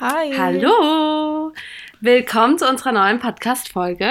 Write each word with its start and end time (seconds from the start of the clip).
Hi. 0.00 0.32
Hallo. 0.34 1.52
Willkommen 2.00 2.56
zu 2.56 2.66
unserer 2.66 2.92
neuen 2.92 3.18
Podcast-Folge. 3.18 4.08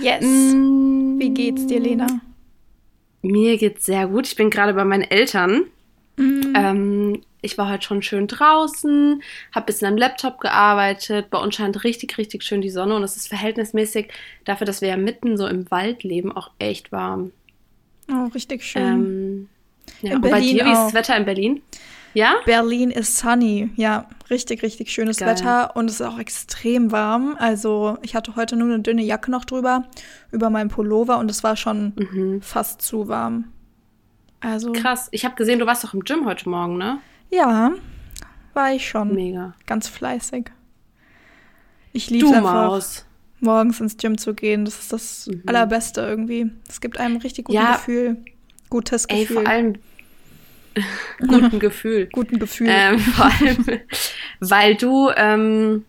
Yes. 0.00 0.24
Mm, 0.24 1.20
Wie 1.20 1.30
geht's 1.30 1.68
dir, 1.68 1.78
Lena? 1.78 2.08
Mir 3.22 3.56
geht's 3.58 3.86
sehr 3.86 4.08
gut. 4.08 4.26
Ich 4.26 4.34
bin 4.34 4.50
gerade 4.50 4.74
bei 4.74 4.84
meinen 4.84 5.04
Eltern. 5.04 5.66
Mm. 6.16 6.52
Ähm, 6.56 7.22
ich 7.42 7.58
war 7.58 7.70
heute 7.70 7.84
schon 7.84 8.02
schön 8.02 8.26
draußen, 8.26 9.22
habe 9.54 9.64
ein 9.64 9.66
bisschen 9.66 9.86
am 9.86 9.96
Laptop 9.96 10.40
gearbeitet. 10.40 11.30
Bei 11.30 11.38
uns 11.38 11.54
scheint 11.54 11.84
richtig, 11.84 12.18
richtig 12.18 12.42
schön 12.42 12.60
die 12.60 12.70
Sonne 12.70 12.96
und 12.96 13.04
es 13.04 13.16
ist 13.16 13.28
verhältnismäßig 13.28 14.08
dafür, 14.44 14.64
dass 14.64 14.80
wir 14.80 14.88
ja 14.88 14.96
mitten 14.96 15.36
so 15.36 15.46
im 15.46 15.70
Wald 15.70 16.02
leben, 16.02 16.32
auch 16.32 16.50
echt 16.58 16.90
warm. 16.90 17.30
Oh, 18.10 18.26
richtig 18.34 18.64
schön. 18.64 18.82
Ähm, 18.82 19.48
ja. 20.02 20.18
Bei 20.18 20.40
dir, 20.40 20.64
wie 20.64 20.72
ist 20.72 20.86
das 20.86 20.94
Wetter 20.94 21.16
in 21.16 21.24
Berlin? 21.24 21.62
Ja? 22.14 22.36
Berlin 22.46 22.90
ist 22.90 23.16
sunny. 23.18 23.70
Ja, 23.76 24.08
richtig, 24.30 24.62
richtig 24.62 24.90
schönes 24.92 25.18
Geil. 25.18 25.28
Wetter 25.30 25.76
und 25.76 25.86
es 25.90 26.00
ist 26.00 26.02
auch 26.06 26.18
extrem 26.18 26.90
warm. 26.92 27.36
Also, 27.38 27.98
ich 28.02 28.14
hatte 28.14 28.36
heute 28.36 28.56
nur 28.56 28.68
eine 28.72 28.80
dünne 28.80 29.02
Jacke 29.02 29.30
noch 29.30 29.44
drüber, 29.44 29.84
über 30.32 30.50
meinen 30.50 30.68
Pullover 30.70 31.18
und 31.18 31.30
es 31.30 31.44
war 31.44 31.56
schon 31.56 31.92
Mhm. 31.96 32.40
fast 32.42 32.82
zu 32.82 33.08
warm. 33.08 33.52
Also, 34.40 34.72
Krass. 34.72 35.08
Ich 35.10 35.24
habe 35.24 35.34
gesehen, 35.34 35.58
du 35.58 35.66
warst 35.66 35.84
doch 35.84 35.94
im 35.94 36.00
Gym 36.04 36.24
heute 36.26 36.48
Morgen, 36.48 36.78
ne? 36.78 36.98
ja, 37.30 37.72
war 38.54 38.72
ich 38.72 38.88
schon 38.88 39.14
Mega. 39.14 39.54
ganz 39.66 39.86
fleißig. 39.88 40.50
Ich 41.92 42.10
liebe 42.10 42.28
einfach, 42.28 42.52
Maus. 42.68 43.04
morgens 43.40 43.80
ins 43.80 43.96
Gym 43.96 44.18
zu 44.18 44.34
gehen. 44.34 44.64
Das 44.64 44.78
ist 44.78 44.92
das 44.92 45.26
Mhm. 45.26 45.42
Allerbeste 45.46 46.00
irgendwie. 46.02 46.50
Es 46.68 46.80
gibt 46.80 46.98
einem 46.98 47.16
richtig 47.16 47.46
gutes 47.46 47.60
Ja. 47.62 47.72
Gefühl. 47.76 48.16
Gutes 48.70 49.04
Ey, 49.06 49.20
Gefühl. 49.22 49.36
vor 49.42 49.46
allem 49.48 49.74
guten 51.18 51.58
Gefühl. 51.58 52.08
Guten 52.12 52.38
Gefühl. 52.38 52.68
Ähm, 52.70 52.98
vor 52.98 53.26
allem, 53.26 53.80
weil 54.40 54.74
du, 54.76 55.10
ähm, 55.16 55.84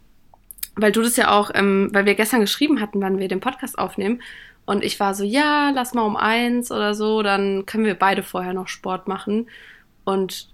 weil 0.75 0.91
du 0.91 1.01
das 1.01 1.15
ja 1.17 1.31
auch, 1.31 1.51
ähm, 1.53 1.89
weil 1.93 2.05
wir 2.05 2.15
gestern 2.15 2.41
geschrieben 2.41 2.81
hatten, 2.81 3.01
wann 3.01 3.19
wir 3.19 3.27
den 3.27 3.39
Podcast 3.39 3.77
aufnehmen. 3.77 4.21
Und 4.65 4.83
ich 4.83 4.99
war 4.99 5.15
so, 5.15 5.23
ja, 5.23 5.71
lass 5.71 5.93
mal 5.93 6.03
um 6.03 6.15
eins 6.15 6.71
oder 6.71 6.93
so, 6.93 7.23
dann 7.23 7.65
können 7.65 7.85
wir 7.85 7.95
beide 7.95 8.21
vorher 8.21 8.53
noch 8.53 8.67
Sport 8.67 9.07
machen. 9.07 9.49
Und 10.03 10.49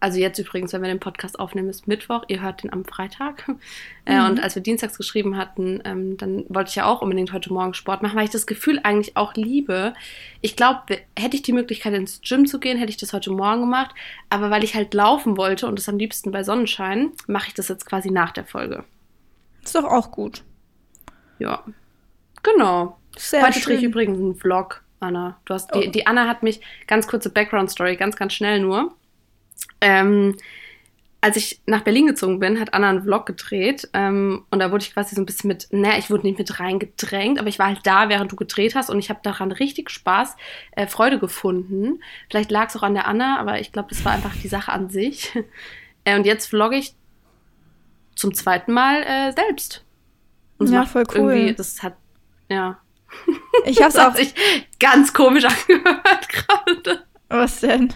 also 0.00 0.18
jetzt 0.18 0.38
übrigens, 0.38 0.72
wenn 0.72 0.80
wir 0.82 0.88
den 0.88 0.98
Podcast 1.00 1.38
aufnehmen, 1.38 1.68
ist 1.68 1.86
Mittwoch, 1.86 2.24
ihr 2.28 2.40
hört 2.42 2.62
den 2.62 2.72
am 2.72 2.84
Freitag. 2.84 3.44
Äh, 4.06 4.18
Mhm. 4.18 4.26
und 4.30 4.42
als 4.42 4.54
wir 4.54 4.62
dienstags 4.62 4.96
geschrieben 4.96 5.36
hatten, 5.36 5.80
ähm, 5.84 6.16
dann 6.16 6.44
wollte 6.48 6.70
ich 6.70 6.74
ja 6.76 6.86
auch 6.86 7.02
unbedingt 7.02 7.32
heute 7.34 7.52
Morgen 7.52 7.74
Sport 7.74 8.02
machen, 8.02 8.16
weil 8.16 8.24
ich 8.24 8.30
das 8.30 8.46
Gefühl 8.46 8.80
eigentlich 8.82 9.16
auch 9.16 9.34
liebe. 9.34 9.92
Ich 10.40 10.56
glaube, 10.56 10.98
hätte 11.16 11.36
ich 11.36 11.42
die 11.42 11.52
Möglichkeit 11.52 11.92
ins 11.92 12.20
Gym 12.22 12.46
zu 12.46 12.58
gehen, 12.58 12.78
hätte 12.78 12.90
ich 12.90 12.96
das 12.96 13.12
heute 13.12 13.30
Morgen 13.30 13.60
gemacht. 13.60 13.94
Aber 14.30 14.50
weil 14.50 14.64
ich 14.64 14.74
halt 14.74 14.94
laufen 14.94 15.36
wollte 15.36 15.66
und 15.66 15.78
das 15.78 15.88
am 15.88 15.98
liebsten 15.98 16.32
bei 16.32 16.42
Sonnenschein, 16.42 17.10
mache 17.26 17.48
ich 17.48 17.54
das 17.54 17.68
jetzt 17.68 17.84
quasi 17.86 18.10
nach 18.10 18.32
der 18.32 18.46
Folge. 18.46 18.84
ist 19.62 19.74
doch 19.74 19.84
auch 19.84 20.10
gut. 20.10 20.42
Ja. 21.38 21.62
Genau. 22.42 22.98
Sehr 23.16 23.42
Heute 23.46 23.60
drehe 23.60 23.76
ich 23.76 23.82
übrigens 23.82 24.18
einen 24.18 24.34
Vlog, 24.34 24.82
Anna. 24.98 25.38
Du 25.44 25.54
hast, 25.54 25.74
die, 25.74 25.88
Oh. 25.88 25.90
die 25.90 26.06
Anna 26.06 26.26
hat 26.26 26.42
mich, 26.42 26.60
ganz 26.86 27.06
kurze 27.06 27.28
Background-Story, 27.30 27.96
ganz, 27.96 28.16
ganz 28.16 28.32
schnell 28.32 28.60
nur. 28.60 28.94
Ähm, 29.80 30.36
als 31.22 31.36
ich 31.36 31.60
nach 31.66 31.82
Berlin 31.82 32.06
gezogen 32.06 32.38
bin, 32.38 32.58
hat 32.58 32.72
Anna 32.72 32.88
einen 32.88 33.02
Vlog 33.02 33.26
gedreht 33.26 33.88
ähm, 33.92 34.46
und 34.50 34.58
da 34.58 34.72
wurde 34.72 34.84
ich 34.84 34.94
quasi 34.94 35.14
so 35.14 35.20
ein 35.20 35.26
bisschen 35.26 35.48
mit, 35.48 35.68
naja, 35.70 35.98
ich 35.98 36.10
wurde 36.10 36.26
nicht 36.26 36.38
mit 36.38 36.58
reingedrängt, 36.58 37.38
aber 37.38 37.48
ich 37.48 37.58
war 37.58 37.66
halt 37.66 37.80
da, 37.84 38.08
während 38.08 38.32
du 38.32 38.36
gedreht 38.36 38.74
hast 38.74 38.88
und 38.88 38.98
ich 38.98 39.10
habe 39.10 39.20
daran 39.22 39.52
richtig 39.52 39.90
Spaß, 39.90 40.36
äh, 40.72 40.86
Freude 40.86 41.18
gefunden. 41.18 42.02
Vielleicht 42.30 42.50
lag 42.50 42.68
es 42.68 42.76
auch 42.76 42.82
an 42.82 42.94
der 42.94 43.06
Anna, 43.06 43.38
aber 43.38 43.60
ich 43.60 43.70
glaube, 43.70 43.90
das 43.90 44.02
war 44.04 44.12
einfach 44.12 44.34
die 44.42 44.48
Sache 44.48 44.72
an 44.72 44.88
sich. 44.90 45.32
Äh, 46.04 46.16
und 46.16 46.24
jetzt 46.24 46.46
vlogge 46.46 46.76
ich 46.76 46.94
zum 48.16 48.32
zweiten 48.32 48.72
Mal 48.72 49.02
äh, 49.02 49.32
selbst. 49.32 49.84
Und 50.56 50.70
Ja, 50.70 50.78
macht 50.80 50.92
voll 50.92 51.04
cool. 51.14 51.52
Das 51.52 51.82
hat, 51.82 51.94
ja, 52.48 52.78
Ich 53.66 53.82
hab's 53.82 53.94
das 53.96 54.02
hat 54.02 54.12
auch. 54.12 54.16
sich 54.16 54.34
ganz 54.78 55.12
komisch 55.12 55.44
angehört 55.68 56.26
gerade. 56.30 57.04
Was 57.28 57.60
denn? 57.60 57.92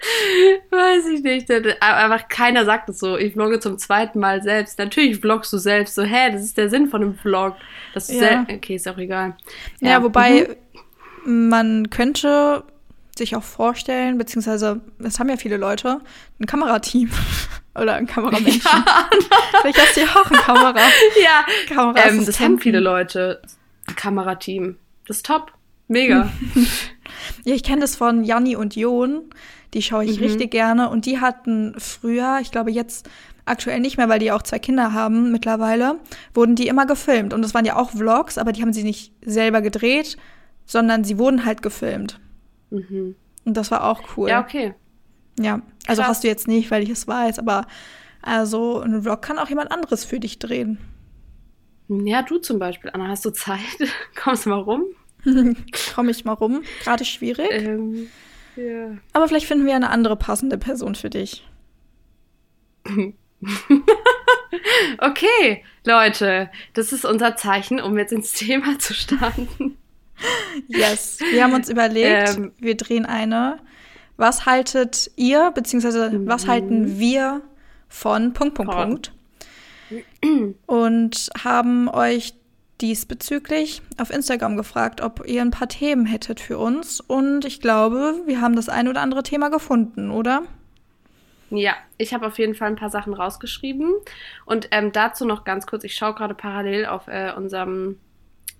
Weiß 0.70 1.06
ich 1.08 1.22
nicht. 1.22 1.50
Einfach 1.82 2.28
keiner 2.28 2.64
sagt 2.64 2.88
es 2.88 2.98
so. 2.98 3.16
Ich 3.18 3.34
vlogge 3.34 3.60
zum 3.60 3.78
zweiten 3.78 4.18
Mal 4.18 4.42
selbst. 4.42 4.78
Natürlich 4.78 5.18
vloggst 5.20 5.52
du 5.52 5.58
selbst. 5.58 5.94
So, 5.94 6.02
hä, 6.02 6.30
das 6.32 6.42
ist 6.42 6.56
der 6.56 6.70
Sinn 6.70 6.88
von 6.88 7.02
einem 7.02 7.14
Vlog. 7.16 7.54
Das 7.94 8.08
ist 8.08 8.20
Ja. 8.20 8.46
okay, 8.50 8.76
ist 8.76 8.88
auch 8.88 8.98
egal. 8.98 9.36
Ja, 9.80 10.02
wobei 10.02 10.56
Mhm. 11.24 11.48
man 11.48 11.90
könnte 11.90 12.64
sich 13.16 13.36
auch 13.36 13.42
vorstellen, 13.42 14.16
beziehungsweise 14.16 14.80
es 15.00 15.18
haben 15.18 15.28
ja 15.28 15.36
viele 15.36 15.58
Leute, 15.58 16.00
ein 16.40 16.46
Kamerateam 16.46 17.10
oder 17.78 17.94
ein 17.94 18.06
Kameramenschen. 18.06 18.62
Vielleicht 19.60 19.78
hast 19.78 19.96
du 19.96 20.00
ja 20.00 20.06
auch 20.06 20.30
ein 20.30 20.36
Kamera. 20.38 20.78
Ja, 21.22 21.44
ähm, 21.68 21.74
Kameraassistenten. 21.76 22.26
das 22.26 22.40
haben 22.40 22.58
viele 22.58 22.80
Leute. 22.80 23.42
Ein 23.86 23.96
Kamerateam. 23.96 24.76
Das 25.06 25.18
ist 25.18 25.26
top. 25.26 25.52
Mega. 25.88 26.30
Ja, 27.44 27.54
ich 27.54 27.64
kenne 27.64 27.80
das 27.80 27.96
von 27.96 28.22
Janni 28.24 28.54
und 28.56 28.76
Jon. 28.76 29.24
Die 29.74 29.82
schaue 29.82 30.04
ich 30.04 30.18
Mhm. 30.18 30.24
richtig 30.26 30.50
gerne. 30.50 30.88
Und 30.90 31.06
die 31.06 31.20
hatten 31.20 31.74
früher, 31.78 32.38
ich 32.42 32.50
glaube 32.50 32.70
jetzt 32.70 33.08
aktuell 33.44 33.80
nicht 33.80 33.96
mehr, 33.96 34.08
weil 34.08 34.18
die 34.18 34.32
auch 34.32 34.42
zwei 34.42 34.58
Kinder 34.58 34.92
haben 34.92 35.32
mittlerweile, 35.32 35.98
wurden 36.34 36.54
die 36.56 36.68
immer 36.68 36.86
gefilmt. 36.86 37.32
Und 37.34 37.42
das 37.42 37.54
waren 37.54 37.64
ja 37.64 37.76
auch 37.76 37.90
Vlogs, 37.90 38.38
aber 38.38 38.52
die 38.52 38.62
haben 38.62 38.72
sie 38.72 38.84
nicht 38.84 39.12
selber 39.24 39.60
gedreht, 39.62 40.16
sondern 40.66 41.04
sie 41.04 41.18
wurden 41.18 41.44
halt 41.44 41.62
gefilmt. 41.62 42.20
mhm. 42.70 43.14
Und 43.44 43.56
das 43.56 43.70
war 43.70 43.84
auch 43.84 44.02
cool. 44.16 44.28
Ja, 44.28 44.40
okay. 44.42 44.74
Ja, 45.40 45.62
also 45.86 46.02
Krass. 46.02 46.10
hast 46.10 46.24
du 46.24 46.28
jetzt 46.28 46.46
nicht, 46.46 46.70
weil 46.70 46.82
ich 46.82 46.90
es 46.90 47.08
weiß, 47.08 47.38
aber 47.38 47.66
also 48.20 48.80
ein 48.80 49.02
Vlog 49.02 49.22
kann 49.22 49.38
auch 49.38 49.48
jemand 49.48 49.72
anderes 49.72 50.04
für 50.04 50.20
dich 50.20 50.38
drehen. 50.38 50.76
Ja, 51.88 52.22
du 52.22 52.38
zum 52.38 52.58
Beispiel, 52.58 52.90
Anna, 52.92 53.08
hast 53.08 53.24
du 53.24 53.30
Zeit? 53.30 53.58
Kommst 54.22 54.44
du 54.44 54.50
mal 54.50 54.60
rum? 54.60 54.84
Komme 55.94 56.10
ich 56.10 56.24
mal 56.24 56.34
rum. 56.34 56.62
Gerade 56.84 57.04
schwierig. 57.04 57.48
Ähm, 57.50 58.08
Aber 59.12 59.28
vielleicht 59.28 59.46
finden 59.46 59.66
wir 59.66 59.74
eine 59.74 59.90
andere 59.90 60.16
passende 60.16 60.58
Person 60.58 60.94
für 60.94 61.10
dich. 61.10 61.46
Okay, 64.98 65.64
Leute, 65.84 66.50
das 66.74 66.92
ist 66.92 67.04
unser 67.04 67.36
Zeichen, 67.36 67.80
um 67.80 67.96
jetzt 67.96 68.12
ins 68.12 68.32
Thema 68.32 68.78
zu 68.78 68.94
starten. 68.94 69.78
Yes. 70.68 71.18
Wir 71.30 71.44
haben 71.44 71.54
uns 71.54 71.68
überlegt, 71.70 72.36
Ähm. 72.36 72.52
wir 72.58 72.76
drehen 72.76 73.06
eine. 73.06 73.58
Was 74.16 74.44
haltet 74.44 75.10
ihr, 75.16 75.50
beziehungsweise 75.52 76.26
was 76.26 76.46
halten 76.46 76.98
wir 76.98 77.40
von 77.88 78.34
Punkt, 78.34 78.54
Punkt. 78.54 78.72
Punkt? 78.72 79.12
Und 80.66 81.30
haben 81.42 81.88
euch 81.88 82.34
diesbezüglich 82.80 83.82
auf 83.98 84.10
Instagram 84.10 84.56
gefragt, 84.56 85.00
ob 85.00 85.26
ihr 85.26 85.42
ein 85.42 85.50
paar 85.50 85.68
Themen 85.68 86.06
hättet 86.06 86.40
für 86.40 86.58
uns. 86.58 87.00
Und 87.00 87.44
ich 87.44 87.60
glaube, 87.60 88.22
wir 88.26 88.40
haben 88.40 88.56
das 88.56 88.68
ein 88.68 88.88
oder 88.88 89.02
andere 89.02 89.22
Thema 89.22 89.50
gefunden, 89.50 90.10
oder? 90.10 90.42
Ja, 91.50 91.74
ich 91.98 92.14
habe 92.14 92.26
auf 92.26 92.38
jeden 92.38 92.54
Fall 92.54 92.68
ein 92.68 92.76
paar 92.76 92.90
Sachen 92.90 93.12
rausgeschrieben. 93.12 93.92
Und 94.46 94.68
ähm, 94.70 94.92
dazu 94.92 95.26
noch 95.26 95.44
ganz 95.44 95.66
kurz, 95.66 95.84
ich 95.84 95.94
schaue 95.94 96.14
gerade 96.14 96.34
parallel 96.34 96.86
auf 96.86 97.08
äh, 97.08 97.32
unserem, 97.36 97.98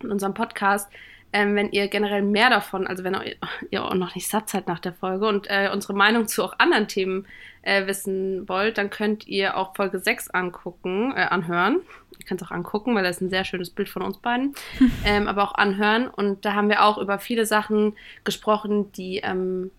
unserem 0.03 0.35
Podcast. 0.35 0.91
Ähm, 1.33 1.55
wenn 1.55 1.71
ihr 1.71 1.87
generell 1.89 2.23
mehr 2.23 2.51
davon, 2.51 2.87
also 2.87 3.05
wenn 3.05 3.15
ihr, 3.15 3.37
ihr 3.71 3.85
auch 3.85 3.95
noch 3.95 4.15
nicht 4.15 4.29
satt 4.29 4.49
seid 4.51 4.67
nach 4.67 4.81
der 4.81 4.93
Folge 4.93 5.27
und 5.27 5.47
äh, 5.49 5.71
unsere 5.73 5.95
Meinung 5.95 6.27
zu 6.27 6.45
auch 6.45 6.55
anderen 6.59 6.89
Themen 6.89 7.27
äh, 7.63 7.87
wissen 7.87 8.49
wollt, 8.49 8.79
dann 8.79 8.91
könnt 8.91 9.27
ihr 9.29 9.57
auch 9.57 9.77
Folge 9.77 9.99
6 9.99 10.31
angucken, 10.31 11.13
äh, 11.15 11.23
anhören. 11.23 11.81
Ihr 12.19 12.27
könnt 12.27 12.43
es 12.43 12.49
auch 12.49 12.53
angucken, 12.53 12.95
weil 12.95 13.05
das 13.05 13.17
ist 13.17 13.23
ein 13.23 13.31
sehr 13.31 13.45
schönes 13.45 13.71
Bild 13.71 13.89
von 13.89 14.03
uns 14.03 14.19
beiden. 14.19 14.55
ähm, 15.05 15.29
aber 15.29 15.43
auch 15.45 15.55
anhören. 15.55 16.09
Und 16.09 16.45
da 16.45 16.55
haben 16.55 16.69
wir 16.69 16.83
auch 16.85 16.99
über 16.99 17.19
viele 17.19 17.47
Sachen 17.47 17.97
gesprochen, 18.25 18.91
die 18.93 19.19
ähm, 19.19 19.71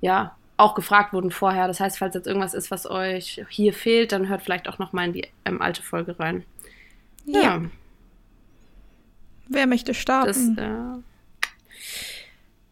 ja 0.00 0.36
auch 0.56 0.74
gefragt 0.74 1.12
wurden 1.12 1.30
vorher. 1.30 1.68
Das 1.68 1.80
heißt, 1.80 1.98
falls 1.98 2.14
jetzt 2.14 2.26
irgendwas 2.26 2.52
ist, 2.52 2.70
was 2.70 2.90
euch 2.90 3.44
hier 3.48 3.72
fehlt, 3.72 4.12
dann 4.12 4.28
hört 4.28 4.42
vielleicht 4.42 4.68
auch 4.68 4.78
noch 4.78 4.92
mal 4.92 5.06
in 5.06 5.12
die 5.12 5.28
ähm, 5.44 5.62
alte 5.62 5.82
Folge 5.82 6.18
rein. 6.18 6.44
Ja, 7.24 7.62
Wer 9.48 9.66
möchte 9.66 9.92
das 9.92 10.00
starten? 10.00 10.58
äh, 10.58 11.02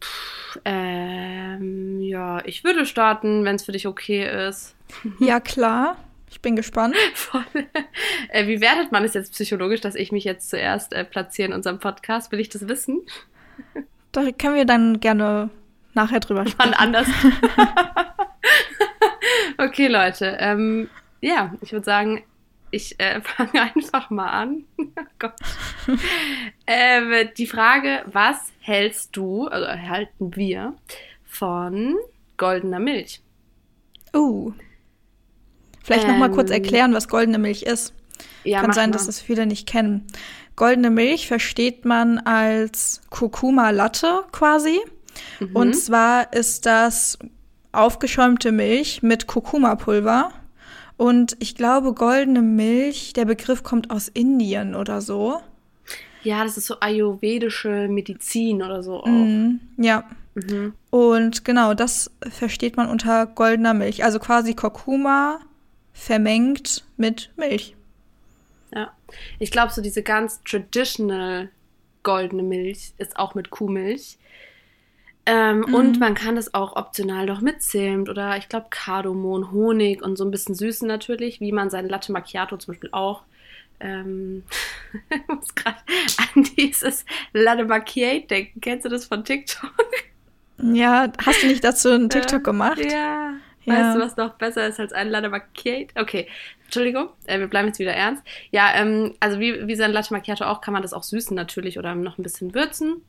pff, 0.03 0.61
ähm, 0.65 2.01
ja, 2.01 2.45
ich 2.45 2.65
würde 2.65 2.87
starten, 2.87 3.45
wenn 3.45 3.57
es 3.57 3.65
für 3.65 3.73
dich 3.73 3.87
okay 3.87 4.49
ist. 4.49 4.75
ja, 5.21 5.41
klar. 5.41 5.97
Ich 6.31 6.41
bin 6.43 6.57
gespannt. 6.57 6.95
Voll. 7.15 7.45
Äh, 8.29 8.47
wie 8.47 8.61
wertet 8.61 8.93
man 8.93 9.05
es 9.05 9.15
jetzt 9.15 9.33
psychologisch, 9.33 9.81
dass 9.81 9.95
ich 9.95 10.13
mich 10.13 10.25
jetzt 10.25 10.51
zuerst 10.51 10.93
äh, 10.93 11.05
platziere 11.05 11.49
in 11.49 11.55
unserem 11.55 11.79
Podcast? 11.79 12.33
Will 12.33 12.41
ich 12.41 12.49
das 12.49 12.69
wissen? 12.69 13.01
Da 14.13 14.31
können 14.33 14.57
wir 14.57 14.65
dann 14.67 15.01
gerne 15.01 15.51
nachher 15.95 16.21
drüber 16.21 16.41
Wann 16.41 16.49
sprechen. 16.49 16.75
anders? 16.75 17.07
okay, 19.59 19.87
Leute. 19.89 20.37
Ähm, 20.41 20.91
ja, 21.21 21.55
ich 21.61 21.73
würde 21.73 21.85
sagen, 21.85 22.23
ich 22.71 22.99
äh, 22.99 23.21
fange 23.23 23.63
einfach 23.63 24.11
mal 24.11 24.29
an. 24.29 24.65
Oh 25.89 25.93
ähm, 26.67 27.29
die 27.39 27.47
Frage, 27.47 28.03
was 28.07 28.37
hältst 28.61 29.17
du, 29.17 29.47
also 29.47 29.67
halten 29.67 30.35
wir, 30.35 30.75
von 31.25 31.97
goldener 32.37 32.81
Milch? 32.81 33.23
Uh. 34.15 34.53
Vielleicht 35.83 36.09
noch 36.09 36.17
mal 36.17 36.31
kurz 36.31 36.51
erklären, 36.51 36.93
was 36.93 37.07
goldene 37.07 37.39
Milch 37.39 37.63
ist. 37.63 37.95
Ja, 38.43 38.61
Kann 38.61 38.73
sein, 38.73 38.91
mal. 38.91 38.95
dass 38.95 39.07
das 39.07 39.21
viele 39.21 39.47
nicht 39.47 39.69
kennen. 39.69 40.07
Goldene 40.57 40.91
Milch 40.91 41.29
versteht 41.29 41.85
man 41.85 42.19
als 42.19 43.03
Kurkuma 43.11 43.71
Latte 43.71 44.25
quasi. 44.33 44.81
Mhm. 45.39 45.55
Und 45.55 45.75
zwar 45.75 46.33
ist 46.33 46.67
das 46.67 47.19
aufgeschäumte 47.73 48.53
Milch 48.53 49.03
mit 49.03 49.27
Kurkuma-Pulver. 49.27 50.33
Und 50.97 51.37
ich 51.41 51.55
glaube, 51.55 51.93
goldene 51.93 52.43
Milch, 52.43 53.13
der 53.13 53.27
Begriff 53.27 53.63
kommt 53.63 53.91
aus 53.91 54.09
Indien 54.09 54.75
oder 54.75 55.01
so. 55.01 55.41
Ja, 56.23 56.43
das 56.43 56.57
ist 56.57 56.67
so 56.67 56.81
ayurvedische 56.81 57.87
Medizin 57.89 58.63
oder 58.63 58.83
so 58.83 59.01
auch. 59.03 59.07
Mhm, 59.07 59.61
ja. 59.77 60.05
Mhm. 60.35 60.75
Und 60.91 61.45
genau, 61.45 61.75
das 61.75 62.11
versteht 62.29 62.77
man 62.77 62.89
unter 62.89 63.27
goldener 63.27 63.75
Milch. 63.75 64.05
Also 64.05 64.19
quasi 64.19 64.55
Kurkuma 64.55 65.39
vermengt 65.93 66.85
mit 66.97 67.31
Milch. 67.37 67.75
Ja. 68.75 68.93
Ich 69.39 69.51
glaube, 69.51 69.73
so 69.73 69.81
diese 69.81 70.03
ganz 70.03 70.43
traditional 70.43 71.51
goldene 72.03 72.43
Milch 72.43 72.93
ist 72.99 73.17
auch 73.17 73.35
mit 73.35 73.51
Kuhmilch. 73.51 74.19
Ähm, 75.27 75.61
Mhm. 75.67 75.75
Und 75.75 76.01
man 76.01 76.15
kann 76.15 76.37
es 76.37 76.55
auch 76.55 76.77
optional 76.77 77.27
noch 77.27 77.41
mit 77.41 77.61
Zimt 77.63 78.09
oder 78.09 78.37
ich 78.37 78.49
glaube 78.49 78.67
Kardamom, 78.71 79.51
Honig 79.53 80.03
und 80.03 80.17
so 80.17 80.25
ein 80.25 80.31
bisschen 80.31 80.55
süßen 80.55 80.87
natürlich, 80.87 81.41
wie 81.41 81.53
man 81.53 81.69
sein 81.71 81.89
Latte 81.89 82.13
Macchiato 82.13 82.57
zum 82.57 82.73
Beispiel 82.75 82.91
auch. 82.93 83.25
Ähm, 83.81 84.45
ich 85.11 85.29
muss 85.29 85.55
gerade 85.55 85.79
an 86.35 86.45
dieses 86.57 87.05
Latte 87.33 87.65
Macchiato 87.65 88.27
denken. 88.29 88.61
Kennst 88.61 88.85
du 88.85 88.89
das 88.89 89.07
von 89.07 89.25
TikTok? 89.25 89.75
Ja, 90.59 91.13
hast 91.25 91.43
du 91.43 91.47
nicht 91.49 91.65
dazu 91.65 91.91
einen 91.91 92.11
TikTok 92.11 92.45
gemacht? 92.45 92.79
Ja. 92.79 93.35
Ja. 93.65 93.75
Weißt 93.75 93.95
du, 93.97 93.99
was 93.99 94.17
noch 94.17 94.35
besser 94.35 94.67
ist 94.69 94.79
als 94.79 94.93
ein 94.93 95.09
Latte 95.09 95.29
Macchiato? 95.29 96.01
Okay, 96.01 96.29
Entschuldigung, 96.65 97.09
äh, 97.25 97.41
wir 97.41 97.49
bleiben 97.49 97.69
jetzt 97.69 97.79
wieder 97.81 97.93
ernst. 97.95 98.23
Ja, 98.51 98.73
ähm, 98.77 99.15
also 99.21 99.41
wie, 99.41 99.67
wie 99.67 99.75
sein 99.77 99.93
Latte 99.93 100.15
Macchiato 100.15 100.45
auch, 100.45 100.61
kann 100.61 100.73
man 100.73 100.83
das 100.83 100.93
auch 100.93 101.03
süßen 101.03 101.35
natürlich 101.35 101.79
oder 101.79 101.95
noch 101.97 102.17
ein 102.19 102.23
bisschen 102.23 102.55
würzen. 102.55 103.03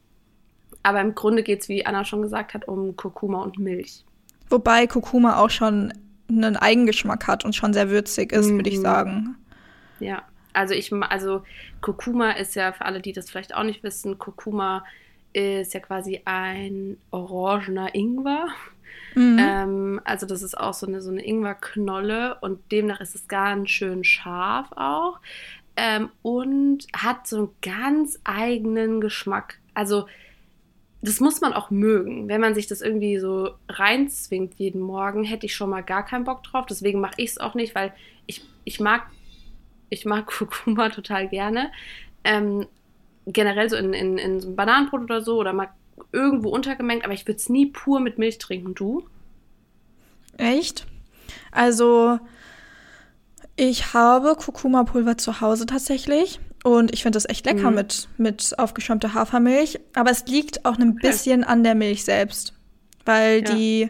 Aber 0.83 1.01
im 1.01 1.15
Grunde 1.15 1.43
geht 1.43 1.61
es, 1.61 1.69
wie 1.69 1.85
Anna 1.85 2.05
schon 2.05 2.21
gesagt 2.21 2.53
hat, 2.53 2.67
um 2.67 2.95
Kurkuma 2.95 3.41
und 3.43 3.59
Milch. 3.59 4.03
Wobei 4.49 4.87
Kurkuma 4.87 5.37
auch 5.37 5.49
schon 5.49 5.93
einen 6.29 6.55
Eigengeschmack 6.57 7.27
hat 7.27 7.45
und 7.45 7.55
schon 7.55 7.73
sehr 7.73 7.89
würzig 7.89 8.31
ist, 8.31 8.49
würde 8.49 8.69
ich 8.69 8.77
Mhm. 8.77 8.81
sagen. 8.81 9.37
Ja, 9.99 10.23
also 10.53 10.73
ich, 10.73 10.91
also 10.93 11.43
Kurkuma 11.81 12.31
ist 12.31 12.55
ja, 12.55 12.71
für 12.71 12.85
alle, 12.85 13.01
die 13.01 13.13
das 13.13 13.29
vielleicht 13.29 13.55
auch 13.55 13.63
nicht 13.63 13.83
wissen, 13.83 14.17
Kurkuma 14.17 14.83
ist 15.33 15.73
ja 15.73 15.79
quasi 15.79 16.21
ein 16.25 16.97
orangener 17.11 17.93
Ingwer. 17.93 18.47
Mhm. 19.15 19.37
Ähm, 19.39 20.01
also 20.03 20.25
das 20.25 20.41
ist 20.41 20.57
auch 20.57 20.73
so 20.73 20.87
eine, 20.87 21.01
so 21.01 21.11
eine 21.11 21.25
Ingwerknolle 21.25 22.37
und 22.41 22.71
demnach 22.71 23.01
ist 23.01 23.15
es 23.15 23.27
ganz 23.27 23.69
schön 23.69 24.03
scharf 24.03 24.71
auch. 24.75 25.19
Ähm, 25.75 26.09
und 26.23 26.87
hat 26.95 27.27
so 27.27 27.37
einen 27.37 27.49
ganz 27.61 28.19
eigenen 28.23 28.99
Geschmack. 28.99 29.59
Also 29.75 30.07
das 31.07 31.19
muss 31.19 31.41
man 31.41 31.53
auch 31.53 31.69
mögen. 31.69 32.27
Wenn 32.27 32.41
man 32.41 32.55
sich 32.55 32.67
das 32.67 32.81
irgendwie 32.81 33.19
so 33.19 33.51
reinzwingt 33.69 34.55
jeden 34.55 34.81
Morgen, 34.81 35.23
hätte 35.23 35.45
ich 35.45 35.55
schon 35.55 35.69
mal 35.69 35.81
gar 35.81 36.05
keinen 36.05 36.23
Bock 36.23 36.43
drauf. 36.43 36.65
Deswegen 36.67 36.99
mache 36.99 37.15
ich 37.17 37.31
es 37.31 37.37
auch 37.37 37.55
nicht, 37.55 37.75
weil 37.75 37.93
ich, 38.25 38.43
ich 38.63 38.79
mag 38.79 39.07
ich 39.89 40.05
mag 40.05 40.25
Kurkuma 40.37 40.89
total 40.89 41.27
gerne. 41.27 41.71
Ähm, 42.23 42.65
generell 43.25 43.69
so 43.69 43.75
in, 43.75 43.93
in, 43.93 44.17
in 44.17 44.39
so 44.39 44.47
einem 44.47 44.55
Bananenbrot 44.55 45.01
oder 45.01 45.21
so 45.21 45.37
oder 45.37 45.53
mal 45.53 45.69
irgendwo 46.11 46.49
untergemengt, 46.49 47.03
aber 47.03 47.13
ich 47.13 47.27
würde 47.27 47.37
es 47.37 47.49
nie 47.49 47.65
pur 47.67 47.99
mit 47.99 48.17
Milch 48.17 48.37
trinken. 48.37 48.75
Du? 48.75 49.03
Echt? 50.37 50.85
Also, 51.51 52.19
ich 53.55 53.93
habe 53.93 54.35
Kurkuma-Pulver 54.35 55.17
zu 55.17 55.41
Hause 55.41 55.65
tatsächlich. 55.65 56.39
Und 56.67 56.93
ich 56.93 57.01
finde 57.03 57.15
das 57.15 57.29
echt 57.29 57.45
lecker 57.45 57.69
Mhm. 57.69 57.75
mit, 57.75 58.09
mit 58.17 58.53
aufgeschäumter 58.59 59.13
Hafermilch. 59.13 59.79
Aber 59.95 60.11
es 60.11 60.25
liegt 60.27 60.65
auch 60.65 60.77
ein 60.77 60.89
Okay. 60.91 61.07
bisschen 61.07 61.43
an 61.45 61.63
der 61.63 61.75
Milch 61.75 62.03
selbst. 62.03 62.53
Weil 63.05 63.41
Ja. 63.47 63.55
die 63.55 63.89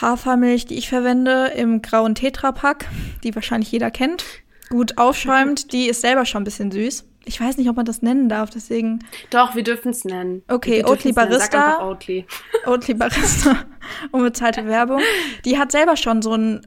Hafermilch, 0.00 0.66
die 0.66 0.74
ich 0.76 0.88
verwende 0.88 1.46
im 1.56 1.82
grauen 1.82 2.14
Tetrapack, 2.14 2.86
die 3.22 3.34
wahrscheinlich 3.34 3.70
jeder 3.72 3.90
kennt, 3.90 4.24
gut 4.70 4.98
aufschäumt, 4.98 5.72
die 5.72 5.88
ist 5.88 6.00
selber 6.00 6.24
schon 6.24 6.42
ein 6.42 6.44
bisschen 6.44 6.70
süß. 6.70 7.04
Ich 7.24 7.40
weiß 7.40 7.56
nicht, 7.56 7.68
ob 7.68 7.76
man 7.76 7.84
das 7.86 8.02
nennen 8.02 8.28
darf, 8.28 8.50
deswegen 8.50 9.00
Doch, 9.30 9.54
wir 9.56 9.62
dürfen 9.64 9.90
es 9.90 10.04
nennen. 10.04 10.42
Okay, 10.48 10.78
Wir 10.78 10.88
Oatly 10.88 11.12
Barista. 11.12 11.84
Oatly. 11.86 12.24
Oatly 12.66 12.94
Barista, 12.94 13.64
unbezahlte 14.12 14.64
Werbung. 14.66 15.00
Die 15.44 15.58
hat 15.58 15.72
selber 15.72 15.96
schon 15.96 16.22
so 16.22 16.32
einen 16.32 16.66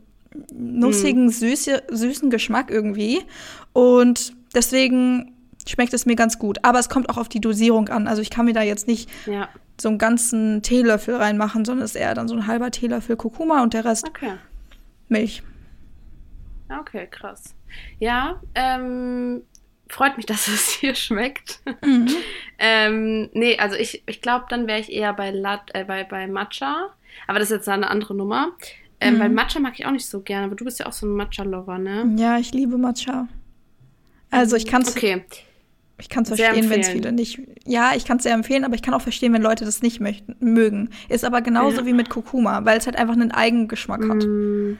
nussigen, 0.53 1.29
süße, 1.31 1.83
süßen 1.89 2.29
Geschmack 2.29 2.69
irgendwie. 2.69 3.21
Und 3.73 4.33
deswegen 4.55 5.35
schmeckt 5.67 5.93
es 5.93 6.05
mir 6.05 6.15
ganz 6.15 6.39
gut. 6.39 6.63
Aber 6.63 6.79
es 6.79 6.89
kommt 6.89 7.09
auch 7.09 7.17
auf 7.17 7.29
die 7.29 7.41
Dosierung 7.41 7.89
an. 7.89 8.07
Also 8.07 8.21
ich 8.21 8.29
kann 8.29 8.45
mir 8.45 8.53
da 8.53 8.61
jetzt 8.61 8.87
nicht 8.87 9.09
Ja, 9.25 9.49
so 9.79 9.89
einen 9.89 9.97
ganzen 9.97 10.61
Teelöffel 10.61 11.15
reinmachen, 11.15 11.65
sondern 11.65 11.85
es 11.85 11.95
ist 11.95 12.01
eher 12.01 12.13
dann 12.13 12.27
so 12.27 12.35
ein 12.35 12.47
halber 12.47 12.71
Teelöffel 12.71 13.15
Kurkuma 13.15 13.63
und 13.63 13.73
der 13.73 13.85
Rest 13.85 14.07
okay. 14.07 14.33
Milch. 15.07 15.43
Okay, 16.81 17.07
krass. 17.09 17.55
Ja, 17.99 18.41
ähm, 18.55 19.43
freut 19.87 20.17
mich, 20.17 20.25
dass 20.27 20.47
es 20.47 20.69
hier 20.69 20.95
schmeckt. 20.95 21.61
Mhm. 21.83 22.09
ähm, 22.59 23.29
nee, 23.33 23.57
also 23.57 23.75
ich, 23.75 24.03
ich 24.05 24.21
glaube, 24.21 24.45
dann 24.49 24.67
wäre 24.67 24.79
ich 24.79 24.91
eher 24.91 25.13
bei, 25.13 25.31
Lat, 25.31 25.71
äh, 25.73 25.83
bei, 25.83 26.03
bei 26.03 26.27
Matcha. 26.27 26.89
Aber 27.27 27.39
das 27.39 27.49
ist 27.51 27.57
jetzt 27.57 27.69
eine 27.69 27.89
andere 27.89 28.15
Nummer. 28.15 28.51
Ähm, 29.01 29.15
Mhm. 29.15 29.19
Weil 29.19 29.29
Matcha 29.29 29.59
mag 29.59 29.79
ich 29.79 29.85
auch 29.85 29.91
nicht 29.91 30.05
so 30.05 30.21
gerne, 30.21 30.47
aber 30.47 30.55
du 30.55 30.65
bist 30.65 30.79
ja 30.79 30.85
auch 30.85 30.91
so 30.91 31.07
ein 31.07 31.15
Matcha-Lover, 31.15 31.77
ne? 31.77 32.13
Ja, 32.17 32.37
ich 32.37 32.53
liebe 32.53 32.77
Matcha. 32.77 33.29
Also 34.31 34.55
ich 34.55 34.65
kann 34.67 34.81
es 34.83 34.95
Okay, 34.95 35.23
ich 35.99 36.09
kann's 36.09 36.29
Sehr 36.29 36.37
verstehen, 36.37 36.69
wenn 36.69 36.79
es 36.79 36.89
viele 36.89 37.11
nicht. 37.11 37.39
Ja, 37.65 37.93
ich 37.95 38.05
kann 38.05 38.17
es 38.17 38.23
sehr 38.23 38.33
empfehlen, 38.33 38.63
aber 38.63 38.75
ich 38.75 38.81
kann 38.81 38.93
auch 38.93 39.01
verstehen, 39.01 39.33
wenn 39.33 39.41
Leute 39.41 39.65
das 39.65 39.81
nicht 39.81 39.99
möchten, 39.99 40.35
mögen. 40.39 40.89
Ist 41.09 41.25
aber 41.25 41.41
genauso 41.41 41.81
Ja. 41.81 41.85
wie 41.85 41.93
mit 41.93 42.09
Kurkuma, 42.09 42.63
weil 42.65 42.77
es 42.77 42.85
halt 42.85 42.95
einfach 42.95 43.13
einen 43.15 43.31
Eigengeschmack 43.31 44.07
hat. 44.07 44.23
Mm, 44.25 44.73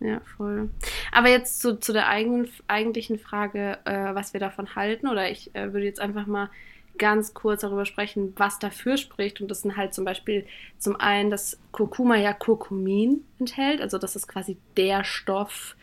Ja, 0.00 0.20
voll. 0.36 0.70
Aber 1.12 1.28
jetzt 1.28 1.60
zu, 1.60 1.78
zu 1.80 1.92
der 1.92 2.08
eigenen, 2.08 2.48
eigentlichen 2.68 3.18
Frage, 3.18 3.78
äh, 3.84 4.14
was 4.14 4.32
wir 4.32 4.40
davon 4.40 4.74
halten, 4.76 5.08
oder 5.08 5.30
ich 5.30 5.54
äh, 5.54 5.72
würde 5.72 5.86
jetzt 5.86 6.00
einfach 6.00 6.26
mal 6.26 6.50
ganz 6.98 7.34
kurz 7.34 7.62
darüber 7.62 7.86
sprechen, 7.86 8.34
was 8.36 8.58
dafür 8.58 8.96
spricht. 8.96 9.40
Und 9.40 9.48
das 9.50 9.62
sind 9.62 9.76
halt 9.76 9.94
zum 9.94 10.04
Beispiel 10.04 10.46
zum 10.78 10.96
einen, 10.96 11.30
dass 11.30 11.58
Kurkuma 11.72 12.16
ja 12.16 12.32
Kurkumin 12.32 13.24
enthält, 13.40 13.80
also 13.80 13.98
das 13.98 14.14
ist 14.14 14.28
quasi 14.28 14.56
der 14.76 15.02
Stoff 15.04 15.74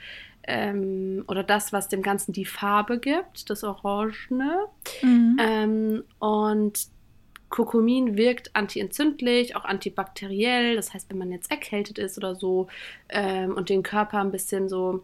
ähm, 0.48 1.24
oder 1.28 1.44
das, 1.44 1.74
was 1.74 1.88
dem 1.88 2.02
Ganzen 2.02 2.33
die 2.33 2.45
Farbe 2.45 3.00
gibt, 3.00 3.50
das 3.50 3.64
Orangene. 3.64 4.66
Mhm. 5.02 5.38
Ähm, 5.40 6.04
und 6.19 6.88
Kurkumin 7.50 8.18
wirkt 8.18 8.56
antientzündlich, 8.56 9.56
auch 9.56 9.66
antibakteriell. 9.66 10.76
Das 10.76 10.94
heißt, 10.94 11.10
wenn 11.10 11.18
man 11.18 11.31
jetzt 11.31 11.52
erkältet 11.52 12.00
ist 12.00 12.18
oder 12.18 12.36
so 12.36 12.68
ähm, 13.10 13.56
und 13.56 13.69
den 13.69 13.83
Körper 13.83 14.19
ein 14.19 14.31
bisschen 14.31 14.69
so, 14.69 15.04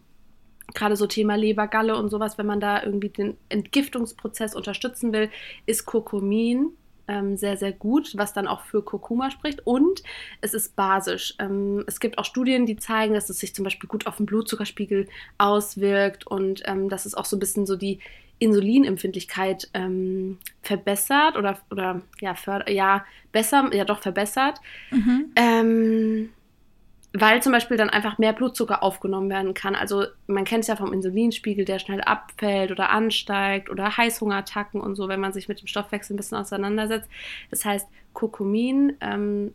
gerade 0.74 0.96
so 0.96 1.06
Thema 1.06 1.36
Lebergalle 1.36 1.96
und 1.96 2.10
sowas, 2.10 2.38
wenn 2.38 2.46
man 2.48 2.60
da 2.60 2.82
irgendwie 2.84 3.10
den 3.10 3.38
Entgiftungsprozess 3.50 4.56
unterstützen 4.56 5.14
will, 5.14 5.30
ist 5.66 5.86
Kurkumin 5.86 6.72
ähm, 7.08 7.38
sehr, 7.38 7.58
sehr 7.58 7.72
gut, 7.72 8.18
was 8.18 8.34
dann 8.34 8.48
auch 8.48 8.62
für 8.62 8.84
Kurkuma 8.84 9.32
spricht. 9.32 9.66
Und 9.66 10.04
es 10.42 10.54
ist 10.54 10.76
basisch. 10.76 11.36
Ähm, 11.40 11.84
es 11.88 12.00
gibt 12.00 12.18
auch 12.18 12.26
Studien, 12.26 12.66
die 12.66 12.78
zeigen, 12.78 13.14
dass 13.14 13.30
es 13.30 13.40
sich 13.40 13.56
zum 13.56 13.64
Beispiel 13.64 13.88
gut 13.88 14.08
auf 14.08 14.18
den 14.18 14.26
Blutzuckerspiegel 14.26 15.08
auswirkt 15.38 16.28
und 16.28 16.64
ähm, 16.66 16.90
dass 16.90 17.06
es 17.06 17.16
auch 17.16 17.26
so 17.26 17.36
ein 17.36 17.40
bisschen 17.40 17.66
so 17.66 17.76
die 17.76 18.00
Insulinempfindlichkeit 18.40 19.70
ähm, 19.74 20.38
verbessert 20.62 21.38
oder, 21.38 21.60
oder 21.72 22.02
ja, 22.22 22.36
förder, 22.36 22.70
ja, 22.70 23.06
besser, 23.32 23.70
ja 23.74 23.84
doch 23.84 24.00
verbessert. 24.00 24.60
Mhm. 24.92 25.32
Weil 27.20 27.42
zum 27.42 27.52
Beispiel 27.52 27.78
dann 27.78 27.90
einfach 27.90 28.20
mehr 28.20 28.34
Blutzucker 28.34 28.84
aufgenommen 28.84 29.30
werden 29.30 29.56
kann. 29.56 29.76
Also 29.76 30.06
man 30.28 30.44
kennt 30.44 30.62
es 30.62 30.68
ja 30.68 30.76
vom 30.76 30.94
Insulinspiegel, 30.94 31.66
der 31.66 31.80
schnell 31.80 32.02
abfällt 32.02 32.70
oder 32.70 32.92
ansteigt 32.92 33.72
oder 33.72 33.98
Heißhungerattacken 33.98 34.80
und 34.80 34.96
so, 34.96 35.08
wenn 35.08 35.20
man 35.20 35.34
sich 35.34 35.48
mit 35.48 35.60
dem 35.60 35.68
Stoffwechsel 35.68 36.14
ein 36.14 36.18
bisschen 36.18 36.38
auseinandersetzt. 36.38 37.10
Das 37.50 37.66
heißt, 37.66 37.88
Kurkumin 38.14 38.98
ähm, 39.02 39.54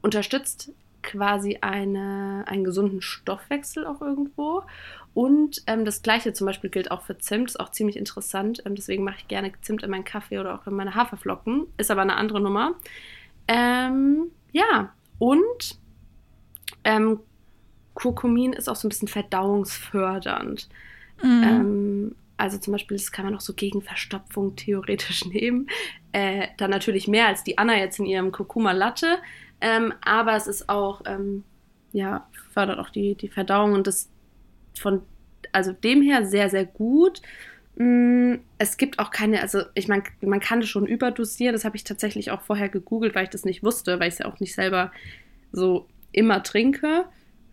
unterstützt 0.00 0.72
quasi 1.02 1.58
eine, 1.60 2.44
einen 2.46 2.64
gesunden 2.64 3.02
Stoffwechsel 3.02 3.86
auch 3.86 4.00
irgendwo. 4.00 4.62
Und 5.12 5.62
ähm, 5.66 5.84
das 5.84 6.00
gleiche 6.00 6.32
zum 6.32 6.46
Beispiel 6.46 6.70
gilt 6.70 6.90
auch 6.90 7.02
für 7.02 7.18
Zimt, 7.18 7.50
ist 7.50 7.60
auch 7.60 7.70
ziemlich 7.70 7.98
interessant. 7.98 8.62
Ähm, 8.64 8.76
deswegen 8.76 9.04
mache 9.04 9.16
ich 9.18 9.28
gerne 9.28 9.52
Zimt 9.60 9.82
in 9.82 9.90
meinen 9.90 10.04
Kaffee 10.04 10.38
oder 10.38 10.54
auch 10.54 10.66
in 10.66 10.74
meine 10.74 10.94
Haferflocken. 10.94 11.66
Ist 11.76 11.90
aber 11.90 12.00
eine 12.00 12.16
andere 12.16 12.40
Nummer. 12.40 12.76
Ähm, 13.46 14.30
ja, 14.52 14.92
und 15.18 15.81
ähm, 16.84 17.20
Kurkumin 17.94 18.52
ist 18.52 18.68
auch 18.68 18.76
so 18.76 18.86
ein 18.86 18.90
bisschen 18.90 19.08
verdauungsfördernd. 19.08 20.68
Mhm. 21.22 21.42
Ähm, 21.44 22.16
also 22.36 22.58
zum 22.58 22.72
Beispiel, 22.72 22.96
das 22.96 23.12
kann 23.12 23.24
man 23.24 23.34
auch 23.34 23.40
so 23.40 23.52
gegen 23.54 23.82
Verstopfung 23.82 24.56
theoretisch 24.56 25.24
nehmen. 25.26 25.68
Äh, 26.12 26.48
dann 26.58 26.70
natürlich 26.70 27.08
mehr 27.08 27.26
als 27.28 27.44
die 27.44 27.58
Anna 27.58 27.78
jetzt 27.78 27.98
in 27.98 28.06
ihrem 28.06 28.32
Kurkuma 28.32 28.72
Latte. 28.72 29.18
Ähm, 29.60 29.92
aber 30.00 30.34
es 30.34 30.46
ist 30.46 30.68
auch 30.68 31.02
ähm, 31.06 31.44
ja, 31.92 32.26
fördert 32.52 32.78
auch 32.78 32.90
die, 32.90 33.14
die 33.14 33.28
Verdauung 33.28 33.74
und 33.74 33.86
das 33.86 34.08
von, 34.78 35.02
also 35.52 35.72
dem 35.72 36.02
her 36.02 36.26
sehr, 36.26 36.48
sehr 36.48 36.64
gut. 36.64 37.22
Mm, 37.76 38.36
es 38.58 38.76
gibt 38.76 38.98
auch 38.98 39.10
keine, 39.10 39.40
also 39.40 39.62
ich 39.74 39.88
meine, 39.88 40.02
man 40.22 40.40
kann 40.40 40.60
das 40.60 40.68
schon 40.68 40.86
überdosieren. 40.86 41.54
Das 41.54 41.64
habe 41.64 41.76
ich 41.76 41.84
tatsächlich 41.84 42.30
auch 42.30 42.42
vorher 42.42 42.68
gegoogelt, 42.68 43.14
weil 43.14 43.24
ich 43.24 43.30
das 43.30 43.44
nicht 43.44 43.62
wusste, 43.62 44.00
weil 44.00 44.08
ich 44.08 44.14
es 44.14 44.18
ja 44.20 44.26
auch 44.26 44.40
nicht 44.40 44.54
selber 44.54 44.90
so 45.52 45.86
immer 46.12 46.42
trinke. 46.42 47.04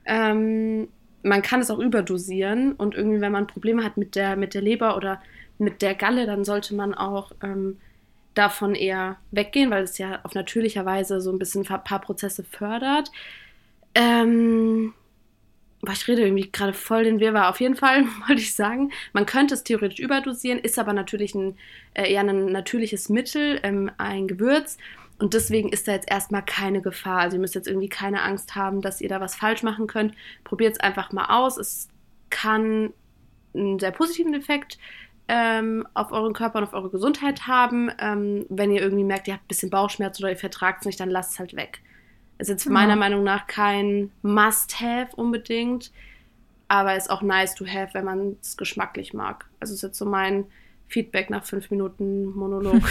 Ähm, 0.05 0.87
man 1.23 1.41
kann 1.41 1.59
es 1.59 1.69
auch 1.69 1.79
überdosieren 1.79 2.73
und 2.73 2.95
irgendwie, 2.95 3.21
wenn 3.21 3.31
man 3.31 3.47
Probleme 3.47 3.83
hat 3.83 3.97
mit 3.97 4.15
der, 4.15 4.35
mit 4.35 4.53
der 4.53 4.61
Leber 4.61 4.95
oder 4.95 5.21
mit 5.57 5.81
der 5.81 5.95
Galle, 5.95 6.25
dann 6.25 6.45
sollte 6.45 6.75
man 6.75 6.93
auch 6.93 7.31
ähm, 7.43 7.77
davon 8.33 8.75
eher 8.75 9.17
weggehen, 9.31 9.69
weil 9.71 9.83
es 9.83 9.97
ja 9.97 10.19
auf 10.23 10.33
natürlicher 10.33 10.85
Weise 10.85 11.19
so 11.19 11.31
ein 11.31 11.39
bisschen 11.39 11.65
ein 11.67 11.83
paar 11.83 12.01
Prozesse 12.01 12.43
fördert. 12.43 13.11
Ähm, 13.95 14.93
Boah, 15.81 15.93
ich 15.93 16.07
rede 16.09 16.23
irgendwie 16.23 16.51
gerade 16.51 16.73
voll 16.73 17.05
den 17.05 17.21
Wirrwarr. 17.21 17.49
Auf 17.49 17.61
jeden 17.61 17.75
Fall 17.75 18.03
wollte 18.27 18.41
ich 18.41 18.53
sagen, 18.53 18.91
man 19.13 19.25
könnte 19.25 19.53
es 19.53 19.63
theoretisch 19.63 19.99
überdosieren, 19.99 20.59
ist 20.59 20.77
aber 20.77 20.93
natürlich 20.93 21.35
ein, 21.35 21.57
äh, 21.93 22.11
eher 22.11 22.21
ein 22.21 22.51
natürliches 22.51 23.09
Mittel, 23.09 23.59
ähm, 23.63 23.89
ein 23.97 24.27
Gewürz. 24.27 24.77
Und 25.19 25.33
deswegen 25.33 25.69
ist 25.69 25.87
da 25.87 25.91
jetzt 25.91 26.09
erstmal 26.09 26.43
keine 26.43 26.81
Gefahr. 26.81 27.19
Also 27.19 27.35
ihr 27.35 27.41
müsst 27.41 27.55
jetzt 27.55 27.67
irgendwie 27.67 27.89
keine 27.89 28.23
Angst 28.23 28.55
haben, 28.55 28.81
dass 28.81 29.01
ihr 29.01 29.09
da 29.09 29.19
was 29.19 29.35
falsch 29.35 29.63
machen 29.63 29.85
könnt. 29.85 30.15
Probiert 30.45 30.73
es 30.73 30.79
einfach 30.79 31.11
mal 31.11 31.25
aus. 31.25 31.57
Es 31.57 31.89
kann 32.29 32.93
einen 33.53 33.79
sehr 33.79 33.91
positiven 33.91 34.33
Effekt 34.33 34.77
ähm, 35.27 35.85
auf 35.93 36.11
euren 36.11 36.33
Körper 36.33 36.59
und 36.59 36.63
auf 36.65 36.73
eure 36.73 36.89
Gesundheit 36.89 37.47
haben. 37.47 37.91
Ähm, 37.99 38.45
wenn 38.49 38.71
ihr 38.71 38.81
irgendwie 38.81 39.03
merkt, 39.03 39.27
ihr 39.27 39.33
habt 39.33 39.43
ein 39.43 39.49
bisschen 39.49 39.69
Bauchschmerz 39.69 40.19
oder 40.19 40.29
ihr 40.29 40.37
vertragt 40.37 40.79
es 40.81 40.85
nicht, 40.85 40.99
dann 40.99 41.09
lasst 41.09 41.33
es 41.33 41.39
halt 41.39 41.55
weg. 41.55 41.81
Ist 42.37 42.47
jetzt 42.47 42.65
ja. 42.65 42.71
meiner 42.71 42.95
Meinung 42.95 43.23
nach 43.23 43.45
kein 43.47 44.11
Must-Have 44.21 45.15
unbedingt, 45.17 45.91
aber 46.69 46.95
ist 46.95 47.09
auch 47.09 47.21
nice 47.21 47.53
to 47.55 47.65
have, 47.65 47.93
wenn 47.93 48.05
man 48.05 48.37
es 48.41 48.55
geschmacklich 48.55 49.13
mag. 49.13 49.45
Also 49.59 49.73
ist 49.73 49.83
jetzt 49.83 49.97
so 49.97 50.05
mein 50.05 50.45
Feedback 50.89 51.29
nach 51.29 51.45
fünf 51.45 51.69
Minuten 51.71 52.25
Monolog. 52.35 52.81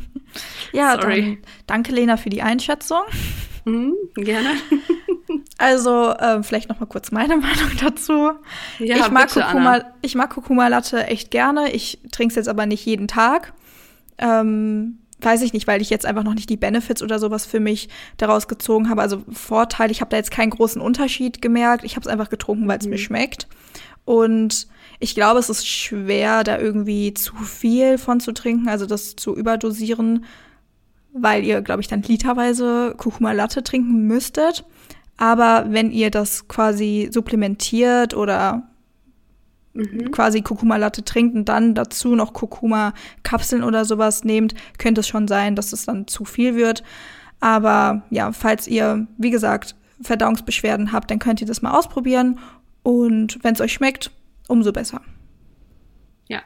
ja, 0.72 0.98
Sorry. 1.00 1.38
danke 1.66 1.92
Lena 1.92 2.16
für 2.16 2.30
die 2.30 2.42
Einschätzung. 2.42 3.02
Mhm, 3.64 3.94
gerne. 4.16 4.50
Also 5.58 6.12
äh, 6.12 6.42
vielleicht 6.42 6.68
noch 6.68 6.78
mal 6.78 6.86
kurz 6.86 7.10
meine 7.10 7.36
Meinung 7.36 7.70
dazu. 7.80 8.30
Ja, 8.78 8.96
ich, 8.96 9.10
mag 9.10 9.28
bitte, 9.28 9.40
Kurkuma, 9.40 9.82
ich 10.00 10.14
mag 10.14 10.30
Kurkuma 10.30 10.68
Latte 10.68 11.06
echt 11.06 11.30
gerne. 11.30 11.72
Ich 11.72 11.98
trinke 12.12 12.32
es 12.32 12.36
jetzt 12.36 12.48
aber 12.48 12.64
nicht 12.64 12.86
jeden 12.86 13.08
Tag. 13.08 13.52
Ähm, 14.18 15.00
weiß 15.20 15.42
ich 15.42 15.52
nicht, 15.52 15.66
weil 15.66 15.82
ich 15.82 15.90
jetzt 15.90 16.06
einfach 16.06 16.22
noch 16.22 16.34
nicht 16.34 16.48
die 16.48 16.56
Benefits 16.56 17.02
oder 17.02 17.18
sowas 17.18 17.44
für 17.44 17.60
mich 17.60 17.88
daraus 18.16 18.46
gezogen 18.46 18.88
habe. 18.88 19.02
Also 19.02 19.24
Vorteil, 19.30 19.90
ich 19.90 20.00
habe 20.00 20.10
da 20.10 20.16
jetzt 20.16 20.30
keinen 20.30 20.50
großen 20.50 20.80
Unterschied 20.80 21.42
gemerkt. 21.42 21.84
Ich 21.84 21.96
habe 21.96 22.02
es 22.02 22.08
einfach 22.08 22.30
getrunken, 22.30 22.68
weil 22.68 22.78
es 22.78 22.84
mhm. 22.84 22.92
mir 22.92 22.98
schmeckt. 22.98 23.48
Und 24.08 24.68
ich 25.00 25.14
glaube, 25.14 25.38
es 25.38 25.50
ist 25.50 25.68
schwer, 25.68 26.42
da 26.42 26.58
irgendwie 26.58 27.12
zu 27.12 27.36
viel 27.36 27.98
von 27.98 28.20
zu 28.20 28.32
trinken, 28.32 28.66
also 28.66 28.86
das 28.86 29.16
zu 29.16 29.36
überdosieren, 29.36 30.24
weil 31.12 31.44
ihr, 31.44 31.60
glaube 31.60 31.82
ich, 31.82 31.88
dann 31.88 32.00
literweise 32.00 32.94
Kurkuma 32.96 33.32
Latte 33.32 33.62
trinken 33.62 34.06
müsstet. 34.06 34.64
Aber 35.18 35.66
wenn 35.68 35.90
ihr 35.90 36.10
das 36.10 36.48
quasi 36.48 37.10
supplementiert 37.12 38.14
oder 38.14 38.62
mhm. 39.74 40.10
quasi 40.10 40.40
Kurkuma-Latte 40.40 41.04
trinkt 41.04 41.34
und 41.36 41.50
dann 41.50 41.74
dazu 41.74 42.14
noch 42.14 42.32
Kurkuma-Kapseln 42.32 43.62
oder 43.62 43.84
sowas 43.84 44.24
nehmt, 44.24 44.54
könnte 44.78 45.02
es 45.02 45.08
schon 45.08 45.28
sein, 45.28 45.54
dass 45.54 45.74
es 45.74 45.84
dann 45.84 46.06
zu 46.06 46.24
viel 46.24 46.56
wird. 46.56 46.82
Aber 47.40 48.04
ja, 48.08 48.32
falls 48.32 48.66
ihr, 48.68 49.06
wie 49.18 49.30
gesagt, 49.30 49.74
Verdauungsbeschwerden 50.00 50.92
habt, 50.92 51.10
dann 51.10 51.18
könnt 51.18 51.40
ihr 51.42 51.46
das 51.46 51.60
mal 51.60 51.76
ausprobieren. 51.76 52.38
Und 52.82 53.42
wenn 53.42 53.54
es 53.54 53.60
euch 53.60 53.72
schmeckt, 53.72 54.10
umso 54.48 54.72
besser. 54.72 55.02
Ja. 56.28 56.42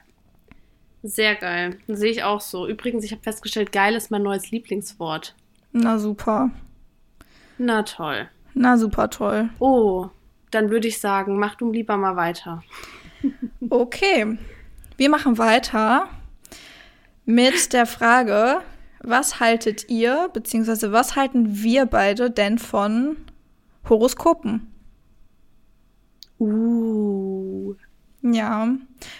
Sehr 1.02 1.36
geil. 1.36 1.78
Sehe 1.88 2.10
ich 2.10 2.22
auch 2.22 2.40
so. 2.40 2.66
Übrigens, 2.66 3.04
ich 3.04 3.12
habe 3.12 3.22
festgestellt, 3.22 3.72
geil 3.72 3.94
ist 3.94 4.10
mein 4.10 4.22
neues 4.22 4.50
Lieblingswort. 4.50 5.34
Na 5.72 5.98
super. 5.98 6.50
Na 7.58 7.82
toll. 7.82 8.28
Na 8.54 8.76
super 8.76 9.08
toll. 9.08 9.50
Oh, 9.58 10.08
dann 10.50 10.70
würde 10.70 10.88
ich 10.88 11.00
sagen, 11.00 11.38
mach 11.38 11.54
du 11.54 11.72
lieber 11.72 11.96
mal 11.96 12.16
weiter. 12.16 12.62
Okay, 13.70 14.36
wir 14.96 15.08
machen 15.08 15.38
weiter 15.38 16.08
mit 17.24 17.72
der 17.72 17.86
Frage, 17.86 18.60
was 19.00 19.38
haltet 19.38 19.88
ihr, 19.88 20.28
beziehungsweise 20.32 20.90
was 20.90 21.14
halten 21.14 21.62
wir 21.62 21.86
beide 21.86 22.30
denn 22.30 22.58
von 22.58 23.16
Horoskopen? 23.88 24.71
Uh. 26.42 27.74
Ja, 28.24 28.68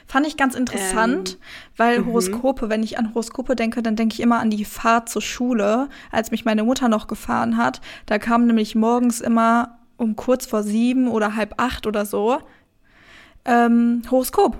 fand 0.06 0.26
ich 0.28 0.36
ganz 0.36 0.54
interessant, 0.54 1.32
ähm, 1.32 1.38
weil 1.76 1.98
mhm. 2.00 2.06
Horoskope, 2.06 2.68
wenn 2.68 2.84
ich 2.84 2.98
an 2.98 3.14
Horoskope 3.14 3.56
denke, 3.56 3.82
dann 3.82 3.96
denke 3.96 4.14
ich 4.14 4.20
immer 4.20 4.38
an 4.38 4.50
die 4.50 4.64
Fahrt 4.64 5.08
zur 5.08 5.22
Schule, 5.22 5.88
als 6.12 6.30
mich 6.30 6.44
meine 6.44 6.62
Mutter 6.62 6.88
noch 6.88 7.08
gefahren 7.08 7.56
hat. 7.56 7.80
Da 8.06 8.18
kam 8.18 8.46
nämlich 8.46 8.76
morgens 8.76 9.20
immer 9.20 9.80
um 9.96 10.14
kurz 10.14 10.46
vor 10.46 10.62
sieben 10.62 11.08
oder 11.08 11.34
halb 11.34 11.54
acht 11.56 11.86
oder 11.88 12.06
so 12.06 12.38
ähm, 13.44 14.02
Horoskop. 14.10 14.56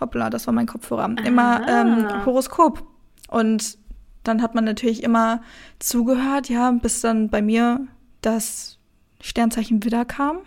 Hoppla, 0.00 0.30
das 0.30 0.46
war 0.46 0.54
mein 0.54 0.66
Kopfhörer. 0.66 1.14
Immer 1.24 1.68
ähm, 1.68 2.24
Horoskop. 2.24 2.84
Und 3.28 3.78
dann 4.24 4.42
hat 4.42 4.54
man 4.54 4.64
natürlich 4.64 5.02
immer 5.02 5.42
zugehört, 5.78 6.48
ja, 6.48 6.70
bis 6.72 7.00
dann 7.00 7.28
bei 7.28 7.42
mir 7.42 7.86
das 8.22 8.78
Sternzeichen 9.20 9.84
Widder 9.84 10.04
kam. 10.04 10.38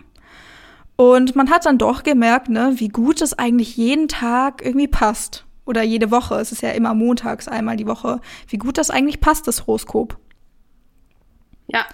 Und 1.00 1.36
man 1.36 1.48
hat 1.48 1.64
dann 1.64 1.78
doch 1.78 2.02
gemerkt, 2.02 2.48
ne, 2.48 2.72
wie 2.76 2.88
gut 2.88 3.22
es 3.22 3.38
eigentlich 3.38 3.76
jeden 3.76 4.08
Tag 4.08 4.64
irgendwie 4.64 4.88
passt. 4.88 5.46
Oder 5.64 5.82
jede 5.82 6.10
Woche. 6.10 6.34
Es 6.36 6.50
ist 6.50 6.60
ja 6.60 6.70
immer 6.70 6.92
montags 6.92 7.46
einmal 7.46 7.76
die 7.76 7.86
Woche. 7.86 8.20
Wie 8.48 8.58
gut 8.58 8.78
das 8.78 8.90
eigentlich 8.90 9.20
passt, 9.20 9.46
das 9.46 9.66
Horoskop. 9.66 10.18
Ja, 11.68 11.86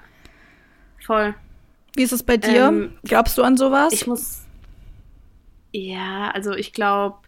voll. 1.04 1.34
Wie 1.94 2.02
ist 2.02 2.12
es 2.12 2.22
bei 2.22 2.38
dir? 2.38 2.68
Ähm, 2.68 2.92
Glaubst 3.02 3.36
du 3.36 3.42
an 3.42 3.56
sowas? 3.58 3.92
Ich 3.92 4.06
muss 4.06 4.44
ja, 5.74 6.30
also 6.30 6.52
ich 6.52 6.72
glaube, 6.72 7.18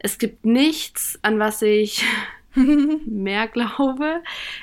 es 0.00 0.18
gibt 0.18 0.44
nichts, 0.44 1.18
an 1.22 1.38
was 1.38 1.62
ich 1.62 2.04
mehr 2.54 3.46
glaube. 3.46 4.22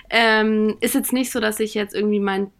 Ähm, 0.10 0.76
ist 0.82 0.94
jetzt 0.94 1.14
nicht 1.14 1.32
so, 1.32 1.40
dass 1.40 1.60
ich 1.62 1.74
jetzt 1.74 1.96
irgendwie 1.96 2.20
mein, 2.20 2.52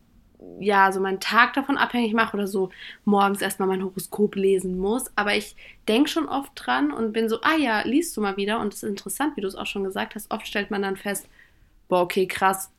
ja, 0.60 0.92
so 0.92 1.00
meinen 1.00 1.20
Tag 1.20 1.54
davon 1.54 1.78
abhängig 1.78 2.14
mache 2.14 2.36
oder 2.36 2.48
so 2.48 2.72
morgens 3.06 3.42
erstmal 3.42 3.68
mein 3.68 3.84
Horoskop 3.84 4.36
lesen 4.36 4.78
muss. 4.78 5.06
Aber 5.16 5.36
ich 5.36 5.56
denke 5.88 6.10
schon 6.10 6.28
oft 6.28 6.52
dran 6.56 6.92
und 6.92 7.14
bin 7.14 7.30
so, 7.30 7.42
ah 7.42 7.56
ja, 7.56 7.82
liest 7.82 8.16
du 8.18 8.22
mal 8.22 8.38
wieder. 8.38 8.60
Und 8.60 8.74
es 8.74 8.84
ist 8.84 8.90
interessant, 8.90 9.38
wie 9.38 9.42
du 9.42 9.48
es 9.48 9.56
auch 9.56 9.66
schon 9.66 9.84
gesagt 9.84 10.16
hast. 10.16 10.32
Oft 10.32 10.48
stellt 10.48 10.72
man 10.72 10.82
dann 10.82 10.98
fest, 10.98 11.28
boah, 11.88 12.02
okay, 12.02 12.28
krass. 12.28 12.72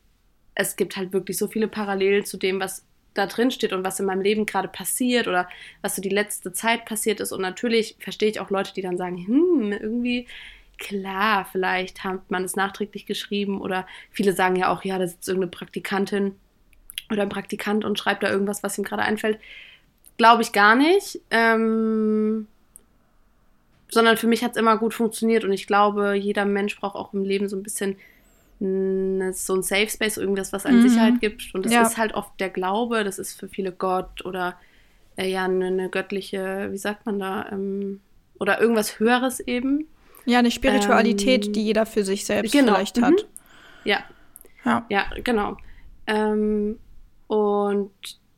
Es 0.54 0.76
gibt 0.76 0.96
halt 0.96 1.12
wirklich 1.12 1.38
so 1.38 1.48
viele 1.48 1.68
Parallelen 1.68 2.24
zu 2.24 2.36
dem, 2.36 2.60
was 2.60 2.84
da 3.14 3.26
drin 3.26 3.50
steht 3.50 3.72
und 3.72 3.84
was 3.84 4.00
in 4.00 4.06
meinem 4.06 4.22
Leben 4.22 4.46
gerade 4.46 4.68
passiert 4.68 5.28
oder 5.28 5.48
was 5.82 5.96
so 5.96 6.02
die 6.02 6.08
letzte 6.08 6.52
Zeit 6.52 6.84
passiert 6.84 7.20
ist. 7.20 7.32
Und 7.32 7.42
natürlich 7.42 7.96
verstehe 8.00 8.30
ich 8.30 8.40
auch 8.40 8.50
Leute, 8.50 8.72
die 8.74 8.82
dann 8.82 8.96
sagen, 8.96 9.26
hm, 9.26 9.72
irgendwie 9.72 10.26
klar, 10.78 11.46
vielleicht 11.50 12.04
hat 12.04 12.30
man 12.30 12.44
es 12.44 12.56
nachträglich 12.56 13.06
geschrieben 13.06 13.60
oder 13.60 13.86
viele 14.10 14.32
sagen 14.32 14.56
ja 14.56 14.72
auch, 14.72 14.84
ja, 14.84 14.98
da 14.98 15.06
sitzt 15.06 15.28
irgendeine 15.28 15.50
Praktikantin 15.50 16.34
oder 17.12 17.22
ein 17.22 17.28
Praktikant 17.28 17.84
und 17.84 17.98
schreibt 17.98 18.22
da 18.22 18.30
irgendwas, 18.30 18.62
was 18.62 18.78
ihm 18.78 18.84
gerade 18.84 19.02
einfällt. 19.02 19.38
Glaube 20.16 20.42
ich 20.42 20.52
gar 20.52 20.74
nicht. 20.74 21.20
Ähm, 21.30 22.46
sondern 23.90 24.16
für 24.16 24.26
mich 24.26 24.42
hat 24.42 24.52
es 24.52 24.56
immer 24.56 24.78
gut 24.78 24.94
funktioniert 24.94 25.44
und 25.44 25.52
ich 25.52 25.66
glaube, 25.66 26.14
jeder 26.14 26.46
Mensch 26.46 26.80
braucht 26.80 26.96
auch 26.96 27.12
im 27.12 27.24
Leben 27.24 27.48
so 27.48 27.56
ein 27.56 27.62
bisschen 27.62 27.96
so 28.58 29.54
ein 29.54 29.62
Safe 29.62 29.88
Space, 29.88 30.16
irgendwas, 30.16 30.52
was 30.52 30.66
einem 30.66 30.82
mhm. 30.82 30.88
Sicherheit 30.88 31.20
gibt. 31.20 31.52
Und 31.52 31.66
das 31.66 31.72
ja. 31.72 31.82
ist 31.82 31.96
halt 31.96 32.14
oft 32.14 32.30
der 32.38 32.48
Glaube, 32.48 33.02
das 33.02 33.18
ist 33.18 33.38
für 33.38 33.48
viele 33.48 33.72
Gott 33.72 34.24
oder 34.24 34.54
äh, 35.16 35.28
ja 35.28 35.44
eine, 35.44 35.66
eine, 35.66 35.88
göttliche, 35.88 36.68
wie 36.70 36.78
sagt 36.78 37.04
man 37.04 37.18
da, 37.18 37.46
ähm, 37.50 38.00
oder 38.38 38.60
irgendwas 38.60 39.00
Höheres 39.00 39.40
eben. 39.40 39.88
Ja, 40.26 40.38
eine 40.38 40.52
Spiritualität, 40.52 41.46
ähm, 41.46 41.52
die 41.54 41.64
jeder 41.64 41.86
für 41.86 42.04
sich 42.04 42.24
selbst 42.24 42.52
genau. 42.52 42.74
vielleicht 42.74 43.02
hat. 43.02 43.10
Mhm. 43.12 43.18
Ja. 43.84 44.04
ja. 44.64 44.86
Ja, 44.88 45.06
genau. 45.24 45.56
Ähm, 46.06 46.78
und 47.32 47.90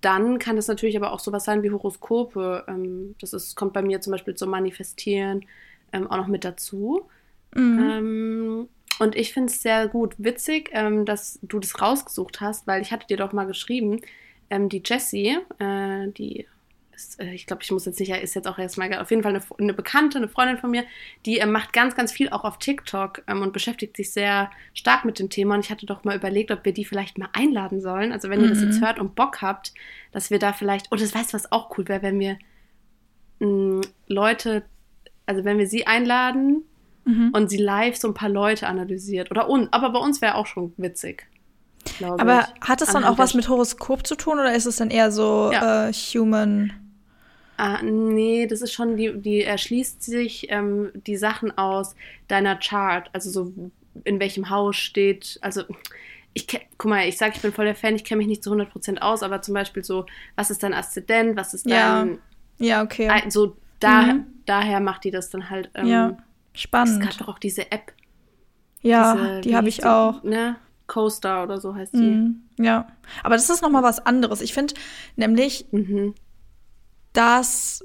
dann 0.02 0.38
kann 0.38 0.56
es 0.56 0.68
natürlich 0.68 0.96
aber 0.96 1.10
auch 1.10 1.18
sowas 1.18 1.42
sein 1.42 1.64
wie 1.64 1.72
Horoskope. 1.72 2.64
Ähm, 2.68 3.16
das 3.20 3.32
ist, 3.32 3.56
kommt 3.56 3.72
bei 3.72 3.82
mir 3.82 4.00
zum 4.00 4.12
Beispiel 4.12 4.36
zum 4.36 4.50
Manifestieren 4.50 5.46
ähm, 5.92 6.08
auch 6.08 6.18
noch 6.18 6.28
mit 6.28 6.44
dazu. 6.44 7.08
Mhm. 7.56 7.90
Ähm, 7.90 8.68
und 9.00 9.16
ich 9.16 9.32
finde 9.32 9.50
es 9.52 9.62
sehr 9.62 9.88
gut 9.88 10.14
witzig, 10.18 10.70
dass 11.04 11.40
du 11.42 11.58
das 11.58 11.82
rausgesucht 11.82 12.40
hast, 12.40 12.68
weil 12.68 12.82
ich 12.82 12.92
hatte 12.92 13.08
dir 13.08 13.16
doch 13.16 13.32
mal 13.32 13.48
geschrieben, 13.48 14.00
die 14.52 14.82
Jessie, 14.84 15.38
äh, 15.58 16.06
die 16.12 16.46
ist, 16.94 17.20
äh, 17.20 17.32
ich 17.32 17.46
glaube, 17.46 17.62
ich 17.62 17.70
muss 17.70 17.84
jetzt 17.86 18.00
nicht, 18.00 18.10
ist 18.10 18.34
jetzt 18.34 18.46
auch 18.46 18.58
erstmal, 18.58 18.92
auf 18.98 19.10
jeden 19.10 19.22
Fall 19.22 19.34
eine, 19.34 19.44
eine 19.58 19.74
Bekannte, 19.74 20.18
eine 20.18 20.28
Freundin 20.28 20.58
von 20.58 20.70
mir, 20.70 20.84
die 21.26 21.38
äh, 21.38 21.46
macht 21.46 21.72
ganz, 21.72 21.94
ganz 21.94 22.12
viel 22.12 22.28
auch 22.30 22.44
auf 22.44 22.58
TikTok 22.58 23.22
ähm, 23.26 23.42
und 23.42 23.52
beschäftigt 23.52 23.96
sich 23.96 24.12
sehr 24.12 24.50
stark 24.72 25.04
mit 25.04 25.18
dem 25.18 25.30
Thema. 25.30 25.54
Und 25.54 25.64
ich 25.64 25.70
hatte 25.70 25.86
doch 25.86 26.04
mal 26.04 26.16
überlegt, 26.16 26.50
ob 26.50 26.64
wir 26.64 26.72
die 26.72 26.84
vielleicht 26.84 27.18
mal 27.18 27.28
einladen 27.32 27.80
sollen. 27.80 28.12
Also 28.12 28.30
wenn 28.30 28.38
mhm. 28.38 28.44
ihr 28.44 28.50
das 28.50 28.62
jetzt 28.62 28.80
mhm. 28.80 28.84
hört 28.84 28.98
und 28.98 29.14
Bock 29.14 29.42
habt, 29.42 29.72
dass 30.12 30.30
wir 30.30 30.38
da 30.38 30.52
vielleicht, 30.52 30.90
und 30.92 31.00
das 31.00 31.14
weißt 31.14 31.32
du, 31.32 31.34
was 31.34 31.52
auch 31.52 31.76
cool 31.76 31.88
wäre, 31.88 32.02
wenn 32.02 32.18
wir 32.18 32.38
mh, 33.40 33.48
mm, 33.48 33.80
Leute, 34.08 34.64
also 35.26 35.44
wenn 35.44 35.58
wir 35.58 35.66
sie 35.66 35.86
einladen 35.86 36.62
mhm. 37.04 37.30
und 37.32 37.50
sie 37.50 37.58
live 37.58 37.96
so 37.96 38.08
ein 38.08 38.14
paar 38.14 38.28
Leute 38.28 38.66
analysiert. 38.66 39.30
Oder 39.30 39.48
un, 39.48 39.68
aber 39.70 39.90
bei 39.90 39.98
uns 39.98 40.20
wäre 40.20 40.34
auch 40.34 40.46
schon 40.46 40.72
witzig. 40.76 41.26
Aber 42.00 42.48
ich, 42.54 42.68
hat 42.68 42.82
es 42.82 42.92
dann 42.92 43.04
auch 43.04 43.18
was 43.18 43.34
mit 43.34 43.48
Horoskop 43.48 44.06
zu 44.06 44.16
tun 44.16 44.38
oder 44.38 44.54
ist 44.54 44.66
es 44.66 44.76
dann 44.76 44.90
eher 44.90 45.10
so 45.10 45.50
ja. 45.52 45.88
äh, 45.88 45.92
human? 45.92 46.72
Ah, 47.56 47.80
nee, 47.82 48.46
das 48.46 48.62
ist 48.62 48.72
schon, 48.72 48.96
die, 48.96 49.20
die 49.20 49.42
erschließt 49.42 50.02
sich 50.02 50.50
ähm, 50.50 50.90
die 51.06 51.16
Sachen 51.16 51.56
aus 51.56 51.94
deiner 52.28 52.56
Chart, 52.56 53.08
also 53.12 53.30
so 53.30 53.52
in 54.04 54.18
welchem 54.18 54.50
Haus 54.50 54.76
steht, 54.76 55.38
also 55.40 55.62
ich 56.32 56.48
guck 56.48 56.90
mal, 56.90 57.06
ich 57.06 57.16
sage, 57.16 57.34
ich 57.36 57.42
bin 57.42 57.52
voll 57.52 57.66
der 57.66 57.76
Fan, 57.76 57.94
ich 57.94 58.02
kenne 58.02 58.18
mich 58.18 58.26
nicht 58.26 58.42
zu 58.42 58.52
100% 58.52 58.98
aus, 58.98 59.22
aber 59.22 59.40
zum 59.40 59.54
Beispiel 59.54 59.84
so, 59.84 60.06
was 60.34 60.50
ist 60.50 60.64
dein 60.64 60.74
Aszendent, 60.74 61.36
was 61.36 61.54
ist 61.54 61.70
dein... 61.70 62.18
Ja, 62.58 62.66
ja 62.66 62.82
okay. 62.82 63.08
So 63.28 63.56
da, 63.78 64.02
mhm. 64.02 64.26
daher 64.44 64.80
macht 64.80 65.04
die 65.04 65.12
das 65.12 65.30
dann 65.30 65.48
halt... 65.48 65.70
Ähm, 65.74 65.86
ja, 65.86 66.16
spannend. 66.52 67.00
Es 67.00 67.08
gab 67.08 67.18
doch 67.18 67.34
auch 67.34 67.38
diese 67.38 67.70
App. 67.70 67.92
Ja, 68.82 69.14
diese, 69.14 69.40
die 69.42 69.56
habe 69.56 69.68
ich 69.68 69.76
so, 69.76 69.88
auch. 69.88 70.24
Ne? 70.24 70.56
Coaster 70.88 71.44
oder 71.44 71.60
so 71.60 71.72
heißt 71.72 71.94
die. 71.94 71.98
Mhm. 71.98 72.42
Ja, 72.58 72.88
aber 73.22 73.36
das 73.36 73.48
ist 73.48 73.62
noch 73.62 73.70
mal 73.70 73.84
was 73.84 74.04
anderes. 74.04 74.40
Ich 74.40 74.52
finde 74.52 74.74
nämlich, 75.16 75.66
mhm 75.70 76.14
dass 77.14 77.82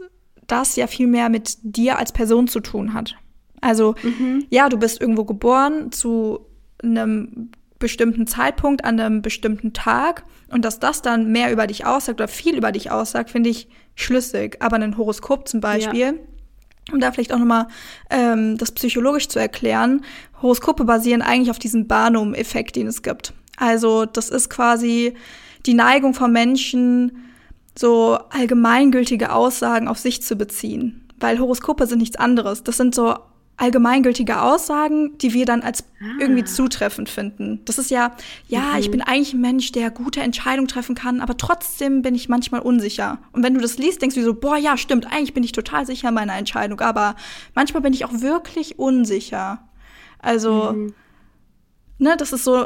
das 0.48 0.76
ja 0.76 0.88
viel 0.88 1.08
mehr 1.08 1.30
mit 1.30 1.58
dir 1.62 1.98
als 1.98 2.12
Person 2.12 2.48
zu 2.48 2.60
tun 2.60 2.94
hat. 2.94 3.16
Also, 3.62 3.96
mhm. 4.04 4.46
ja, 4.50 4.68
du 4.68 4.78
bist 4.78 5.00
irgendwo 5.00 5.24
geboren 5.24 5.92
zu 5.92 6.46
einem 6.84 7.52
bestimmten 7.78 8.28
Zeitpunkt, 8.28 8.84
an 8.84 9.00
einem 9.00 9.22
bestimmten 9.22 9.74
Tag 9.74 10.24
und 10.52 10.66
dass 10.66 10.80
das 10.80 11.02
dann 11.02 11.32
mehr 11.32 11.52
über 11.52 11.68
dich 11.68 11.86
aussagt 11.86 12.20
oder 12.20 12.28
viel 12.28 12.58
über 12.58 12.72
dich 12.72 12.92
aussagt, 12.92 13.30
finde 13.30 13.50
ich 13.50 13.68
schlüssig. 13.96 14.58
Aber 14.60 14.78
ein 14.78 14.98
Horoskop 14.98 15.48
zum 15.48 15.62
Beispiel, 15.62 16.00
ja. 16.00 16.14
um 16.92 17.00
da 17.00 17.12
vielleicht 17.12 17.34
auch 17.34 17.40
nochmal 17.40 17.68
ähm, 18.10 18.58
das 18.58 18.72
psychologisch 18.72 19.30
zu 19.30 19.40
erklären, 19.40 20.04
Horoskope 20.42 20.84
basieren 20.84 21.22
eigentlich 21.22 21.52
auf 21.52 21.60
diesem 21.60 21.88
Barnum-Effekt, 21.88 22.76
den 22.76 22.88
es 22.88 23.02
gibt. 23.02 23.34
Also 23.58 24.06
das 24.06 24.30
ist 24.30 24.50
quasi 24.50 25.14
die 25.66 25.74
Neigung 25.74 26.14
von 26.14 26.32
Menschen, 26.32 27.29
so 27.80 28.20
allgemeingültige 28.30 29.32
Aussagen 29.32 29.88
auf 29.88 29.98
sich 29.98 30.22
zu 30.22 30.36
beziehen. 30.36 31.08
Weil 31.18 31.40
Horoskope 31.40 31.88
sind 31.88 32.00
nichts 32.00 32.18
anderes. 32.18 32.62
Das 32.64 32.76
sind 32.76 32.94
so 32.94 33.16
allgemeingültige 33.56 34.42
Aussagen, 34.42 35.18
die 35.18 35.34
wir 35.34 35.46
dann 35.46 35.62
als 35.62 35.84
ah. 36.02 36.18
irgendwie 36.20 36.44
zutreffend 36.44 37.08
finden. 37.08 37.62
Das 37.64 37.78
ist 37.78 37.90
ja, 37.90 38.16
ja, 38.48 38.74
mhm. 38.74 38.80
ich 38.80 38.92
bin 38.92 39.02
eigentlich 39.02 39.34
ein 39.34 39.42
Mensch, 39.42 39.72
der 39.72 39.92
gute 39.92 40.20
Entscheidungen 40.20 40.68
treffen 40.68 40.96
kann, 40.96 41.22
aber 41.22 41.38
trotzdem 41.38 42.02
bin 42.02 42.16
ich 42.16 42.28
manchmal 42.28 42.62
unsicher. 42.62 43.20
Und 43.32 43.44
wenn 43.44 43.54
du 43.54 43.62
das 43.62 43.78
liest, 43.78 44.02
denkst 44.02 44.16
du 44.16 44.24
so, 44.24 44.34
boah, 44.34 44.58
ja, 44.58 44.76
stimmt, 44.76 45.08
eigentlich 45.08 45.34
bin 45.34 45.44
ich 45.44 45.54
total 45.54 45.86
sicher 45.86 46.12
meiner 46.12 46.36
Entscheidung, 46.36 46.82
aber 46.82 47.16
manchmal 47.56 47.82
bin 47.82 47.94
ich 47.94 48.04
auch 48.04 48.22
wirklich 48.22 48.78
unsicher. 48.78 49.60
Also, 50.20 50.74
mhm. 50.74 50.94
ne, 51.98 52.16
das 52.18 52.34
ist 52.34 52.44
so 52.44 52.66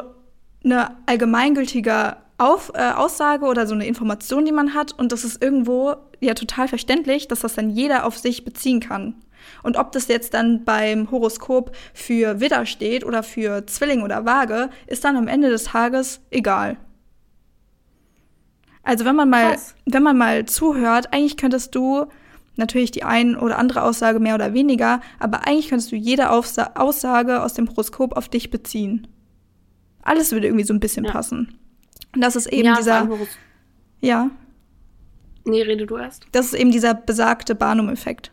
eine 0.64 0.96
allgemeingültige 1.06 2.16
auf, 2.38 2.72
äh, 2.74 2.92
Aussage 2.92 3.44
oder 3.46 3.66
so 3.66 3.74
eine 3.74 3.86
Information, 3.86 4.44
die 4.44 4.52
man 4.52 4.74
hat. 4.74 4.92
Und 4.92 5.12
das 5.12 5.24
ist 5.24 5.42
irgendwo 5.42 5.96
ja 6.20 6.34
total 6.34 6.68
verständlich, 6.68 7.28
dass 7.28 7.40
das 7.40 7.54
dann 7.54 7.70
jeder 7.70 8.06
auf 8.06 8.18
sich 8.18 8.44
beziehen 8.44 8.80
kann. 8.80 9.14
Und 9.62 9.76
ob 9.76 9.92
das 9.92 10.08
jetzt 10.08 10.34
dann 10.34 10.64
beim 10.64 11.10
Horoskop 11.10 11.76
für 11.92 12.40
Widder 12.40 12.66
steht 12.66 13.04
oder 13.04 13.22
für 13.22 13.66
Zwilling 13.66 14.02
oder 14.02 14.24
Waage, 14.24 14.70
ist 14.86 15.04
dann 15.04 15.16
am 15.16 15.28
Ende 15.28 15.50
des 15.50 15.64
Tages 15.64 16.20
egal. 16.30 16.76
Also 18.82 19.04
wenn 19.04 19.16
man 19.16 19.30
mal, 19.30 19.52
Krass. 19.52 19.74
wenn 19.86 20.02
man 20.02 20.16
mal 20.16 20.44
zuhört, 20.44 21.12
eigentlich 21.12 21.36
könntest 21.36 21.74
du 21.74 22.06
natürlich 22.56 22.90
die 22.90 23.02
ein 23.02 23.36
oder 23.36 23.58
andere 23.58 23.82
Aussage 23.82 24.20
mehr 24.20 24.34
oder 24.34 24.54
weniger, 24.54 25.00
aber 25.18 25.46
eigentlich 25.46 25.68
könntest 25.68 25.90
du 25.90 25.96
jede 25.96 26.30
Aufsa 26.30 26.72
Aussage 26.74 27.42
aus 27.42 27.54
dem 27.54 27.68
Horoskop 27.68 28.16
auf 28.16 28.28
dich 28.28 28.50
beziehen. 28.50 29.08
Alles 30.02 30.32
würde 30.32 30.48
irgendwie 30.48 30.66
so 30.66 30.74
ein 30.74 30.80
bisschen 30.80 31.06
ja. 31.06 31.12
passen. 31.12 31.58
Und 32.14 32.20
das 32.20 32.36
ist 32.36 32.46
eben 32.46 32.66
ja, 32.66 32.76
dieser. 32.76 33.08
Ja. 34.00 34.30
Nee, 35.44 35.62
rede 35.62 35.86
du 35.86 35.96
erst. 35.96 36.26
Das 36.32 36.46
ist 36.46 36.54
eben 36.54 36.70
dieser 36.70 36.94
besagte 36.94 37.54
Barnum-Effekt. 37.54 38.32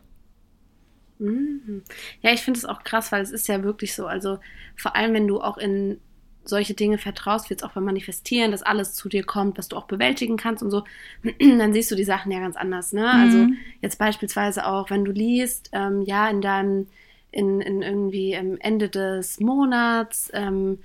Mhm. 1.19 1.83
Ja, 2.21 2.31
ich 2.31 2.41
finde 2.41 2.57
es 2.57 2.65
auch 2.65 2.83
krass, 2.83 3.11
weil 3.11 3.21
es 3.21 3.31
ist 3.31 3.47
ja 3.47 3.63
wirklich 3.63 3.93
so. 3.95 4.07
Also 4.07 4.39
vor 4.75 4.95
allem, 4.95 5.13
wenn 5.13 5.27
du 5.27 5.41
auch 5.41 5.57
in 5.57 5.99
solche 6.43 6.73
Dinge 6.73 6.97
vertraust, 6.97 7.49
wie 7.49 7.53
jetzt 7.53 7.63
auch 7.63 7.73
beim 7.73 7.85
Manifestieren, 7.85 8.51
dass 8.51 8.63
alles 8.63 8.93
zu 8.93 9.09
dir 9.09 9.23
kommt, 9.23 9.57
was 9.57 9.67
du 9.67 9.77
auch 9.77 9.85
bewältigen 9.85 10.37
kannst 10.37 10.63
und 10.63 10.71
so, 10.71 10.83
dann 11.39 11.73
siehst 11.73 11.91
du 11.91 11.95
die 11.95 12.03
Sachen 12.03 12.31
ja 12.31 12.39
ganz 12.39 12.55
anders. 12.55 12.93
Ne? 12.93 13.09
Also 13.09 13.37
mhm. 13.37 13.43
Also 13.43 13.55
jetzt 13.81 13.99
beispielsweise 13.99 14.65
auch, 14.65 14.89
wenn 14.89 15.05
du 15.05 15.11
liest, 15.11 15.69
ähm, 15.73 16.01
ja, 16.01 16.29
in 16.29 16.41
deinem, 16.41 16.87
in, 17.31 17.61
in 17.61 17.81
irgendwie 17.81 18.35
am 18.35 18.57
Ende 18.59 18.89
des 18.89 19.39
Monats, 19.39 20.31
ähm, 20.33 20.79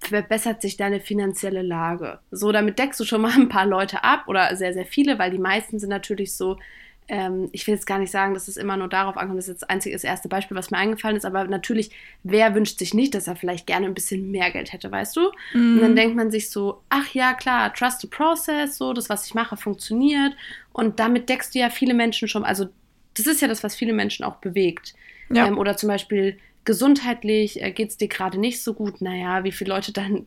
verbessert 0.00 0.62
sich 0.62 0.76
deine 0.76 1.00
finanzielle 1.00 1.62
Lage. 1.62 2.18
So, 2.30 2.52
damit 2.52 2.78
deckst 2.78 2.98
du 3.00 3.04
schon 3.04 3.20
mal 3.20 3.32
ein 3.36 3.48
paar 3.48 3.66
Leute 3.66 4.04
ab 4.04 4.24
oder 4.26 4.54
sehr, 4.56 4.72
sehr 4.72 4.86
viele, 4.86 5.18
weil 5.18 5.30
die 5.30 5.38
meisten 5.38 5.78
sind 5.78 5.90
natürlich 5.90 6.34
so, 6.34 6.58
ähm, 7.08 7.48
ich 7.52 7.66
will 7.66 7.74
jetzt 7.74 7.86
gar 7.86 7.98
nicht 7.98 8.10
sagen, 8.10 8.34
dass 8.34 8.48
es 8.48 8.56
immer 8.56 8.76
nur 8.76 8.88
darauf 8.88 9.16
ankommt, 9.16 9.38
das 9.38 9.48
ist 9.48 9.62
das 9.62 9.68
einzige, 9.68 9.94
das 9.94 10.04
erste 10.04 10.28
Beispiel, 10.28 10.56
was 10.56 10.70
mir 10.70 10.76
eingefallen 10.76 11.16
ist, 11.16 11.24
aber 11.24 11.44
natürlich, 11.44 11.90
wer 12.22 12.54
wünscht 12.54 12.78
sich 12.78 12.92
nicht, 12.92 13.14
dass 13.14 13.26
er 13.26 13.36
vielleicht 13.36 13.66
gerne 13.66 13.86
ein 13.86 13.94
bisschen 13.94 14.30
mehr 14.30 14.50
Geld 14.50 14.72
hätte, 14.72 14.90
weißt 14.90 15.16
du? 15.16 15.30
Mhm. 15.54 15.76
Und 15.76 15.80
dann 15.80 15.96
denkt 15.96 16.16
man 16.16 16.30
sich 16.30 16.50
so, 16.50 16.82
ach 16.90 17.08
ja, 17.14 17.32
klar, 17.32 17.72
trust 17.72 18.02
the 18.02 18.08
process, 18.08 18.76
so, 18.76 18.92
das, 18.92 19.08
was 19.08 19.26
ich 19.26 19.34
mache, 19.34 19.56
funktioniert 19.56 20.34
und 20.72 21.00
damit 21.00 21.28
deckst 21.28 21.54
du 21.54 21.58
ja 21.58 21.70
viele 21.70 21.94
Menschen 21.94 22.28
schon, 22.28 22.44
also 22.44 22.68
das 23.14 23.26
ist 23.26 23.40
ja 23.40 23.48
das, 23.48 23.64
was 23.64 23.74
viele 23.74 23.92
Menschen 23.92 24.24
auch 24.24 24.36
bewegt. 24.36 24.94
Ja. 25.30 25.46
Ähm, 25.46 25.58
oder 25.58 25.76
zum 25.76 25.88
Beispiel 25.88 26.38
gesundheitlich 26.68 27.62
äh, 27.62 27.72
geht 27.72 27.88
es 27.88 27.96
dir 27.96 28.08
gerade 28.08 28.38
nicht 28.38 28.62
so 28.62 28.74
gut. 28.74 29.00
Naja, 29.00 29.42
wie 29.42 29.52
viele 29.52 29.72
Leute 29.72 29.90
dann 29.90 30.26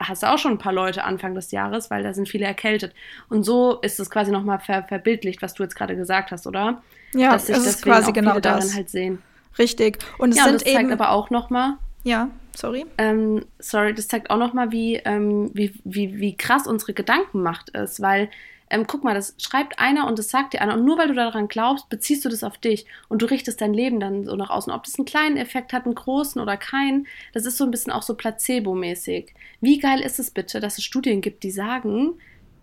hast 0.00 0.22
du 0.22 0.32
auch 0.32 0.38
schon 0.38 0.52
ein 0.52 0.58
paar 0.58 0.72
Leute 0.72 1.04
Anfang 1.04 1.34
des 1.34 1.50
Jahres, 1.50 1.90
weil 1.90 2.02
da 2.02 2.14
sind 2.14 2.26
viele 2.26 2.46
erkältet. 2.46 2.94
Und 3.28 3.42
so 3.42 3.78
ist 3.82 4.00
es 4.00 4.08
quasi 4.08 4.32
nochmal 4.32 4.60
ver 4.60 4.84
verbildlicht, 4.84 5.42
was 5.42 5.52
du 5.52 5.62
jetzt 5.62 5.76
gerade 5.76 5.94
gesagt 5.94 6.30
hast, 6.30 6.46
oder? 6.46 6.82
Ja, 7.12 7.32
Dass 7.32 7.48
sich 7.48 7.56
es 7.56 7.66
ist 7.66 7.82
quasi 7.82 8.12
genau 8.12 8.40
das. 8.40 8.74
halt 8.74 8.88
sehen. 8.88 9.22
Richtig. 9.58 9.98
Und 10.16 10.30
es 10.30 10.38
ja, 10.38 10.44
sind 10.44 10.52
und 10.52 10.62
das 10.62 10.72
zeigt 10.72 10.84
eben 10.84 10.92
aber 10.92 11.10
auch 11.10 11.28
nochmal. 11.28 11.74
Ja, 12.02 12.30
sorry. 12.56 12.86
Ähm, 12.96 13.44
sorry, 13.58 13.92
das 13.92 14.08
zeigt 14.08 14.30
auch 14.30 14.38
nochmal, 14.38 14.72
wie, 14.72 14.96
ähm, 15.04 15.50
wie, 15.52 15.74
wie, 15.84 16.18
wie 16.18 16.34
krass 16.34 16.66
unsere 16.66 16.94
Gedankenmacht 16.94 17.68
ist, 17.70 18.00
weil 18.00 18.30
ähm, 18.70 18.86
guck 18.86 19.04
mal, 19.04 19.14
das 19.14 19.34
schreibt 19.38 19.78
einer 19.78 20.06
und 20.06 20.18
das 20.18 20.30
sagt 20.30 20.52
dir 20.52 20.60
einer. 20.60 20.74
Und 20.74 20.84
nur 20.84 20.98
weil 20.98 21.08
du 21.08 21.14
daran 21.14 21.48
glaubst, 21.48 21.88
beziehst 21.88 22.24
du 22.24 22.28
das 22.28 22.44
auf 22.44 22.58
dich 22.58 22.86
und 23.08 23.22
du 23.22 23.26
richtest 23.26 23.60
dein 23.60 23.74
Leben 23.74 24.00
dann 24.00 24.24
so 24.24 24.36
nach 24.36 24.50
außen. 24.50 24.72
Ob 24.72 24.84
das 24.84 24.98
einen 24.98 25.06
kleinen 25.06 25.36
Effekt 25.36 25.72
hat, 25.72 25.84
einen 25.84 25.94
großen 25.94 26.40
oder 26.40 26.56
keinen, 26.56 27.06
das 27.32 27.46
ist 27.46 27.56
so 27.56 27.64
ein 27.64 27.70
bisschen 27.70 27.92
auch 27.92 28.02
so 28.02 28.14
placebo-mäßig. 28.14 29.34
Wie 29.60 29.78
geil 29.78 30.00
ist 30.00 30.18
es 30.18 30.30
bitte, 30.30 30.60
dass 30.60 30.78
es 30.78 30.84
Studien 30.84 31.20
gibt, 31.20 31.42
die 31.42 31.50
sagen, 31.50 32.14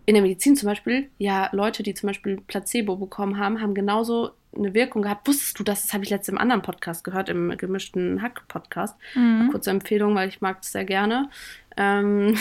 in 0.06 0.14
der 0.14 0.22
Medizin 0.22 0.56
zum 0.56 0.68
Beispiel, 0.68 1.10
ja, 1.18 1.48
Leute, 1.52 1.82
die 1.82 1.92
zum 1.92 2.06
Beispiel 2.06 2.40
Placebo 2.46 2.96
bekommen 2.96 3.38
haben, 3.38 3.60
haben 3.60 3.74
genauso 3.74 4.30
eine 4.56 4.72
Wirkung 4.72 5.02
gehabt. 5.02 5.26
Wusstest 5.26 5.58
du 5.58 5.64
das? 5.64 5.82
Das 5.82 5.92
habe 5.92 6.04
ich 6.04 6.10
letztens 6.10 6.34
im 6.34 6.38
anderen 6.38 6.62
Podcast 6.62 7.02
gehört, 7.02 7.28
im 7.28 7.56
gemischten 7.56 8.22
Hack-Podcast. 8.22 8.96
Mhm. 9.14 9.48
Kurze 9.50 9.70
Empfehlung, 9.70 10.14
weil 10.14 10.28
ich 10.28 10.40
mag 10.40 10.62
das 10.62 10.72
sehr 10.72 10.84
gerne. 10.84 11.28
Ähm, 11.76 12.38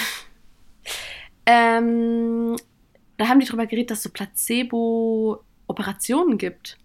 ähm, 1.48 2.56
da 3.18 3.28
haben 3.28 3.40
die 3.40 3.46
drüber 3.46 3.66
geredet, 3.66 3.92
dass 3.92 4.00
es 4.00 4.04
so 4.04 4.10
Placebo-Operationen 4.12 6.38
gibt. 6.38 6.78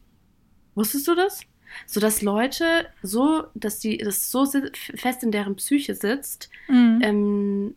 Wusstest 0.74 1.08
du 1.08 1.14
das? 1.14 1.40
So 1.86 2.00
dass 2.00 2.22
Leute 2.22 2.86
so, 3.02 3.44
dass 3.54 3.78
die 3.78 3.98
das 3.98 4.30
so 4.30 4.46
fest 4.96 5.22
in 5.22 5.30
deren 5.30 5.56
Psyche 5.56 5.94
sitzt, 5.94 6.50
mhm. 6.68 7.00
ähm, 7.02 7.74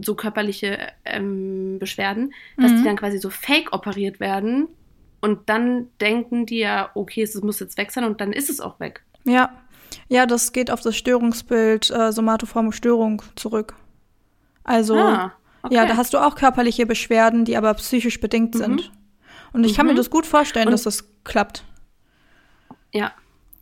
so 0.00 0.14
körperliche 0.14 0.92
ähm, 1.04 1.78
Beschwerden, 1.78 2.32
dass 2.56 2.72
mhm. 2.72 2.78
die 2.78 2.84
dann 2.84 2.96
quasi 2.96 3.18
so 3.18 3.30
fake 3.30 3.72
operiert 3.72 4.18
werden 4.18 4.68
und 5.20 5.48
dann 5.48 5.88
denken 6.00 6.46
die 6.46 6.58
ja, 6.58 6.90
okay, 6.94 7.22
es 7.22 7.40
muss 7.42 7.60
jetzt 7.60 7.78
weg 7.78 7.92
sein 7.92 8.04
und 8.04 8.20
dann 8.20 8.32
ist 8.32 8.50
es 8.50 8.60
auch 8.60 8.80
weg. 8.80 9.04
Ja, 9.24 9.52
ja, 10.08 10.26
das 10.26 10.52
geht 10.52 10.70
auf 10.70 10.80
das 10.80 10.96
Störungsbild 10.96 11.90
äh, 11.90 12.12
somatoforme 12.12 12.72
Störung 12.72 13.22
zurück. 13.36 13.74
Also 14.64 14.96
ah. 14.96 15.32
Okay. 15.62 15.74
Ja, 15.74 15.86
da 15.86 15.96
hast 15.96 16.12
du 16.12 16.18
auch 16.18 16.34
körperliche 16.34 16.86
Beschwerden, 16.86 17.44
die 17.44 17.56
aber 17.56 17.72
psychisch 17.74 18.20
bedingt 18.20 18.54
mhm. 18.54 18.58
sind. 18.58 18.92
Und 19.52 19.64
ich 19.64 19.72
mhm. 19.72 19.76
kann 19.76 19.86
mir 19.86 19.92
mhm. 19.92 19.96
das 19.96 20.10
gut 20.10 20.26
vorstellen, 20.26 20.66
Und 20.66 20.72
dass 20.72 20.82
das 20.82 21.08
klappt. 21.24 21.64
Ja, 22.92 23.12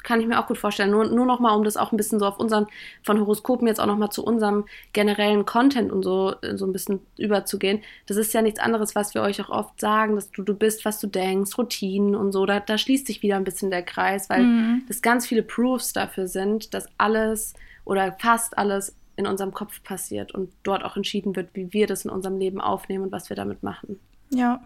kann 0.03 0.21
ich 0.21 0.27
mir 0.27 0.41
auch 0.41 0.47
gut 0.47 0.59
vorstellen. 0.59 0.91
Nur, 0.91 1.07
nur 1.07 1.27
nochmal, 1.27 1.57
um 1.57 1.65
das 1.65 1.77
auch 1.77 1.93
ein 1.93 1.97
bisschen 1.97 2.19
so 2.19 2.27
auf 2.27 2.39
unseren, 2.39 2.67
von 3.03 3.21
Horoskopen 3.21 3.67
jetzt 3.67 3.81
auch 3.81 3.87
nochmal 3.87 4.11
zu 4.11 4.25
unserem 4.25 4.65
generellen 4.93 5.45
Content 5.45 5.93
und 5.93 6.03
so, 6.03 6.35
so 6.55 6.67
ein 6.67 6.73
bisschen 6.73 7.01
überzugehen. 7.19 7.83
Das 8.07 8.17
ist 8.17 8.33
ja 8.33 8.43
nichts 8.43 8.61
anderes, 8.61 8.95
was 8.95 9.15
wir 9.15 9.23
euch 9.23 9.41
auch 9.43 9.51
oft 9.51 9.81
sagen, 9.81 10.15
dass 10.15 10.31
du, 10.31 10.43
du 10.43 10.55
bist, 10.55 10.85
was 10.85 11.01
du 11.01 11.07
denkst, 11.07 11.57
Routinen 11.59 12.15
und 12.15 12.33
so. 12.33 12.47
Da, 12.47 12.61
da 12.61 12.79
schließt 12.79 13.07
sich 13.07 13.23
wieder 13.23 13.37
ein 13.37 13.45
bisschen 13.45 13.71
der 13.71 13.83
Kreis, 13.83 14.31
weil 14.31 14.43
mhm. 14.43 14.83
es 14.89 15.03
ganz 15.03 15.27
viele 15.27 15.43
Proofs 15.43 15.93
dafür 15.93 16.29
sind, 16.29 16.73
dass 16.75 16.87
alles 16.99 17.55
oder 17.85 18.17
fast 18.19 18.57
alles 18.57 18.95
in 19.21 19.27
unserem 19.27 19.53
Kopf 19.53 19.83
passiert 19.83 20.33
und 20.33 20.51
dort 20.63 20.85
auch 20.85 20.97
entschieden 20.97 21.37
wird, 21.37 21.51
wie 21.55 21.73
wir 21.73 21.87
das 21.87 22.05
in 22.05 22.11
unserem 22.11 22.39
Leben 22.39 22.61
aufnehmen 22.61 23.05
und 23.05 23.13
was 23.13 23.29
wir 23.29 23.37
damit 23.37 23.63
machen. 23.63 24.01
Ja. 24.31 24.61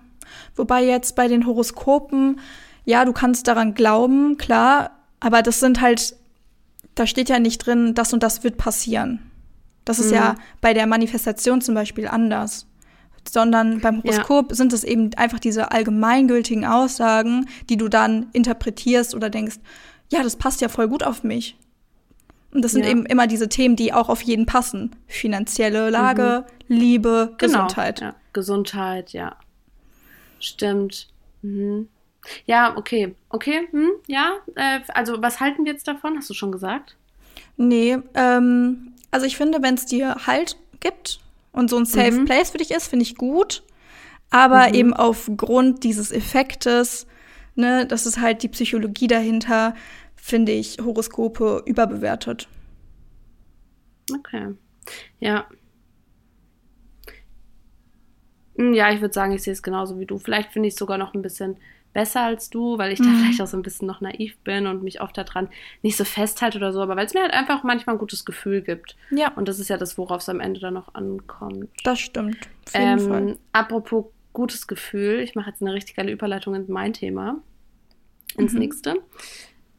Wobei 0.56 0.84
jetzt 0.84 1.16
bei 1.16 1.28
den 1.28 1.46
Horoskopen, 1.46 2.40
ja, 2.84 3.04
du 3.04 3.12
kannst 3.12 3.46
daran 3.46 3.74
glauben, 3.74 4.36
klar, 4.36 4.90
aber 5.20 5.42
das 5.42 5.60
sind 5.60 5.80
halt, 5.80 6.16
da 6.94 7.06
steht 7.06 7.28
ja 7.28 7.38
nicht 7.38 7.58
drin, 7.58 7.94
das 7.94 8.12
und 8.12 8.22
das 8.22 8.44
wird 8.44 8.56
passieren. 8.56 9.30
Das 9.84 9.98
ist 9.98 10.08
mhm. 10.08 10.16
ja 10.16 10.34
bei 10.60 10.74
der 10.74 10.86
Manifestation 10.86 11.60
zum 11.60 11.74
Beispiel 11.74 12.08
anders. 12.08 12.66
Sondern 13.26 13.80
beim 13.80 14.02
Horoskop 14.02 14.50
ja. 14.50 14.54
sind 14.54 14.74
es 14.74 14.84
eben 14.84 15.14
einfach 15.14 15.38
diese 15.38 15.72
allgemeingültigen 15.72 16.66
Aussagen, 16.66 17.48
die 17.70 17.78
du 17.78 17.88
dann 17.88 18.26
interpretierst 18.34 19.14
oder 19.14 19.30
denkst, 19.30 19.56
ja, 20.12 20.22
das 20.22 20.36
passt 20.36 20.60
ja 20.60 20.68
voll 20.68 20.88
gut 20.88 21.02
auf 21.02 21.24
mich. 21.24 21.56
Und 22.54 22.62
das 22.62 22.72
sind 22.72 22.84
ja. 22.84 22.90
eben 22.90 23.04
immer 23.04 23.26
diese 23.26 23.48
Themen, 23.48 23.74
die 23.74 23.92
auch 23.92 24.08
auf 24.08 24.22
jeden 24.22 24.46
passen. 24.46 24.94
Finanzielle 25.08 25.90
Lage, 25.90 26.46
mhm. 26.68 26.76
Liebe, 26.76 27.34
genau. 27.36 27.64
Gesundheit. 27.64 28.00
Ja. 28.00 28.14
Gesundheit, 28.32 29.12
ja. 29.12 29.36
Stimmt. 30.38 31.08
Mhm. 31.42 31.88
Ja, 32.46 32.76
okay. 32.76 33.14
Okay, 33.28 33.68
hm, 33.70 33.90
ja. 34.06 34.34
Äh, 34.54 34.80
also, 34.94 35.20
was 35.20 35.40
halten 35.40 35.64
wir 35.64 35.72
jetzt 35.72 35.86
davon? 35.88 36.16
Hast 36.16 36.30
du 36.30 36.34
schon 36.34 36.52
gesagt? 36.52 36.96
Nee, 37.56 37.98
ähm, 38.14 38.92
also 39.10 39.26
ich 39.26 39.36
finde, 39.36 39.62
wenn 39.62 39.74
es 39.74 39.86
dir 39.86 40.16
Halt 40.26 40.56
gibt 40.80 41.20
und 41.52 41.68
so 41.68 41.76
ein 41.76 41.86
Safe 41.86 42.12
mhm. 42.12 42.24
Place 42.24 42.50
für 42.50 42.58
dich 42.58 42.70
ist, 42.70 42.86
finde 42.86 43.04
ich 43.04 43.16
gut. 43.16 43.62
Aber 44.30 44.68
mhm. 44.68 44.74
eben 44.74 44.94
aufgrund 44.94 45.84
dieses 45.84 46.12
Effektes, 46.12 47.06
ne, 47.54 47.86
das 47.86 48.06
ist 48.06 48.20
halt 48.20 48.42
die 48.42 48.48
Psychologie 48.48 49.06
dahinter, 49.06 49.74
finde 50.24 50.52
ich 50.52 50.78
Horoskope 50.82 51.64
überbewertet. 51.66 52.48
Okay. 54.10 54.54
Ja. 55.20 55.46
Hm, 58.56 58.72
ja, 58.72 58.90
ich 58.90 59.02
würde 59.02 59.12
sagen, 59.12 59.32
ich 59.32 59.42
sehe 59.42 59.52
es 59.52 59.62
genauso 59.62 59.98
wie 60.00 60.06
du. 60.06 60.16
Vielleicht 60.16 60.50
finde 60.50 60.68
ich 60.68 60.72
es 60.72 60.78
sogar 60.78 60.96
noch 60.96 61.12
ein 61.12 61.20
bisschen 61.20 61.58
besser 61.92 62.22
als 62.22 62.48
du, 62.48 62.78
weil 62.78 62.92
ich 62.92 63.00
mhm. 63.00 63.04
da 63.04 63.10
vielleicht 63.18 63.42
auch 63.42 63.46
so 63.46 63.58
ein 63.58 63.62
bisschen 63.62 63.86
noch 63.86 64.00
naiv 64.00 64.38
bin 64.38 64.66
und 64.66 64.82
mich 64.82 65.02
oft 65.02 65.18
daran 65.18 65.50
nicht 65.82 65.98
so 65.98 66.04
festhalte 66.04 66.56
oder 66.56 66.72
so, 66.72 66.80
aber 66.80 66.96
weil 66.96 67.04
es 67.04 67.12
mir 67.12 67.20
halt 67.20 67.34
einfach 67.34 67.62
manchmal 67.62 67.96
ein 67.96 68.00
gutes 68.00 68.24
Gefühl 68.24 68.62
gibt. 68.62 68.96
Ja. 69.10 69.30
Und 69.36 69.46
das 69.46 69.58
ist 69.58 69.68
ja 69.68 69.76
das, 69.76 69.98
worauf 69.98 70.22
es 70.22 70.30
am 70.30 70.40
Ende 70.40 70.58
dann 70.58 70.72
noch 70.72 70.94
ankommt. 70.94 71.68
Das 71.84 72.00
stimmt. 72.00 72.48
Auf 72.68 72.74
jeden 72.74 72.98
ähm, 72.98 73.08
Fall. 73.08 73.38
Apropos 73.52 74.06
gutes 74.32 74.66
Gefühl, 74.66 75.20
ich 75.20 75.34
mache 75.34 75.50
jetzt 75.50 75.60
eine 75.60 75.74
richtig 75.74 75.96
geile 75.96 76.10
Überleitung 76.10 76.54
in 76.54 76.64
mein 76.68 76.94
Thema. 76.94 77.42
Ins 78.38 78.54
mhm. 78.54 78.60
nächste 78.60 78.96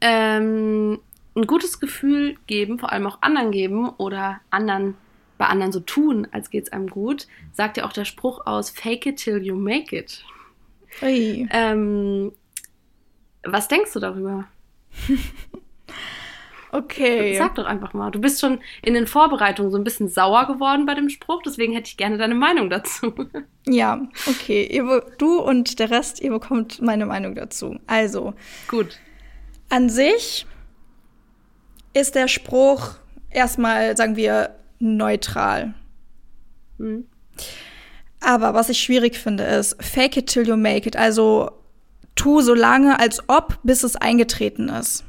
ähm, 0.00 1.00
ein 1.34 1.46
gutes 1.46 1.80
Gefühl 1.80 2.36
geben, 2.46 2.78
vor 2.78 2.92
allem 2.92 3.06
auch 3.06 3.22
anderen 3.22 3.50
geben 3.50 3.88
oder 3.90 4.40
anderen 4.50 4.94
bei 5.38 5.46
anderen 5.46 5.72
so 5.72 5.80
tun, 5.80 6.26
als 6.32 6.50
geht 6.50 6.64
es 6.64 6.72
einem 6.72 6.88
gut, 6.88 7.26
sagt 7.52 7.76
ja 7.76 7.84
auch 7.84 7.92
der 7.92 8.04
Spruch 8.04 8.46
aus 8.46 8.70
Fake 8.70 9.06
it 9.06 9.18
till 9.18 9.42
you 9.44 9.54
make 9.54 9.96
it. 9.96 10.24
Ähm, 11.02 12.32
was 13.44 13.68
denkst 13.68 13.92
du 13.92 14.00
darüber? 14.00 14.48
okay. 16.72 17.36
Sag 17.36 17.56
doch 17.56 17.66
einfach 17.66 17.92
mal. 17.92 18.10
Du 18.10 18.20
bist 18.20 18.40
schon 18.40 18.60
in 18.82 18.94
den 18.94 19.06
Vorbereitungen 19.06 19.70
so 19.70 19.76
ein 19.76 19.84
bisschen 19.84 20.08
sauer 20.08 20.46
geworden 20.46 20.86
bei 20.86 20.94
dem 20.94 21.10
Spruch, 21.10 21.42
deswegen 21.44 21.74
hätte 21.74 21.88
ich 21.88 21.96
gerne 21.96 22.16
deine 22.18 22.34
Meinung 22.34 22.70
dazu. 22.70 23.14
Ja, 23.68 24.00
okay. 24.28 24.80
du 25.18 25.40
und 25.40 25.80
der 25.80 25.90
Rest, 25.90 26.20
ihr 26.20 26.30
bekommt 26.30 26.80
meine 26.80 27.04
Meinung 27.04 27.34
dazu. 27.34 27.80
Also. 27.88 28.34
Gut. 28.68 29.00
An 29.68 29.88
sich 29.88 30.46
ist 31.92 32.14
der 32.14 32.28
Spruch 32.28 32.94
erstmal, 33.30 33.96
sagen 33.96 34.16
wir, 34.16 34.56
neutral. 34.78 35.74
Mhm. 36.78 37.06
Aber 38.20 38.54
was 38.54 38.68
ich 38.68 38.80
schwierig 38.80 39.18
finde, 39.18 39.44
ist 39.44 39.82
fake 39.82 40.16
it 40.16 40.26
till 40.26 40.46
you 40.46 40.56
make 40.56 40.86
it. 40.88 40.96
Also 40.96 41.50
tu 42.14 42.40
so 42.40 42.54
lange, 42.54 42.98
als 42.98 43.28
ob, 43.28 43.58
bis 43.62 43.82
es 43.82 43.96
eingetreten 43.96 44.68
ist. 44.68 45.04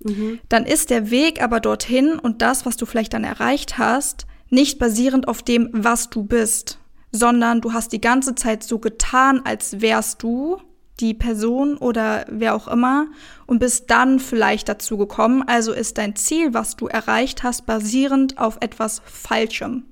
Mhm. 0.00 0.38
Dann 0.48 0.64
ist 0.64 0.90
der 0.90 1.10
Weg 1.10 1.42
aber 1.42 1.60
dorthin 1.60 2.18
und 2.18 2.42
das, 2.42 2.66
was 2.66 2.76
du 2.76 2.86
vielleicht 2.86 3.14
dann 3.14 3.24
erreicht 3.24 3.78
hast, 3.78 4.26
nicht 4.48 4.78
basierend 4.78 5.28
auf 5.28 5.42
dem, 5.42 5.70
was 5.72 6.10
du 6.10 6.22
bist, 6.22 6.78
sondern 7.10 7.60
du 7.60 7.72
hast 7.72 7.92
die 7.92 8.00
ganze 8.00 8.34
Zeit 8.34 8.62
so 8.62 8.78
getan, 8.78 9.40
als 9.44 9.80
wärst 9.80 10.22
du 10.22 10.60
die 11.00 11.14
Person 11.14 11.76
oder 11.76 12.24
wer 12.28 12.54
auch 12.54 12.68
immer 12.68 13.06
und 13.46 13.58
bist 13.58 13.90
dann 13.90 14.18
vielleicht 14.18 14.68
dazu 14.68 14.96
gekommen. 14.96 15.44
Also 15.46 15.72
ist 15.72 15.98
dein 15.98 16.16
Ziel, 16.16 16.54
was 16.54 16.76
du 16.76 16.86
erreicht 16.86 17.42
hast, 17.42 17.66
basierend 17.66 18.38
auf 18.38 18.58
etwas 18.60 19.02
Falschem. 19.04 19.84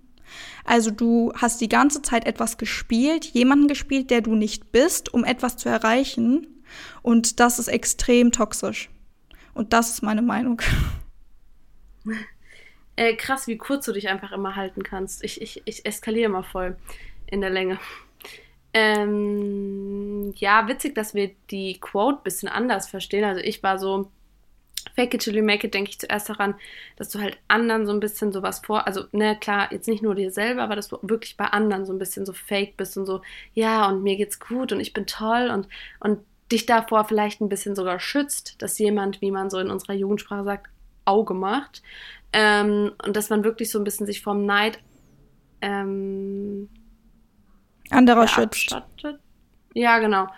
Also 0.65 0.91
du 0.91 1.33
hast 1.37 1.61
die 1.61 1.69
ganze 1.69 2.01
Zeit 2.01 2.27
etwas 2.27 2.57
gespielt, 2.57 3.27
jemanden 3.27 3.69
gespielt, 3.69 4.11
der 4.11 4.23
du 4.23 4.35
nicht 4.35 4.73
bist, 4.73 5.13
um 5.13 5.25
etwas 5.25 5.57
zu 5.59 5.69
erreichen. 5.69 6.47
Und 7.03 7.39
das 7.39 7.59
ist 7.59 7.69
extrem 7.69 8.33
toxisch. 8.33 8.89
Und 9.53 9.73
das 9.73 9.91
ist 9.91 10.03
meine 10.03 10.23
Meinung. 10.23 10.61
Äh, 12.97 13.17
krass, 13.17 13.49
wie 13.49 13.59
kurz 13.59 13.87
du 13.87 13.93
dich 13.93 14.09
einfach 14.09 14.31
immer 14.31 14.55
halten 14.55 14.85
kannst. 14.85 15.25
Ich, 15.25 15.43
ich, 15.43 15.63
ich 15.65 15.85
eskaliere 15.85 16.27
immer 16.27 16.45
voll 16.45 16.77
in 17.27 17.41
der 17.41 17.51
Länge. 17.51 17.81
Ähm, 18.75 20.35
ja, 20.37 20.69
witzig, 20.69 20.95
dass 20.95 21.15
wir 21.15 21.31
die 21.51 21.79
Quote 21.81 22.19
ein 22.19 22.25
bisschen 22.25 22.49
anders 22.49 22.89
verstehen. 22.89 23.25
Also 23.25 23.41
ich 23.41 23.63
war 23.63 23.79
so, 23.79 24.11
Fake 24.95 25.15
it 25.15 25.23
till 25.23 25.35
you 25.35 25.43
make 25.43 25.67
it, 25.67 25.75
denke 25.75 25.91
ich 25.91 25.99
zuerst 25.99 26.29
daran, 26.29 26.55
dass 26.97 27.09
du 27.09 27.19
halt 27.19 27.39
anderen 27.49 27.87
so 27.87 27.93
ein 27.93 28.01
bisschen 28.01 28.33
sowas 28.33 28.61
vor, 28.61 28.87
also 28.87 29.05
ne, 29.13 29.37
klar, 29.39 29.73
jetzt 29.73 29.89
nicht 29.89 30.03
nur 30.03 30.15
dir 30.15 30.31
selber, 30.31 30.63
aber 30.63 30.77
dass 30.77 30.89
du 30.89 30.99
wirklich 31.03 31.37
bei 31.37 31.47
anderen 31.47 31.87
so 31.87 31.93
ein 31.93 31.99
bisschen 31.99 32.27
so 32.27 32.33
fake 32.33 32.77
bist 32.77 32.97
und 32.97 33.07
so, 33.07 33.23
ja, 33.55 33.89
und 33.89 34.03
mir 34.03 34.17
geht's 34.17 34.39
gut 34.39 34.73
und 34.73 34.81
ich 34.81 34.93
bin 34.93 35.07
toll 35.07 35.51
und, 35.53 35.69
und 36.01 36.21
dich 36.53 36.67
davor 36.67 37.05
vielleicht 37.05 37.41
ein 37.41 37.49
bisschen 37.49 37.75
sogar 37.75 37.99
schützt, 37.99 38.61
dass 38.63 38.79
jemand, 38.79 39.21
wie 39.21 39.31
man 39.31 39.51
so 39.51 39.59
in 39.59 39.71
unserer 39.71 39.95
Jugendsprache 39.95 40.45
sagt, 40.45 40.71
Auge 41.05 41.35
macht. 41.35 41.83
Ähm, 42.33 42.93
und 43.05 43.17
dass 43.17 43.31
man 43.31 43.45
wirklich 43.45 43.71
so 43.71 43.79
ein 43.79 43.85
bisschen 43.85 44.07
sich 44.07 44.23
vom 44.23 44.45
Neid 44.45 44.79
ähm, 45.61 46.69
anderer 47.91 48.29
schützt. 48.29 48.77
Ja, 49.75 49.99
genau. 49.99 50.29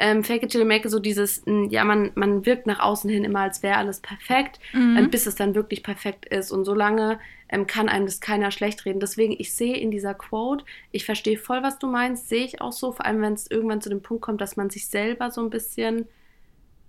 Ähm, 0.00 0.24
Fake 0.24 0.42
it 0.42 0.50
till 0.50 0.60
you 0.60 0.66
make 0.66 0.84
it, 0.84 0.90
so 0.90 0.98
dieses, 0.98 1.44
ja, 1.46 1.84
man, 1.84 2.10
man 2.14 2.44
wirkt 2.46 2.66
nach 2.66 2.80
außen 2.80 3.08
hin 3.08 3.24
immer, 3.24 3.40
als 3.40 3.62
wäre 3.62 3.76
alles 3.76 4.00
perfekt, 4.00 4.58
mhm. 4.72 4.96
ähm, 4.96 5.10
bis 5.10 5.26
es 5.26 5.36
dann 5.36 5.54
wirklich 5.54 5.82
perfekt 5.82 6.26
ist. 6.26 6.50
Und 6.50 6.64
solange 6.64 7.20
ähm, 7.48 7.66
kann 7.66 7.88
einem 7.88 8.06
das 8.06 8.20
keiner 8.20 8.50
schlecht 8.50 8.84
reden. 8.84 8.98
Deswegen, 8.98 9.34
ich 9.38 9.54
sehe 9.54 9.76
in 9.76 9.90
dieser 9.92 10.14
Quote, 10.14 10.64
ich 10.90 11.04
verstehe 11.04 11.38
voll, 11.38 11.62
was 11.62 11.78
du 11.78 11.86
meinst, 11.86 12.28
sehe 12.28 12.44
ich 12.44 12.60
auch 12.60 12.72
so, 12.72 12.92
vor 12.92 13.06
allem 13.06 13.22
wenn 13.22 13.34
es 13.34 13.48
irgendwann 13.48 13.80
zu 13.80 13.88
dem 13.88 14.02
Punkt 14.02 14.22
kommt, 14.22 14.40
dass 14.40 14.56
man 14.56 14.70
sich 14.70 14.88
selber 14.88 15.30
so 15.30 15.40
ein 15.40 15.50
bisschen 15.50 16.08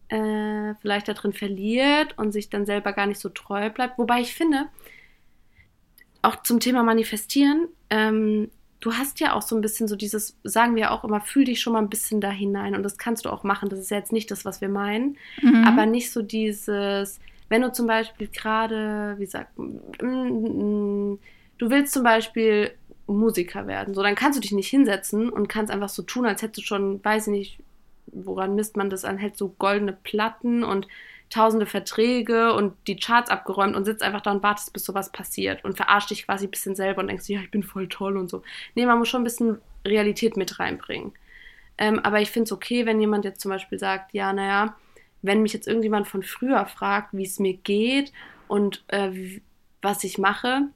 äh, 0.09 0.73
vielleicht 0.81 1.07
da 1.07 1.13
drin 1.13 1.33
verliert 1.33 2.17
und 2.17 2.31
sich 2.31 2.49
dann 2.49 2.65
selber 2.65 2.93
gar 2.93 3.05
nicht 3.05 3.19
so 3.19 3.29
treu 3.29 3.69
bleibt. 3.69 3.97
Wobei 3.99 4.21
ich 4.21 4.33
finde, 4.33 4.65
auch 6.23 6.41
zum 6.41 6.59
Thema 6.59 6.83
Manifestieren, 6.83 7.67
ähm, 7.91 8.49
du 8.85 8.93
hast 8.93 9.19
ja 9.19 9.33
auch 9.33 9.41
so 9.41 9.55
ein 9.55 9.61
bisschen 9.61 9.87
so 9.87 9.95
dieses, 9.95 10.37
sagen 10.43 10.75
wir 10.75 10.91
auch 10.91 11.03
immer, 11.03 11.19
fühl 11.19 11.43
dich 11.43 11.59
schon 11.59 11.73
mal 11.73 11.79
ein 11.79 11.89
bisschen 11.89 12.21
da 12.21 12.29
hinein 12.29 12.75
und 12.75 12.83
das 12.83 12.99
kannst 12.99 13.25
du 13.25 13.31
auch 13.31 13.43
machen. 13.43 13.67
Das 13.67 13.79
ist 13.79 13.89
ja 13.89 13.97
jetzt 13.97 14.11
nicht 14.11 14.29
das, 14.29 14.45
was 14.45 14.61
wir 14.61 14.69
meinen, 14.69 15.17
mhm. 15.41 15.63
aber 15.65 15.87
nicht 15.87 16.11
so 16.11 16.21
dieses, 16.21 17.19
wenn 17.49 17.63
du 17.63 17.71
zum 17.71 17.87
Beispiel 17.87 18.27
gerade, 18.27 19.15
wie 19.17 19.25
sagt, 19.25 19.57
mm, 19.57 20.03
mm, 20.03 21.19
du 21.57 21.69
willst 21.71 21.93
zum 21.93 22.03
Beispiel 22.03 22.73
Musiker 23.07 23.65
werden, 23.65 23.95
so 23.95 24.03
dann 24.03 24.13
kannst 24.13 24.37
du 24.37 24.41
dich 24.41 24.51
nicht 24.51 24.69
hinsetzen 24.69 25.29
und 25.31 25.49
kannst 25.49 25.73
einfach 25.73 25.89
so 25.89 26.03
tun, 26.03 26.27
als 26.27 26.43
hättest 26.43 26.59
du 26.59 26.61
schon, 26.61 27.03
weiß 27.03 27.25
ich 27.25 27.31
nicht, 27.31 27.59
woran 28.05 28.53
misst 28.53 28.77
man 28.77 28.91
das 28.91 29.03
an, 29.03 29.17
hält 29.17 29.35
so 29.35 29.55
goldene 29.57 29.93
Platten 29.93 30.63
und 30.63 30.87
tausende 31.29 31.65
Verträge 31.65 32.53
und 32.53 32.73
die 32.87 32.97
Charts 32.97 33.29
abgeräumt 33.29 33.75
und 33.75 33.85
sitzt 33.85 34.03
einfach 34.03 34.21
da 34.21 34.31
und 34.31 34.43
wartest, 34.43 34.73
bis 34.73 34.85
sowas 34.85 35.11
passiert 35.11 35.63
und 35.65 35.75
verarscht 35.75 36.11
dich 36.11 36.25
quasi 36.25 36.47
ein 36.47 36.51
bisschen 36.51 36.75
selber 36.75 37.01
und 37.01 37.07
denkst, 37.07 37.27
ja, 37.27 37.41
ich 37.41 37.51
bin 37.51 37.63
voll 37.63 37.87
toll 37.87 38.17
und 38.17 38.29
so. 38.29 38.43
Nee, 38.75 38.85
man 38.85 38.99
muss 38.99 39.09
schon 39.09 39.21
ein 39.21 39.25
bisschen 39.25 39.59
Realität 39.85 40.37
mit 40.37 40.59
reinbringen. 40.59 41.13
Ähm, 41.77 41.99
aber 41.99 42.21
ich 42.21 42.31
finde 42.31 42.45
es 42.45 42.51
okay, 42.51 42.85
wenn 42.85 43.01
jemand 43.01 43.25
jetzt 43.25 43.41
zum 43.41 43.49
Beispiel 43.49 43.79
sagt, 43.79 44.13
ja, 44.13 44.31
naja, 44.31 44.75
wenn 45.21 45.41
mich 45.41 45.53
jetzt 45.53 45.67
irgendjemand 45.67 46.07
von 46.07 46.23
früher 46.23 46.65
fragt, 46.65 47.09
wie 47.13 47.25
es 47.25 47.39
mir 47.39 47.55
geht 47.55 48.13
und 48.47 48.83
äh, 48.87 49.39
was 49.81 50.03
ich 50.03 50.17
mache, 50.17 50.69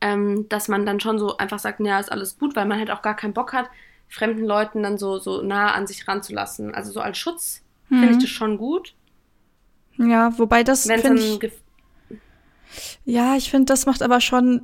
ähm, 0.00 0.48
dass 0.48 0.68
man 0.68 0.86
dann 0.86 1.00
schon 1.00 1.18
so 1.18 1.36
einfach 1.36 1.58
sagt, 1.58 1.80
ja, 1.80 2.00
ist 2.00 2.10
alles 2.10 2.38
gut, 2.38 2.56
weil 2.56 2.66
man 2.66 2.78
halt 2.78 2.90
auch 2.90 3.02
gar 3.02 3.14
keinen 3.14 3.34
Bock 3.34 3.52
hat, 3.52 3.70
fremden 4.08 4.44
Leuten 4.44 4.82
dann 4.82 4.98
so, 4.98 5.18
so 5.18 5.42
nah 5.42 5.72
an 5.72 5.86
sich 5.86 6.08
ranzulassen. 6.08 6.74
Also 6.74 6.90
so 6.90 7.00
als 7.00 7.18
Schutz 7.18 7.62
mhm. 7.88 7.98
finde 8.00 8.12
ich 8.14 8.22
das 8.22 8.30
schon 8.30 8.58
gut. 8.58 8.94
Ja, 10.08 10.38
wobei 10.38 10.62
das 10.64 10.86
finde 10.86 11.14
ich, 11.20 11.52
ja, 13.04 13.36
ich 13.36 13.50
finde, 13.50 13.66
das 13.66 13.86
macht 13.86 14.02
aber 14.02 14.20
schon 14.20 14.62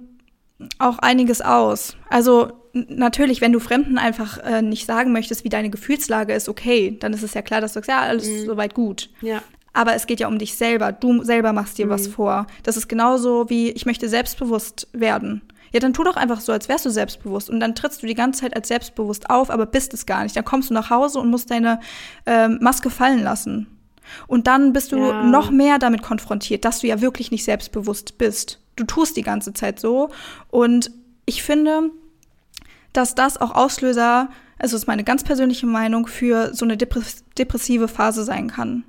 auch 0.78 0.98
einiges 0.98 1.40
aus. 1.42 1.96
Also 2.08 2.52
natürlich, 2.72 3.40
wenn 3.40 3.52
du 3.52 3.60
Fremden 3.60 3.98
einfach 3.98 4.38
äh, 4.38 4.62
nicht 4.62 4.86
sagen 4.86 5.12
möchtest, 5.12 5.44
wie 5.44 5.48
deine 5.48 5.70
Gefühlslage 5.70 6.32
ist, 6.34 6.48
okay, 6.48 6.96
dann 7.00 7.12
ist 7.12 7.22
es 7.22 7.34
ja 7.34 7.42
klar, 7.42 7.60
dass 7.60 7.72
du 7.72 7.78
sagst, 7.78 7.88
ja, 7.90 8.00
alles 8.00 8.26
Mhm. 8.28 8.46
soweit 8.46 8.74
gut. 8.74 9.10
ja. 9.20 9.42
Aber 9.78 9.94
es 9.94 10.06
geht 10.06 10.20
ja 10.20 10.28
um 10.28 10.38
dich 10.38 10.54
selber. 10.56 10.90
Du 10.90 11.22
selber 11.22 11.52
machst 11.52 11.76
dir 11.76 11.84
Mhm. 11.84 11.90
was 11.90 12.06
vor. 12.06 12.46
Das 12.62 12.78
ist 12.78 12.88
genauso 12.88 13.50
wie, 13.50 13.68
ich 13.72 13.84
möchte 13.84 14.08
selbstbewusst 14.08 14.88
werden. 14.94 15.42
Ja, 15.70 15.80
dann 15.80 15.92
tu 15.92 16.02
doch 16.02 16.16
einfach 16.16 16.40
so, 16.40 16.50
als 16.50 16.70
wärst 16.70 16.86
du 16.86 16.90
selbstbewusst. 16.90 17.50
Und 17.50 17.60
dann 17.60 17.74
trittst 17.74 18.02
du 18.02 18.06
die 18.06 18.14
ganze 18.14 18.40
Zeit 18.40 18.56
als 18.56 18.68
selbstbewusst 18.68 19.28
auf, 19.28 19.50
aber 19.50 19.66
bist 19.66 19.92
es 19.92 20.06
gar 20.06 20.22
nicht. 20.22 20.34
Dann 20.34 20.46
kommst 20.46 20.70
du 20.70 20.74
nach 20.74 20.88
Hause 20.88 21.18
und 21.18 21.28
musst 21.28 21.50
deine 21.50 21.80
ähm, 22.24 22.56
Maske 22.62 22.88
fallen 22.88 23.22
lassen. 23.22 23.66
Und 24.26 24.46
dann 24.46 24.72
bist 24.72 24.92
du 24.92 24.98
Ja. 24.98 25.22
noch 25.22 25.50
mehr 25.50 25.78
damit 25.78 26.02
konfrontiert, 26.02 26.64
dass 26.64 26.80
du 26.80 26.86
ja 26.86 27.00
wirklich 27.00 27.30
nicht 27.30 27.44
selbstbewusst 27.44 28.18
bist. 28.18 28.60
Du 28.76 28.84
tust 28.84 29.16
die 29.16 29.22
ganze 29.22 29.52
Zeit 29.52 29.80
so. 29.80 30.10
Und 30.50 30.90
ich 31.24 31.42
finde, 31.42 31.90
dass 32.92 33.14
das 33.14 33.40
auch 33.40 33.54
Auslöser, 33.54 34.28
also 34.58 34.76
ist 34.76 34.86
meine 34.86 35.04
ganz 35.04 35.24
persönliche 35.24 35.66
Meinung, 35.66 36.06
für 36.06 36.54
so 36.54 36.64
eine 36.64 36.76
depress 36.76 37.24
depressive 37.38 37.88
Phase 37.88 38.24
sein 38.24 38.48
kann. 38.50 38.84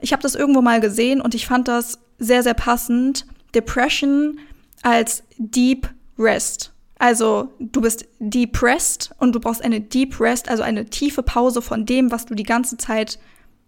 Ich 0.00 0.12
habe 0.12 0.22
das 0.22 0.34
irgendwo 0.34 0.60
mal 0.60 0.80
gesehen 0.80 1.20
und 1.20 1.34
ich 1.34 1.46
fand 1.46 1.68
das 1.68 1.98
sehr, 2.18 2.42
sehr 2.42 2.54
passend. 2.54 3.26
Depression 3.54 4.38
als 4.82 5.22
Deep 5.38 5.88
Rest. 6.18 6.72
Also 6.98 7.52
du 7.58 7.80
bist 7.80 8.06
depressed 8.18 9.10
und 9.18 9.34
du 9.34 9.40
brauchst 9.40 9.62
eine 9.62 9.80
Deep 9.80 10.20
Rest, 10.20 10.48
also 10.48 10.62
eine 10.62 10.86
tiefe 10.86 11.22
Pause 11.22 11.62
von 11.62 11.86
dem, 11.86 12.10
was 12.10 12.26
du 12.26 12.34
die 12.34 12.42
ganze 12.42 12.76
Zeit 12.76 13.18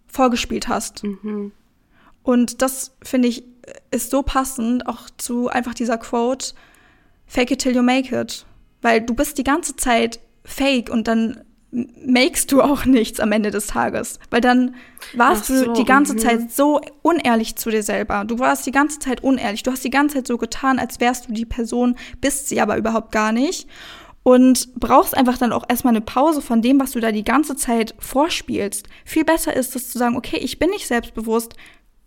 vorgespielt 0.08 0.68
hast. 0.68 1.04
Mhm. 1.04 1.52
Und 2.22 2.62
das 2.62 2.96
finde 3.02 3.28
ich 3.28 3.44
ist 3.90 4.10
so 4.10 4.22
passend 4.22 4.86
auch 4.86 5.10
zu 5.18 5.48
einfach 5.48 5.74
dieser 5.74 5.98
Quote 5.98 6.54
Fake 7.26 7.50
it 7.50 7.60
till 7.60 7.76
you 7.76 7.82
make 7.82 8.18
it, 8.18 8.46
weil 8.80 9.02
du 9.02 9.14
bist 9.14 9.36
die 9.36 9.44
ganze 9.44 9.76
Zeit 9.76 10.20
fake 10.44 10.88
und 10.88 11.06
dann 11.08 11.42
makest 11.70 12.50
du 12.50 12.62
auch 12.62 12.86
nichts 12.86 13.20
am 13.20 13.32
Ende 13.32 13.50
des 13.50 13.66
Tages, 13.66 14.18
weil 14.30 14.40
dann 14.40 14.74
warst 15.12 15.46
so, 15.46 15.66
du 15.66 15.72
die 15.74 15.84
ganze 15.84 16.14
mhm. 16.14 16.18
Zeit 16.18 16.50
so 16.50 16.80
unehrlich 17.02 17.56
zu 17.56 17.70
dir 17.70 17.82
selber. 17.82 18.24
Du 18.24 18.38
warst 18.38 18.64
die 18.66 18.72
ganze 18.72 18.98
Zeit 18.98 19.22
unehrlich. 19.22 19.62
Du 19.62 19.70
hast 19.70 19.84
die 19.84 19.90
ganze 19.90 20.16
Zeit 20.16 20.26
so 20.26 20.38
getan, 20.38 20.78
als 20.78 21.00
wärst 21.00 21.28
du 21.28 21.32
die 21.32 21.44
Person, 21.44 21.96
bist 22.22 22.48
sie 22.48 22.60
aber 22.60 22.78
überhaupt 22.78 23.12
gar 23.12 23.32
nicht. 23.32 23.68
Und 24.28 24.74
brauchst 24.74 25.16
einfach 25.16 25.38
dann 25.38 25.54
auch 25.54 25.64
erstmal 25.70 25.94
eine 25.94 26.02
Pause 26.02 26.42
von 26.42 26.60
dem, 26.60 26.78
was 26.78 26.90
du 26.90 27.00
da 27.00 27.12
die 27.12 27.24
ganze 27.24 27.56
Zeit 27.56 27.94
vorspielst. 27.98 28.86
Viel 29.06 29.24
besser 29.24 29.56
ist 29.56 29.74
es 29.74 29.90
zu 29.90 29.96
sagen, 29.96 30.18
okay, 30.18 30.36
ich 30.36 30.58
bin 30.58 30.68
nicht 30.68 30.86
selbstbewusst. 30.86 31.54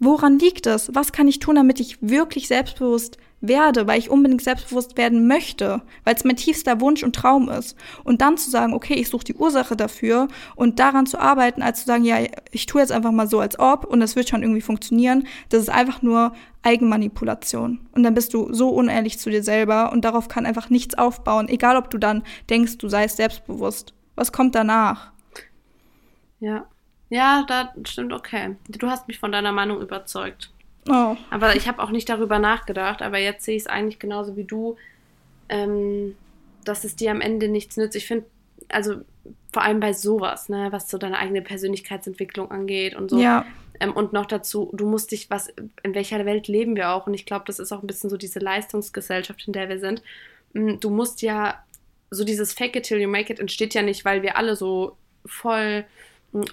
Woran 0.03 0.39
liegt 0.39 0.65
es? 0.65 0.89
Was 0.95 1.11
kann 1.11 1.27
ich 1.27 1.37
tun, 1.37 1.53
damit 1.53 1.79
ich 1.79 2.01
wirklich 2.01 2.47
selbstbewusst 2.47 3.19
werde, 3.39 3.85
weil 3.85 3.99
ich 3.99 4.09
unbedingt 4.09 4.41
selbstbewusst 4.41 4.97
werden 4.97 5.27
möchte, 5.27 5.83
weil 6.05 6.15
es 6.15 6.23
mein 6.23 6.37
tiefster 6.37 6.81
Wunsch 6.81 7.03
und 7.03 7.15
Traum 7.15 7.49
ist. 7.49 7.77
Und 8.03 8.19
dann 8.21 8.35
zu 8.35 8.49
sagen, 8.49 8.73
okay, 8.73 8.95
ich 8.95 9.09
suche 9.09 9.25
die 9.25 9.35
Ursache 9.35 9.75
dafür 9.75 10.27
und 10.55 10.79
daran 10.79 11.05
zu 11.05 11.19
arbeiten, 11.19 11.61
als 11.61 11.81
zu 11.81 11.85
sagen, 11.85 12.03
ja, 12.03 12.17
ich 12.49 12.65
tue 12.65 12.81
jetzt 12.81 12.91
einfach 12.91 13.11
mal 13.11 13.27
so, 13.27 13.39
als 13.39 13.59
ob 13.59 13.85
und 13.85 13.99
das 13.99 14.15
wird 14.15 14.27
schon 14.27 14.41
irgendwie 14.41 14.61
funktionieren, 14.61 15.27
das 15.49 15.61
ist 15.61 15.69
einfach 15.69 16.01
nur 16.01 16.33
Eigenmanipulation. 16.63 17.87
Und 17.91 18.01
dann 18.01 18.15
bist 18.15 18.33
du 18.33 18.51
so 18.51 18.69
unehrlich 18.69 19.19
zu 19.19 19.29
dir 19.29 19.43
selber 19.43 19.91
und 19.91 20.03
darauf 20.03 20.29
kann 20.29 20.47
einfach 20.47 20.71
nichts 20.71 20.97
aufbauen, 20.97 21.47
egal 21.47 21.77
ob 21.77 21.91
du 21.91 21.99
dann 21.99 22.23
denkst, 22.49 22.79
du 22.79 22.89
seist 22.89 23.17
selbstbewusst. 23.17 23.93
Was 24.15 24.31
kommt 24.31 24.55
danach? 24.55 25.11
Ja. 26.39 26.65
Ja, 27.11 27.43
da 27.47 27.73
stimmt, 27.85 28.13
okay. 28.13 28.55
Du 28.69 28.87
hast 28.89 29.07
mich 29.07 29.19
von 29.19 29.31
deiner 29.31 29.51
Meinung 29.51 29.81
überzeugt. 29.81 30.49
Oh, 30.89 31.15
Aber 31.29 31.55
ich 31.55 31.67
habe 31.67 31.83
auch 31.83 31.91
nicht 31.91 32.09
darüber 32.09 32.39
nachgedacht, 32.39 33.01
aber 33.03 33.19
jetzt 33.19 33.45
sehe 33.45 33.55
ich 33.55 33.63
es 33.63 33.67
eigentlich 33.67 33.99
genauso 33.99 34.35
wie 34.37 34.45
du, 34.45 34.77
ähm, 35.49 36.15
dass 36.65 36.83
es 36.85 36.95
dir 36.95 37.11
am 37.11 37.21
Ende 37.21 37.49
nichts 37.49 37.77
nützt. 37.77 37.95
Ich 37.95 38.07
finde, 38.07 38.25
also 38.69 38.95
vor 39.51 39.61
allem 39.63 39.79
bei 39.81 39.93
sowas, 39.93 40.49
ne, 40.49 40.69
was 40.71 40.89
so 40.89 40.97
deine 40.97 41.19
eigene 41.19 41.41
Persönlichkeitsentwicklung 41.41 42.49
angeht 42.49 42.95
und 42.95 43.09
so. 43.11 43.19
ja, 43.19 43.45
Ähm, 43.79 43.93
und 43.93 44.13
noch 44.13 44.25
dazu, 44.25 44.69
du 44.73 44.87
musst 44.87 45.11
dich, 45.11 45.29
was, 45.29 45.53
in 45.83 45.93
welcher 45.93 46.25
Welt 46.25 46.47
leben 46.47 46.75
wir 46.75 46.91
auch? 46.91 47.07
Und 47.07 47.13
ich 47.13 47.25
glaube, 47.25 47.43
das 47.45 47.59
ist 47.59 47.71
auch 47.73 47.81
ein 47.83 47.87
bisschen 47.87 48.09
so 48.09 48.15
diese 48.17 48.39
Leistungsgesellschaft, 48.39 49.45
in 49.47 49.53
der 49.53 49.67
wir 49.69 49.79
sind. 49.79 50.01
Mm, 50.53 50.75
Du 50.79 50.89
musst 50.89 51.21
ja, 51.21 51.61
so 52.09 52.23
dieses 52.23 52.53
Fake 52.53 52.75
it 52.75 52.83
till 52.85 52.99
you 53.01 53.09
make 53.09 53.31
it 53.31 53.39
entsteht 53.39 53.73
ja 53.73 53.81
nicht, 53.81 54.05
weil 54.05 54.21
wir 54.23 54.35
alle 54.37 54.55
so 54.55 54.95
voll 55.25 55.83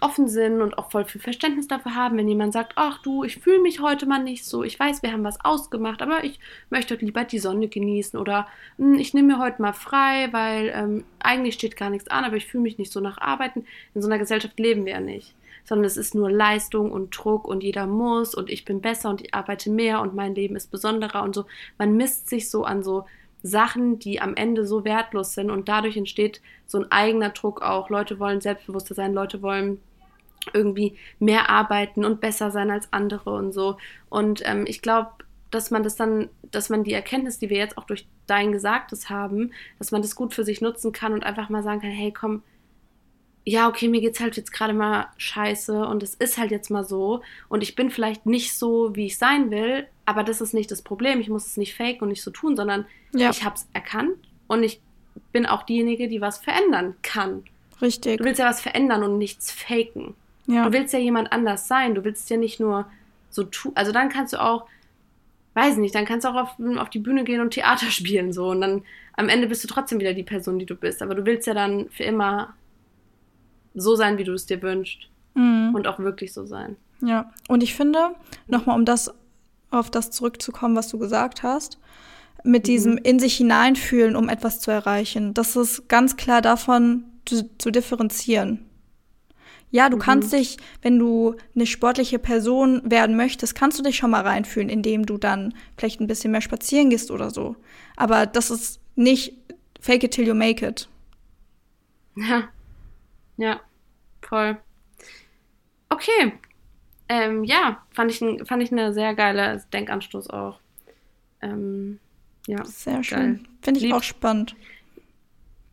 offen 0.01 0.29
sind 0.29 0.61
und 0.61 0.77
auch 0.77 0.91
voll 0.91 1.05
viel 1.05 1.21
Verständnis 1.21 1.69
dafür 1.69 1.95
haben, 1.95 2.17
wenn 2.19 2.29
jemand 2.29 2.53
sagt, 2.53 2.73
ach 2.77 3.01
du, 3.03 3.23
ich 3.25 3.39
fühle 3.39 3.61
mich 3.61 3.81
heute 3.81 4.07
mal 4.07 4.23
nicht 4.23 4.45
so, 4.45 4.65
ich 4.65 4.79
weiß, 4.79 5.03
wir 5.03 5.13
haben 5.13 5.25
was 5.25 5.45
ausgemacht, 5.45 6.03
aber 6.03 6.25
ich 6.25 6.41
möchte 6.71 6.95
lieber 6.97 7.25
die 7.25 7.39
Sonne 7.39 7.69
genießen 7.69 8.19
oder 8.19 8.49
"Mm, 8.77 8.95
ich 8.95 9.15
nehme 9.15 9.35
mir 9.35 9.39
heute 9.39 9.63
mal 9.63 9.73
frei, 9.73 10.29
weil 10.33 10.73
ähm, 10.75 11.05
eigentlich 11.21 11.55
steht 11.55 11.77
gar 11.77 11.91
nichts 11.91 12.09
an, 12.09 12.25
aber 12.25 12.37
ich 12.37 12.47
fühle 12.47 12.63
mich 12.63 12.79
nicht 12.79 12.93
so 12.93 13.01
nach 13.01 13.19
Arbeiten. 13.19 13.65
In 13.95 14.03
so 14.03 14.09
einer 14.09 14.19
Gesellschaft 14.19 14.59
leben 14.59 14.85
wir 14.85 14.93
ja 14.95 15.01
nicht 15.01 15.35
sondern 15.65 15.85
es 15.85 15.99
ist 15.99 16.15
nur 16.15 16.31
Leistung 16.31 16.91
und 16.91 17.11
Druck 17.11 17.47
und 17.47 17.63
jeder 17.63 17.87
muss 17.87 18.35
und 18.35 18.49
ich 18.49 18.65
bin 18.65 18.81
besser 18.81 19.11
und 19.11 19.21
ich 19.21 19.35
arbeite 19.35 19.69
mehr 19.71 20.01
und 20.01 20.15
mein 20.15 20.35
Leben 20.35 20.57
ist 20.57 20.71
besonderer 20.71 21.23
und 21.23 21.35
so. 21.35 21.45
Man 21.77 21.95
misst 21.95 22.31
sich 22.31 22.49
so 22.49 22.65
an 22.65 22.83
so 22.83 23.05
Sachen, 23.43 23.99
die 23.99 24.21
am 24.21 24.35
Ende 24.35 24.67
so 24.67 24.85
wertlos 24.85 25.35
sind 25.35 25.51
und 25.51 25.69
dadurch 25.69 25.97
entsteht 25.97 26.41
so 26.67 26.79
ein 26.79 26.91
eigener 26.91 27.31
Druck 27.31 27.63
auch. 27.63 27.89
Leute 27.89 28.19
wollen 28.19 28.41
selbstbewusster 28.41 28.95
sein, 28.95 29.15
Leute 29.15 29.43
wollen 29.43 29.81
irgendwie 30.53 30.97
mehr 31.19 31.51
arbeiten 31.51 32.05
und 32.05 32.21
besser 32.21 32.51
sein 32.51 32.71
als 32.71 32.93
andere 32.93 33.35
und 33.35 33.53
so. 33.53 33.77
Und 34.09 34.43
ähm, 34.45 34.65
ich 34.67 34.83
glaube, 34.83 35.11
dass 35.51 35.71
man 35.71 35.83
das 35.83 35.97
dann, 35.97 36.29
dass 36.51 36.69
man 36.69 36.85
die 36.85 36.93
Erkenntnis, 36.93 37.39
die 37.39 37.51
wir 37.51 37.59
jetzt 37.59 37.79
auch 37.79 37.85
durch 37.85 38.07
dein 38.27 38.53
Gesagtes 38.53 39.09
haben, 39.09 39.53
dass 39.79 39.93
man 39.93 40.03
das 40.03 40.15
gut 40.15 40.35
für 40.35 40.45
sich 40.45 40.61
nutzen 40.61 40.93
kann 40.93 41.13
und 41.13 41.25
einfach 41.25 41.49
mal 41.49 41.63
sagen 41.63 41.81
kann, 41.81 41.91
hey, 41.91 42.13
komm, 42.13 42.43
ja, 43.45 43.67
okay, 43.69 43.89
mir 43.89 44.03
geht's 44.03 44.21
halt 44.21 44.37
jetzt 44.37 44.53
gerade 44.53 44.75
mal 44.75 45.07
scheiße 45.17 45.87
und 45.87 46.03
es 46.03 46.15
ist 46.15 46.37
halt 46.37 46.51
jetzt 46.51 46.71
mal 46.71 46.85
so 46.85 47.23
und 47.49 47.63
ich 47.63 47.75
bin 47.75 47.91
vielleicht 47.91 48.27
nicht 48.27 48.55
so, 48.55 48.95
wie 48.95 49.07
ich 49.07 49.17
sein 49.17 49.51
will, 49.51 49.87
aber 50.09 50.25
das 50.25 50.41
ist 50.41 50.55
nicht 50.55 50.71
das 50.71 50.81
Problem. 50.81 51.21
Ich 51.21 51.29
muss 51.29 51.47
es 51.47 51.59
nicht 51.59 51.75
faken 51.75 52.05
und 52.05 52.09
nicht 52.09 52.23
so 52.23 52.31
tun, 52.31 52.57
sondern 52.57 52.87
ja, 53.13 53.29
ich 53.29 53.45
habe 53.45 53.57
es 53.57 53.69
erkannt 53.75 54.17
und 54.47 54.63
ich 54.63 54.81
bin 55.33 55.45
auch 55.45 55.65
diejenige, 55.65 56.09
die 56.09 56.23
was 56.23 56.39
verändern 56.39 56.95
kann. 57.03 57.43
richtig. 57.83 58.17
Du 58.17 58.25
willst 58.25 58.39
ja 58.39 58.47
was 58.47 58.63
verändern 58.63 59.03
und 59.03 59.19
nichts 59.19 59.53
faken. 59.53 60.15
Ja, 60.47 60.65
Du 60.65 60.73
willst 60.73 60.95
ja 60.95 60.99
jemand 60.99 61.31
anders 61.31 61.69
sein. 61.69 61.95
Du 61.95 62.05
willst 62.05 62.31
ja 62.31 62.39
nicht 62.39 62.59
nur 62.59 62.91
so 63.29 63.45
tun. 63.45 63.73
Also 63.75 63.93
dann 63.93 64.09
kannst 64.09 64.33
du 64.33 64.41
auch, 64.41 64.65
weiß 65.53 65.77
nicht, 65.77 65.95
dann 65.95 66.07
kannst 66.07 66.25
du 66.25 66.31
auch 66.31 66.37
auf, 66.37 66.79
auf 66.79 66.89
die 66.89 67.01
Bühne 67.01 67.25
gehen 67.25 67.43
und 67.43 67.51
Theater 67.51 67.87
spielen 67.91 68.33
so 68.33 68.49
und 68.49 68.63
dann 68.63 68.85
am 69.13 69.29
Ende 69.29 69.47
bist 69.47 69.63
du 69.63 69.69
trotzdem 69.69 70.01
wieder 70.01 70.15
die 70.15 70.23
Person, 70.23 70.59
die 70.59 70.65
du 70.65 70.75
bist. 70.75 71.03
Aber 71.03 71.15
du 71.17 71.27
willst 71.27 71.47
ja 71.47 71.53
dann 71.53 71.91
für 71.91 72.05
immer 72.05 72.55
so 73.75 73.95
sein, 73.95 74.17
wie 74.17 74.25
du 74.25 74.33
es 74.33 74.47
dir 74.47 74.63
wünschst 74.63 75.11
mhm. 75.35 75.75
und 75.75 75.87
auch 75.87 75.99
wirklich 75.99 76.33
so 76.33 76.47
sein. 76.47 76.77
Ja, 77.03 77.31
und 77.47 77.63
ich 77.63 77.75
finde, 77.75 78.15
nochmal 78.47 78.75
um 78.75 78.87
das 78.87 79.13
auf 79.71 79.91
das 79.91 80.11
zurückzukommen, 80.11 80.77
was 80.77 80.89
du 80.89 80.99
gesagt 80.99 81.43
hast, 81.43 81.79
mit 82.45 82.67
diesem 82.67 82.97
in 82.99 83.19
sich 83.19 83.37
hineinfühlen, 83.37 84.17
um 84.17 84.29
etwas 84.29 84.61
zu 84.61 84.71
erreichen, 84.71 85.35
das 85.35 85.57
ist 85.57 85.89
ganz 85.89 86.17
klar 86.17 86.41
davon 86.41 87.05
zu, 87.27 87.49
zu 87.59 87.71
differenzieren. 87.71 88.65
Ja, 89.71 89.91
du 89.91 89.99
kannst 89.99 90.33
dich, 90.33 90.57
wenn 90.81 90.99
du 90.99 91.35
eine 91.55 91.67
sportliche 91.67 92.19
Person 92.19 92.91
werden 92.91 93.17
möchtest, 93.17 93.55
kannst 93.55 93.79
du 93.79 93.83
dich 93.83 93.97
schon 93.97 94.11
mal 94.11 94.23
reinfühlen, 94.23 94.71
indem 94.71 95.05
du 95.05 95.19
dann 95.19 95.53
vielleicht 95.77 96.01
ein 96.01 96.07
bisschen 96.07 96.31
mehr 96.31 96.41
spazieren 96.41 96.89
gehst 96.89 97.11
oder 97.11 97.31
so. 97.31 97.55
Aber 97.97 98.25
das 98.25 98.51
ist 98.51 98.81
nicht 98.97 99.35
fake 99.79 100.05
it 100.05 100.13
till 100.13 100.27
you 100.27 100.35
make 100.35 100.67
it. 100.67 100.89
Ja. 102.17 102.49
Ja, 103.37 103.61
voll. 104.23 104.59
Okay. 105.91 106.33
Ähm, 107.09 107.45
ja, 107.45 107.83
fand 107.93 108.11
ich, 108.11 108.19
fand 108.47 108.63
ich 108.63 108.71
eine 108.73 108.93
sehr 108.93 109.15
geile 109.15 109.63
Denkanstoß 109.73 110.31
auch. 110.31 110.61
Ähm, 111.41 111.99
ja. 112.47 112.65
Sehr 112.65 113.03
schön. 113.03 113.47
Finde 113.63 113.79
ich 113.79 113.85
Lieb. 113.87 113.95
auch 113.95 114.03
spannend. 114.03 114.57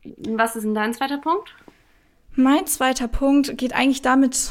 Was 0.03 0.55
ist 0.55 0.63
denn 0.63 0.75
dein 0.75 0.93
zweiter 0.93 1.17
Punkt? 1.17 1.53
Mein 2.35 2.67
zweiter 2.67 3.07
Punkt 3.07 3.57
geht 3.57 3.73
eigentlich 3.73 4.01
damit 4.01 4.49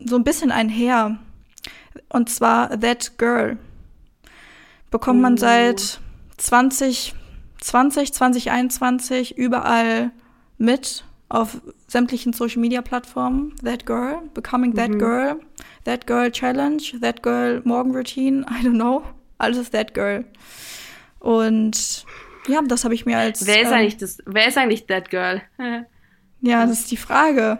so 0.00 0.16
ein 0.16 0.24
bisschen 0.24 0.50
einher. 0.52 1.18
Und 2.08 2.30
zwar 2.30 2.78
That 2.80 3.18
Girl. 3.18 3.58
Bekommt 4.90 5.20
man 5.20 5.34
Oh. 5.34 5.38
seit 5.38 6.00
2020, 6.38 7.14
2021 8.12 9.36
überall 9.36 10.12
mit 10.56 11.04
auf 11.28 11.60
sämtlichen 11.88 12.32
Social 12.32 12.60
Media 12.60 12.80
Plattformen. 12.82 13.54
That 13.64 13.84
Girl, 13.86 14.22
Becoming 14.34 14.74
That 14.74 14.90
Mhm. 14.90 14.98
Girl, 14.98 15.40
That 15.84 16.06
Girl 16.06 16.30
Challenge, 16.30 17.00
That 17.00 17.22
Girl 17.22 17.60
Morgenroutine, 17.64 18.46
I 18.48 18.64
don't 18.64 18.76
know. 18.76 19.02
Alles 19.38 19.58
ist 19.58 19.72
That 19.72 19.94
Girl. 19.94 20.24
Und 21.18 22.04
ja, 22.46 22.62
das 22.62 22.84
habe 22.84 22.94
ich 22.94 23.04
mir 23.06 23.18
als. 23.18 23.46
Wer 23.46 23.62
ist 23.62 23.68
ähm, 23.68 23.74
eigentlich 23.74 23.96
das? 23.96 24.18
Wer 24.24 24.48
ist 24.48 24.56
eigentlich 24.56 24.86
that 24.86 25.10
girl? 25.10 25.42
Ja, 26.40 26.64
das 26.64 26.78
ist 26.80 26.90
die 26.92 26.96
Frage. 26.96 27.58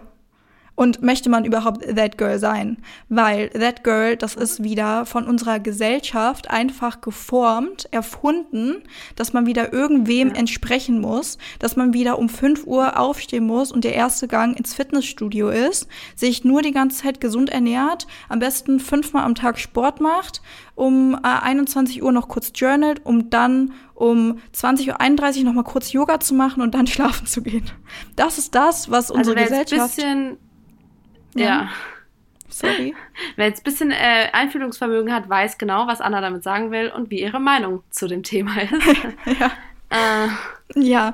Und 0.79 1.01
möchte 1.01 1.29
man 1.29 1.43
überhaupt 1.43 1.83
That 1.93 2.17
Girl 2.17 2.39
sein? 2.39 2.77
Weil 3.09 3.49
That 3.49 3.83
Girl, 3.83 4.15
das 4.15 4.35
ist 4.35 4.63
wieder 4.63 5.05
von 5.05 5.25
unserer 5.25 5.59
Gesellschaft 5.59 6.49
einfach 6.49 7.01
geformt, 7.01 7.89
erfunden, 7.91 8.83
dass 9.17 9.33
man 9.33 9.45
wieder 9.45 9.73
irgendwem 9.73 10.33
entsprechen 10.33 11.01
muss, 11.01 11.37
dass 11.59 11.75
man 11.75 11.93
wieder 11.93 12.17
um 12.17 12.29
5 12.29 12.65
Uhr 12.65 12.97
aufstehen 12.97 13.45
muss 13.45 13.73
und 13.73 13.83
der 13.83 13.93
erste 13.93 14.29
Gang 14.29 14.57
ins 14.57 14.73
Fitnessstudio 14.73 15.49
ist, 15.49 15.89
sich 16.15 16.45
nur 16.45 16.61
die 16.61 16.71
ganze 16.71 17.03
Zeit 17.03 17.19
gesund 17.19 17.49
ernährt, 17.49 18.07
am 18.29 18.39
besten 18.39 18.79
fünfmal 18.79 19.25
am 19.25 19.35
Tag 19.35 19.59
Sport 19.59 19.99
macht, 19.99 20.41
um 20.75 21.13
äh, 21.13 21.27
21 21.41 22.03
Uhr 22.03 22.13
noch 22.13 22.29
kurz 22.29 22.53
journalt, 22.55 23.05
um 23.05 23.29
dann 23.29 23.73
um 23.95 24.39
20.31 24.55 25.39
Uhr 25.39 25.43
noch 25.43 25.53
mal 25.55 25.63
kurz 25.63 25.91
Yoga 25.91 26.21
zu 26.21 26.33
machen 26.35 26.61
und 26.61 26.73
dann 26.73 26.87
schlafen 26.87 27.27
zu 27.27 27.41
gehen. 27.41 27.69
Das 28.15 28.37
ist 28.37 28.55
das, 28.55 28.89
was 28.89 29.11
unsere 29.11 29.35
also 29.35 29.49
Gesellschaft 29.49 29.97
bisschen 29.97 30.37
ja. 31.35 31.45
ja. 31.45 31.69
Sorry. 32.49 32.95
Wer 33.35 33.47
jetzt 33.47 33.61
ein 33.61 33.63
bisschen 33.63 33.91
äh, 33.91 34.29
Einfühlungsvermögen 34.33 35.13
hat, 35.13 35.29
weiß 35.29 35.57
genau, 35.57 35.87
was 35.87 36.01
Anna 36.01 36.21
damit 36.21 36.43
sagen 36.43 36.71
will 36.71 36.89
und 36.89 37.09
wie 37.09 37.21
ihre 37.21 37.39
Meinung 37.39 37.83
zu 37.91 38.07
dem 38.07 38.23
Thema 38.23 38.61
ist. 38.61 38.71
ja. 39.39 39.51
Äh, 39.89 40.29
ja. 40.75 41.13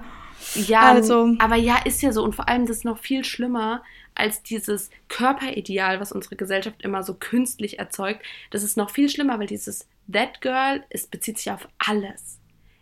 Ja, 0.53 0.81
also. 0.81 1.35
aber 1.39 1.55
ja, 1.55 1.77
ist 1.85 2.01
ja 2.01 2.11
so. 2.11 2.23
Und 2.23 2.35
vor 2.35 2.47
allem 2.47 2.65
das 2.65 2.77
ist 2.77 2.85
noch 2.85 2.97
viel 2.97 3.23
schlimmer 3.23 3.83
als 4.13 4.43
dieses 4.43 4.89
Körperideal, 5.09 5.99
was 5.99 6.11
unsere 6.11 6.35
Gesellschaft 6.35 6.81
immer 6.81 7.03
so 7.03 7.13
künstlich 7.13 7.79
erzeugt. 7.79 8.23
Das 8.51 8.63
ist 8.63 8.77
noch 8.77 8.89
viel 8.89 9.09
schlimmer, 9.09 9.39
weil 9.39 9.47
dieses 9.47 9.87
That 10.11 10.39
Girl, 10.41 10.83
es 10.89 11.07
bezieht 11.07 11.37
sich 11.37 11.51
auf 11.51 11.67
alles 11.79 12.34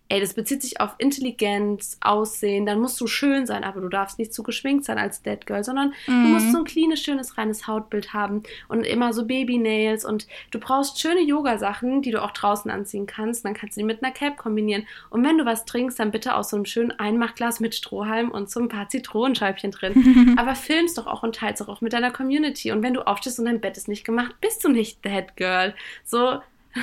ey, 0.10 0.20
das 0.20 0.34
bezieht 0.34 0.62
sich 0.62 0.80
auf 0.80 0.96
Intelligenz, 1.00 1.98
Aussehen, 2.02 2.66
dann 2.66 2.80
musst 2.80 3.00
du 3.02 3.08
schön 3.08 3.46
sein, 3.46 3.64
aber 3.64 3.82
du 3.82 3.90
darfst 3.90 4.20
nicht 4.20 4.34
zu 4.34 4.44
geschminkt 4.44 4.86
sein 4.86 5.00
als 5.00 5.22
Dead 5.24 5.46
Girl, 5.46 5.64
sondern 5.64 5.94
mhm. 6.08 6.24
du 6.24 6.30
musst 6.30 6.52
so 6.52 6.60
ein 6.60 6.64
cleanes, 6.66 7.02
schönes, 7.02 7.38
reines 7.38 7.68
Hautbild 7.68 8.14
haben 8.14 8.44
und 8.68 8.84
immer 8.84 9.14
so 9.14 9.26
Baby-Nails 9.26 10.06
und 10.06 10.28
du 10.52 10.60
brauchst 10.60 11.00
schöne 11.00 11.22
Yoga-Sachen, 11.22 12.02
die 12.02 12.12
du 12.12 12.22
auch 12.22 12.32
draußen 12.32 12.70
anziehen 12.70 13.08
kannst. 13.08 13.46
Dann 13.46 13.54
kannst 13.54 13.76
du 13.76 13.82
die 13.82 13.86
mit 13.86 14.04
einer 14.04 14.14
Cap 14.14 14.38
kombinieren. 14.38 14.86
Und 15.10 15.24
wenn 15.24 15.38
du 15.38 15.46
was 15.46 15.66
trinkst, 15.66 16.00
dann 16.00 16.12
bitte 16.12 16.36
aus 16.36 16.50
so 16.50 16.58
einem 16.58 16.66
schönen 16.66 16.92
Einmachglas 16.92 17.60
mit 17.60 17.74
Strohhalm 17.74 18.30
und 18.30 18.52
so 18.52 18.60
ein 18.60 18.70
paar 18.70 18.90
Zitronenscheibchen 18.90 19.72
drin. 19.72 20.36
aber 20.38 20.56
filmst 20.56 20.98
doch 20.98 21.08
auch 21.08 21.24
und 21.24 21.36
teilst 21.36 21.62
doch 21.62 21.70
auch 21.70 21.82
mit 21.82 21.94
deiner 21.94 22.12
Community. 22.12 22.72
Und 22.72 22.84
wenn 22.84 22.94
du 22.94 23.08
aufstehst 23.08 23.40
und 23.40 23.46
dein 23.46 23.62
Bett 23.62 23.78
ist 23.78 23.88
nicht 23.88 24.04
gemacht, 24.04 24.36
bist 24.42 24.64
du 24.64 24.70
nicht 24.70 25.04
Dead 25.04 25.36
Girl. 25.36 25.74
So. 26.06 26.40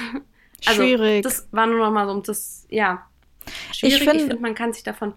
Also, 0.67 0.83
Schwierig. 0.83 1.23
Das 1.23 1.49
war 1.53 1.67
nur 1.67 1.79
noch 1.79 1.91
mal 1.91 2.07
so, 2.07 2.21
das, 2.21 2.67
ja, 2.69 3.07
Schwierig. 3.73 3.97
Ich, 3.97 4.05
find, 4.05 4.17
ich 4.17 4.23
finde, 4.23 4.41
man 4.41 4.55
kann 4.55 4.73
sich 4.73 4.83
davon. 4.83 5.15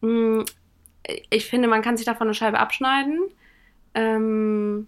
Mh, 0.00 0.08
hm, 0.08 0.44
ich 1.30 1.46
finde, 1.46 1.68
man 1.68 1.82
kann 1.82 1.96
sich 1.96 2.06
davon 2.06 2.26
eine 2.26 2.34
Scheibe 2.34 2.58
abschneiden. 2.58 3.18
Ähm, 3.94 4.86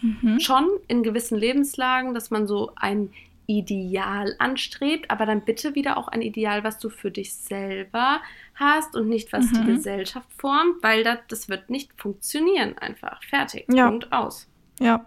mhm. 0.00 0.38
Schon 0.40 0.68
in 0.88 1.02
gewissen 1.02 1.38
Lebenslagen, 1.38 2.14
dass 2.14 2.30
man 2.30 2.46
so 2.46 2.72
ein 2.76 3.10
Ideal 3.46 4.34
anstrebt, 4.38 5.10
aber 5.10 5.26
dann 5.26 5.44
bitte 5.44 5.74
wieder 5.74 5.98
auch 5.98 6.08
ein 6.08 6.22
Ideal, 6.22 6.64
was 6.64 6.78
du 6.78 6.88
für 6.88 7.10
dich 7.10 7.34
selber 7.34 8.20
hast 8.54 8.96
und 8.96 9.08
nicht, 9.08 9.32
was 9.32 9.50
mhm. 9.50 9.54
die 9.54 9.72
Gesellschaft 9.74 10.28
formt, 10.36 10.82
weil 10.82 11.04
das, 11.04 11.18
das 11.28 11.48
wird 11.48 11.68
nicht 11.68 11.90
funktionieren 11.96 12.78
einfach. 12.78 13.22
Fertig. 13.24 13.66
Ja. 13.70 13.88
Und 13.88 14.12
aus. 14.12 14.48
Ja. 14.80 15.06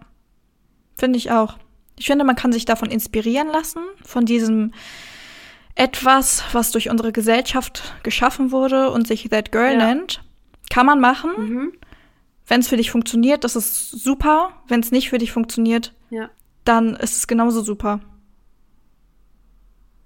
Finde 0.98 1.18
ich 1.18 1.32
auch. 1.32 1.58
Ich 1.98 2.08
finde, 2.08 2.26
man 2.26 2.36
kann 2.36 2.52
sich 2.52 2.66
davon 2.66 2.92
inspirieren 2.92 3.48
lassen, 3.48 3.82
von 4.04 4.26
diesem 4.26 4.74
etwas, 5.78 6.44
was 6.54 6.72
durch 6.72 6.90
unsere 6.90 7.12
Gesellschaft 7.12 7.96
geschaffen 8.04 8.52
wurde 8.52 8.92
und 8.92 9.08
sich 9.08 9.30
That 9.30 9.52
Girl 9.52 9.74
ja. 9.74 9.78
nennt. 9.78 10.24
Kann 10.70 10.86
man 10.86 11.00
machen. 11.00 11.32
Mhm. 11.38 11.74
Wenn 12.48 12.62
es 12.62 12.68
für 12.68 12.78
dich 12.78 12.92
funktioniert, 12.92 13.44
das 13.44 13.56
ist 13.56 13.92
super. 13.92 14.52
Wenn 14.68 14.80
es 14.80 14.92
nicht 14.92 15.10
für 15.10 15.18
dich 15.18 15.32
funktioniert, 15.32 15.94
ja. 16.10 16.30
dann 16.66 16.96
ist 16.96 17.18
es 17.18 17.28
genauso 17.28 17.62
super. 17.62 18.00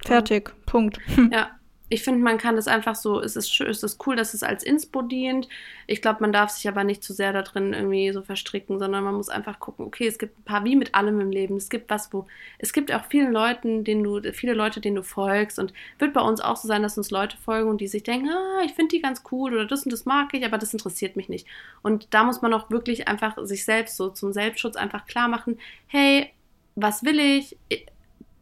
Fertig. 0.05 0.49
Ja. 0.49 0.55
Punkt. 0.65 0.99
Ja 1.31 1.51
ich 1.91 2.03
finde, 2.03 2.23
man 2.23 2.37
kann 2.37 2.55
das 2.55 2.69
einfach 2.69 2.95
so, 2.95 3.19
es 3.19 3.35
ist, 3.35 3.59
es 3.59 3.97
cool, 4.07 4.15
dass 4.15 4.33
es 4.33 4.43
als 4.43 4.63
Inspo 4.63 5.01
dient. 5.01 5.49
Ich 5.87 6.01
glaube, 6.01 6.21
man 6.21 6.31
darf 6.31 6.49
sich 6.49 6.65
aber 6.69 6.85
nicht 6.85 7.03
zu 7.03 7.11
sehr 7.11 7.33
da 7.33 7.41
drin 7.41 7.73
irgendwie 7.73 8.13
so 8.13 8.21
verstricken, 8.21 8.79
sondern 8.79 9.03
man 9.03 9.13
muss 9.13 9.27
einfach 9.27 9.59
gucken, 9.59 9.85
okay, 9.85 10.07
es 10.07 10.17
gibt 10.17 10.39
ein 10.39 10.43
paar, 10.43 10.63
wie 10.63 10.77
mit 10.77 10.95
allem 10.95 11.19
im 11.19 11.31
Leben, 11.31 11.57
es 11.57 11.69
gibt 11.69 11.89
was, 11.89 12.13
wo, 12.13 12.27
es 12.59 12.71
gibt 12.71 12.93
auch 12.93 13.03
viele 13.09 13.29
Leute, 13.29 13.83
denen 13.83 14.05
du, 14.05 14.21
viele 14.31 14.53
Leute, 14.53 14.79
denen 14.79 14.95
du 14.95 15.03
folgst 15.03 15.59
und 15.59 15.73
wird 15.99 16.13
bei 16.13 16.21
uns 16.21 16.39
auch 16.39 16.55
so 16.55 16.65
sein, 16.65 16.81
dass 16.81 16.97
uns 16.97 17.11
Leute 17.11 17.35
folgen 17.35 17.69
und 17.69 17.81
die 17.81 17.89
sich 17.89 18.03
denken, 18.03 18.29
ah, 18.29 18.61
ich 18.63 18.71
finde 18.71 18.95
die 18.95 19.01
ganz 19.01 19.23
cool 19.29 19.53
oder 19.53 19.65
das 19.65 19.83
und 19.83 19.91
das 19.91 20.05
mag 20.05 20.33
ich, 20.33 20.45
aber 20.45 20.57
das 20.57 20.71
interessiert 20.71 21.17
mich 21.17 21.27
nicht. 21.27 21.45
Und 21.81 22.13
da 22.13 22.23
muss 22.23 22.41
man 22.41 22.53
auch 22.53 22.69
wirklich 22.69 23.09
einfach 23.09 23.37
sich 23.43 23.65
selbst 23.65 23.97
so 23.97 24.09
zum 24.09 24.31
Selbstschutz 24.31 24.77
einfach 24.77 25.07
klar 25.07 25.27
machen, 25.27 25.59
hey, 25.87 26.31
was 26.75 27.03
will 27.03 27.19
ich? 27.19 27.57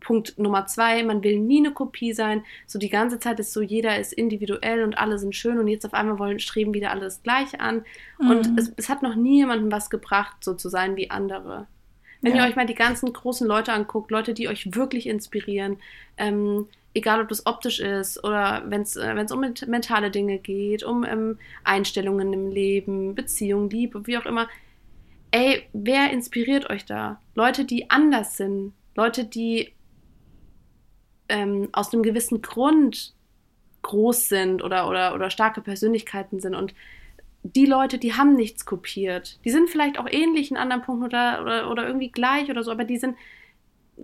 Punkt 0.09 0.39
Nummer 0.39 0.65
zwei, 0.65 1.03
man 1.03 1.23
will 1.23 1.37
nie 1.37 1.59
eine 1.59 1.71
Kopie 1.71 2.13
sein. 2.13 2.43
So 2.65 2.79
die 2.79 2.89
ganze 2.89 3.19
Zeit 3.19 3.39
ist 3.39 3.53
so, 3.53 3.61
jeder 3.61 3.99
ist 3.99 4.11
individuell 4.11 4.83
und 4.83 4.97
alle 4.97 5.19
sind 5.19 5.35
schön 5.35 5.59
und 5.59 5.67
jetzt 5.67 5.85
auf 5.85 5.93
einmal 5.93 6.17
wollen, 6.17 6.39
streben 6.39 6.73
wieder 6.73 6.89
alle 6.89 7.01
das 7.01 7.21
Gleiche 7.21 7.59
an. 7.59 7.85
Mhm. 8.19 8.29
Und 8.31 8.59
es, 8.59 8.73
es, 8.75 8.89
hat 8.89 9.03
noch 9.03 9.13
nie 9.13 9.37
jemandem 9.37 9.71
was 9.71 9.91
gebracht, 9.91 10.37
so 10.43 10.55
zu 10.55 10.67
sein 10.67 10.95
wie 10.95 11.11
andere. 11.11 11.67
Wenn 12.21 12.35
ja. 12.35 12.41
ihr 12.41 12.49
euch 12.49 12.55
mal 12.55 12.65
die 12.65 12.73
ganzen 12.73 13.13
großen 13.13 13.47
Leute 13.47 13.71
anguckt, 13.71 14.09
Leute, 14.09 14.33
die 14.33 14.47
euch 14.47 14.73
wirklich 14.73 15.05
inspirieren, 15.05 15.77
ähm, 16.17 16.65
egal 16.95 17.21
ob 17.21 17.29
das 17.29 17.45
optisch 17.45 17.79
ist 17.79 18.23
oder 18.23 18.63
wenn 18.65 18.81
es 18.81 18.95
äh, 18.95 19.27
um 19.31 19.45
mentale 19.67 20.09
Dinge 20.09 20.39
geht, 20.39 20.81
um 20.81 21.03
ähm, 21.03 21.37
Einstellungen 21.63 22.33
im 22.33 22.49
Leben, 22.49 23.13
Beziehungen, 23.13 23.69
Liebe, 23.69 24.07
wie 24.07 24.17
auch 24.17 24.25
immer. 24.25 24.49
Ey, 25.29 25.67
wer 25.71 26.09
inspiriert 26.09 26.67
euch 26.71 26.85
da? 26.85 27.21
Leute, 27.35 27.63
die 27.63 27.91
anders 27.91 28.37
sind. 28.37 28.73
Leute, 28.95 29.23
die 29.23 29.71
ähm, 31.29 31.69
aus 31.71 31.93
einem 31.93 32.03
gewissen 32.03 32.41
Grund 32.41 33.13
groß 33.81 34.27
sind 34.29 34.63
oder, 34.63 34.89
oder, 34.89 35.15
oder 35.15 35.29
starke 35.29 35.61
Persönlichkeiten 35.61 36.39
sind. 36.39 36.55
Und 36.55 36.73
die 37.43 37.65
Leute, 37.65 37.97
die 37.97 38.13
haben 38.13 38.35
nichts 38.35 38.65
kopiert. 38.65 39.39
Die 39.45 39.49
sind 39.49 39.69
vielleicht 39.69 39.97
auch 39.97 40.07
ähnlich 40.09 40.51
in 40.51 40.57
anderen 40.57 40.81
Punkten 40.81 41.05
oder, 41.05 41.41
oder, 41.41 41.71
oder 41.71 41.87
irgendwie 41.87 42.11
gleich 42.11 42.49
oder 42.49 42.63
so, 42.63 42.71
aber 42.71 42.83
die 42.83 42.97
sind 42.97 43.15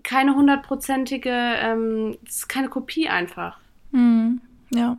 keine 0.03 0.35
hundertprozentige, 0.35 1.29
ähm, 1.31 2.17
das 2.23 2.37
ist 2.37 2.47
keine 2.47 2.69
Kopie 2.69 3.07
einfach. 3.09 3.59
Mhm. 3.91 4.41
Ja. 4.73 4.97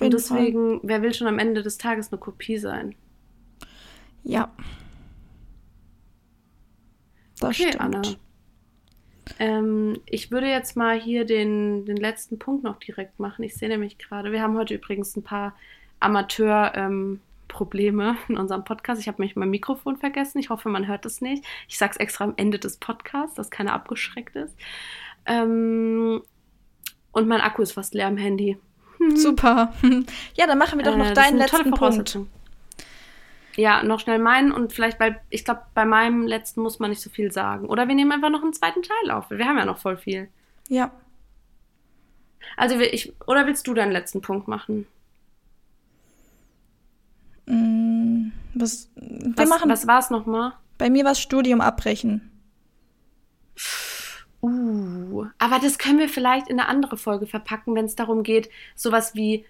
Und 0.00 0.12
deswegen, 0.12 0.80
Fall. 0.80 0.88
wer 0.88 1.02
will 1.02 1.14
schon 1.14 1.26
am 1.26 1.38
Ende 1.38 1.62
des 1.62 1.78
Tages 1.78 2.12
eine 2.12 2.20
Kopie 2.20 2.58
sein? 2.58 2.94
Ja. 4.22 4.50
Das 7.40 7.50
okay, 7.50 7.68
stimmt. 7.68 7.80
Anna. 7.80 8.02
Ähm, 9.38 10.00
ich 10.06 10.30
würde 10.30 10.46
jetzt 10.46 10.76
mal 10.76 10.98
hier 10.98 11.24
den, 11.24 11.84
den 11.84 11.96
letzten 11.96 12.38
Punkt 12.38 12.64
noch 12.64 12.78
direkt 12.78 13.20
machen. 13.20 13.42
Ich 13.42 13.56
sehe 13.56 13.68
nämlich 13.68 13.98
gerade, 13.98 14.32
wir 14.32 14.42
haben 14.42 14.56
heute 14.56 14.74
übrigens 14.74 15.16
ein 15.16 15.22
paar 15.22 15.54
Amateur-Probleme 16.00 18.10
ähm, 18.10 18.16
in 18.28 18.38
unserem 18.38 18.64
Podcast. 18.64 19.00
Ich 19.00 19.08
habe 19.08 19.22
mich 19.22 19.36
mein 19.36 19.50
Mikrofon 19.50 19.96
vergessen. 19.96 20.38
Ich 20.38 20.50
hoffe, 20.50 20.68
man 20.68 20.86
hört 20.86 21.06
es 21.06 21.20
nicht. 21.20 21.44
Ich 21.68 21.78
sage 21.78 21.92
es 21.92 21.96
extra 21.98 22.24
am 22.24 22.34
Ende 22.36 22.58
des 22.58 22.76
Podcasts, 22.76 23.34
dass 23.34 23.50
keiner 23.50 23.72
abgeschreckt 23.72 24.36
ist. 24.36 24.54
Ähm, 25.26 26.22
und 27.12 27.28
mein 27.28 27.40
Akku 27.40 27.62
ist 27.62 27.72
fast 27.72 27.94
leer 27.94 28.06
am 28.06 28.16
Handy. 28.16 28.58
Super. 29.14 29.74
Ja, 30.34 30.46
dann 30.46 30.58
machen 30.58 30.78
wir 30.78 30.84
doch 30.84 30.96
noch 30.96 31.10
äh, 31.10 31.14
deinen 31.14 31.38
letzten 31.38 31.72
Punkt. 31.72 32.18
Ja, 33.58 33.82
noch 33.82 33.98
schnell 33.98 34.20
meinen 34.20 34.52
und 34.52 34.72
vielleicht 34.72 35.00
bei, 35.00 35.20
ich 35.30 35.44
glaube, 35.44 35.62
bei 35.74 35.84
meinem 35.84 36.28
letzten 36.28 36.60
muss 36.60 36.78
man 36.78 36.90
nicht 36.90 37.02
so 37.02 37.10
viel 37.10 37.32
sagen. 37.32 37.66
Oder 37.66 37.88
wir 37.88 37.96
nehmen 37.96 38.12
einfach 38.12 38.30
noch 38.30 38.44
einen 38.44 38.52
zweiten 38.52 38.82
Teil 38.82 39.10
auf. 39.10 39.28
Wir 39.30 39.44
haben 39.46 39.58
ja 39.58 39.64
noch 39.64 39.78
voll 39.78 39.96
viel. 39.96 40.28
Ja. 40.68 40.92
Also, 42.56 42.78
ich, 42.78 43.12
oder 43.26 43.48
willst 43.48 43.66
du 43.66 43.74
deinen 43.74 43.90
letzten 43.90 44.20
Punkt 44.20 44.46
machen? 44.46 44.86
Mm, 47.46 48.28
was, 48.54 48.92
wir 48.94 49.36
was, 49.36 49.48
machen, 49.48 49.68
was 49.68 49.88
war 49.88 49.98
es 49.98 50.10
nochmal? 50.10 50.52
Bei 50.78 50.88
mir 50.88 51.04
war 51.04 51.12
es 51.12 51.20
Studium 51.20 51.60
abbrechen. 51.60 52.30
Uh, 54.40 55.26
aber 55.38 55.58
das 55.58 55.78
können 55.78 55.98
wir 55.98 56.08
vielleicht 56.08 56.46
in 56.46 56.60
eine 56.60 56.68
andere 56.68 56.96
Folge 56.96 57.26
verpacken, 57.26 57.74
wenn 57.74 57.86
es 57.86 57.96
darum 57.96 58.22
geht, 58.22 58.50
sowas 58.76 59.16
wie 59.16 59.44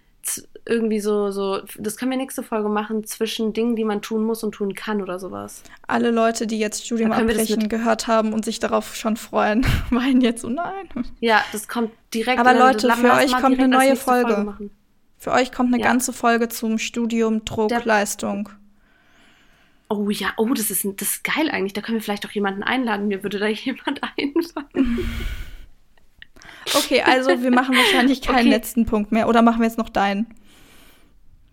irgendwie 0.67 1.01
so, 1.01 1.31
so, 1.31 1.63
das 1.79 1.97
können 1.97 2.11
wir 2.11 2.19
nächste 2.19 2.43
Folge 2.43 2.69
machen, 2.69 3.05
zwischen 3.05 3.53
Dingen, 3.53 3.75
die 3.75 3.85
man 3.85 4.03
tun 4.03 4.25
muss 4.25 4.45
und 4.45 4.53
tun 4.53 4.75
kann 4.75 5.01
oder 5.01 5.19
sowas. 5.19 5.63
Alle 5.87 6.11
Leute, 6.11 6.47
die 6.47 6.59
jetzt 6.59 6.85
Studium 6.85 7.13
abbrechen 7.13 7.69
gehört 7.69 8.07
haben 8.07 8.33
und 8.33 8.45
sich 8.45 8.61
darauf 8.61 8.95
schon 8.95 9.17
freuen, 9.17 9.65
weinen 9.91 10.21
jetzt 10.21 10.43
so, 10.43 10.49
nein. 10.49 10.89
Ja, 11.21 11.43
das 11.53 11.69
kommt 11.69 11.91
direkt. 12.13 12.39
Aber 12.39 12.55
Leute, 12.55 12.91
für 12.93 13.13
euch 13.13 13.33
kommt 13.33 13.59
eine 13.59 13.69
neue 13.69 13.97
Folge. 13.97 14.35
Folge 14.35 14.71
für 15.19 15.33
euch 15.33 15.51
kommt 15.51 15.75
eine 15.75 15.83
ja. 15.83 15.89
ganze 15.89 16.13
Folge 16.13 16.49
zum 16.49 16.79
Studium 16.79 17.45
Druck, 17.45 17.69
Der 17.69 17.85
Leistung. 17.85 18.49
Oh 19.91 20.11
ja, 20.11 20.33
oh, 20.37 20.53
das 20.55 20.71
ist, 20.71 20.87
das 20.97 21.09
ist 21.09 21.25
geil 21.25 21.51
eigentlich. 21.51 21.73
Da 21.73 21.81
können 21.81 21.97
wir 21.97 22.03
vielleicht 22.03 22.25
auch 22.27 22.31
jemanden 22.31 22.63
einladen. 22.63 23.09
Mir 23.09 23.23
würde 23.23 23.39
da 23.39 23.47
jemand 23.49 24.01
einfallen. 24.17 24.99
Okay, 26.75 27.03
also 27.03 27.43
wir 27.43 27.51
machen 27.51 27.77
wahrscheinlich 27.77 28.23
keinen 28.23 28.41
okay. 28.41 28.49
letzten 28.49 28.87
Punkt 28.87 29.13
mehr. 29.13 29.29
Oder 29.29 29.43
machen 29.43 29.61
wir 29.61 29.67
jetzt 29.67 29.79
noch 29.79 29.89
deinen? 29.89 30.27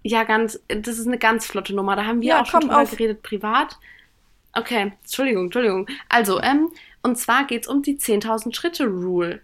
Ja, 0.03 0.23
ganz, 0.23 0.59
das 0.67 0.99
ist 0.99 1.07
eine 1.07 1.17
ganz 1.17 1.47
flotte 1.47 1.73
Nummer. 1.73 1.95
Da 1.95 2.05
haben 2.05 2.21
wir 2.21 2.29
ja, 2.29 2.41
auch 2.41 2.45
schon 2.45 2.61
drüber 2.61 2.81
auf. 2.81 2.91
geredet, 2.91 3.23
privat. 3.23 3.77
Okay, 4.53 4.93
Entschuldigung, 5.01 5.45
Entschuldigung. 5.45 5.87
Also, 6.09 6.41
ähm, 6.41 6.69
und 7.01 7.17
zwar 7.17 7.45
geht 7.45 7.63
es 7.63 7.67
um 7.67 7.81
die 7.81 7.97
10.000 7.97 8.55
Schritte 8.55 8.85
Rule. 8.85 9.41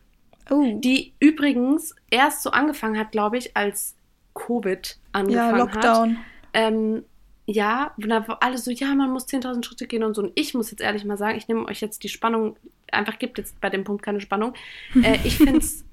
Oh. 0.49 0.79
Die 0.79 1.13
übrigens 1.19 1.95
erst 2.09 2.43
so 2.43 2.51
angefangen 2.51 2.97
hat, 2.97 3.11
glaube 3.11 3.37
ich, 3.37 3.55
als 3.57 3.95
Covid 4.33 4.97
angefangen 5.11 5.57
ja, 5.57 5.57
Lockdown. 5.57 6.17
hat. 6.17 6.23
Ähm, 6.53 7.03
ja, 7.51 7.93
da 7.97 8.27
war 8.27 8.41
alle 8.41 8.57
so, 8.57 8.71
ja, 8.71 8.93
man 8.95 9.11
muss 9.11 9.27
10.000 9.27 9.65
Schritte 9.65 9.87
gehen 9.87 10.03
und 10.03 10.15
so. 10.15 10.23
Und 10.23 10.31
ich 10.35 10.53
muss 10.53 10.71
jetzt 10.71 10.81
ehrlich 10.81 11.05
mal 11.05 11.17
sagen, 11.17 11.37
ich 11.37 11.47
nehme 11.47 11.65
euch 11.65 11.81
jetzt 11.81 12.03
die 12.03 12.09
Spannung, 12.09 12.55
einfach 12.91 13.19
gibt 13.19 13.37
jetzt 13.37 13.59
bei 13.61 13.69
dem 13.69 13.83
Punkt 13.83 14.03
keine 14.03 14.21
Spannung. 14.21 14.53
Äh, 15.03 15.19
ich 15.23 15.37
finde 15.37 15.57
es 15.57 15.85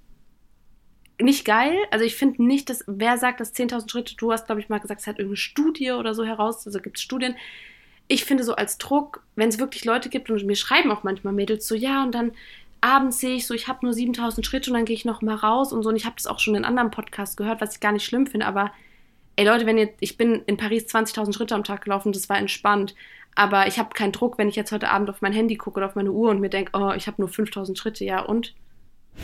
nicht 1.20 1.44
geil. 1.44 1.76
Also 1.90 2.04
ich 2.04 2.16
finde 2.16 2.44
nicht, 2.44 2.70
dass, 2.70 2.84
wer 2.86 3.18
sagt, 3.18 3.40
dass 3.40 3.54
10.000 3.54 3.90
Schritte, 3.90 4.16
du 4.16 4.32
hast, 4.32 4.46
glaube 4.46 4.61
ich, 4.61 4.68
mal 4.68 4.78
gesagt, 4.78 5.00
es 5.00 5.06
hat 5.06 5.18
irgendeine 5.18 5.36
Studie 5.36 5.92
oder 5.92 6.14
so 6.14 6.24
heraus, 6.24 6.66
also 6.66 6.80
gibt 6.80 6.98
es 6.98 7.02
Studien. 7.02 7.34
Ich 8.06 8.24
finde 8.24 8.44
so 8.44 8.54
als 8.54 8.78
Druck, 8.78 9.22
wenn 9.36 9.48
es 9.48 9.59
wirklich 9.59 9.84
Leute 9.84 10.09
gibt 10.09 10.30
und 10.30 10.44
mir 10.44 10.56
schreiben 10.56 10.90
auch 10.90 11.02
manchmal 11.02 11.32
Mädels 11.32 11.66
so, 11.66 11.74
ja, 11.74 12.02
und 12.02 12.14
dann 12.14 12.32
abends 12.80 13.18
sehe 13.18 13.36
ich 13.36 13.46
so, 13.46 13.54
ich 13.54 13.68
habe 13.68 13.84
nur 13.84 13.94
7.000 13.94 14.44
Schritte 14.44 14.70
und 14.70 14.76
dann 14.76 14.84
gehe 14.84 14.94
ich 14.94 15.04
noch 15.04 15.20
mal 15.22 15.34
raus 15.34 15.72
und 15.72 15.82
so. 15.82 15.88
Und 15.88 15.96
ich 15.96 16.04
habe 16.04 16.16
das 16.16 16.26
auch 16.26 16.38
schon 16.38 16.54
in 16.54 16.64
anderen 16.64 16.90
Podcasts 16.90 17.36
gehört, 17.36 17.61
was 17.61 17.74
ich 17.74 17.80
gar 17.80 17.92
nicht 17.92 18.04
schlimm 18.04 18.26
finde, 18.26 18.46
aber 18.46 18.72
ey 19.39 19.47
Leute, 19.47 19.66
wenn 19.66 19.78
ihr, 19.78 19.91
ich 20.01 20.16
bin 20.16 20.43
in 20.47 20.57
Paris 20.57 20.86
20.000 20.86 21.32
Schritte 21.32 21.55
am 21.55 21.62
Tag 21.62 21.84
gelaufen, 21.84 22.12
das 22.12 22.28
war 22.28 22.39
entspannt. 22.39 22.97
Aber 23.36 23.68
ich 23.68 23.78
habe 23.78 23.91
keinen 23.91 24.11
Druck, 24.11 24.36
wenn 24.36 24.49
ich 24.49 24.57
jetzt 24.57 24.72
heute 24.72 24.91
Abend 24.91 25.09
auf 25.09 25.22
mein 25.22 25.32
Handy 25.32 25.55
gucke 25.55 25.78
oder 25.78 25.86
auf 25.86 25.95
meine 25.95 26.11
Uhr 26.11 26.30
und 26.30 26.41
mir 26.41 26.51
denke, 26.51 26.72
oh, 26.74 26.93
ich 26.97 27.07
habe 27.07 27.22
nur 27.22 27.30
5.000 27.30 27.78
Schritte, 27.78 28.05
ja 28.05 28.20
und? 28.20 28.55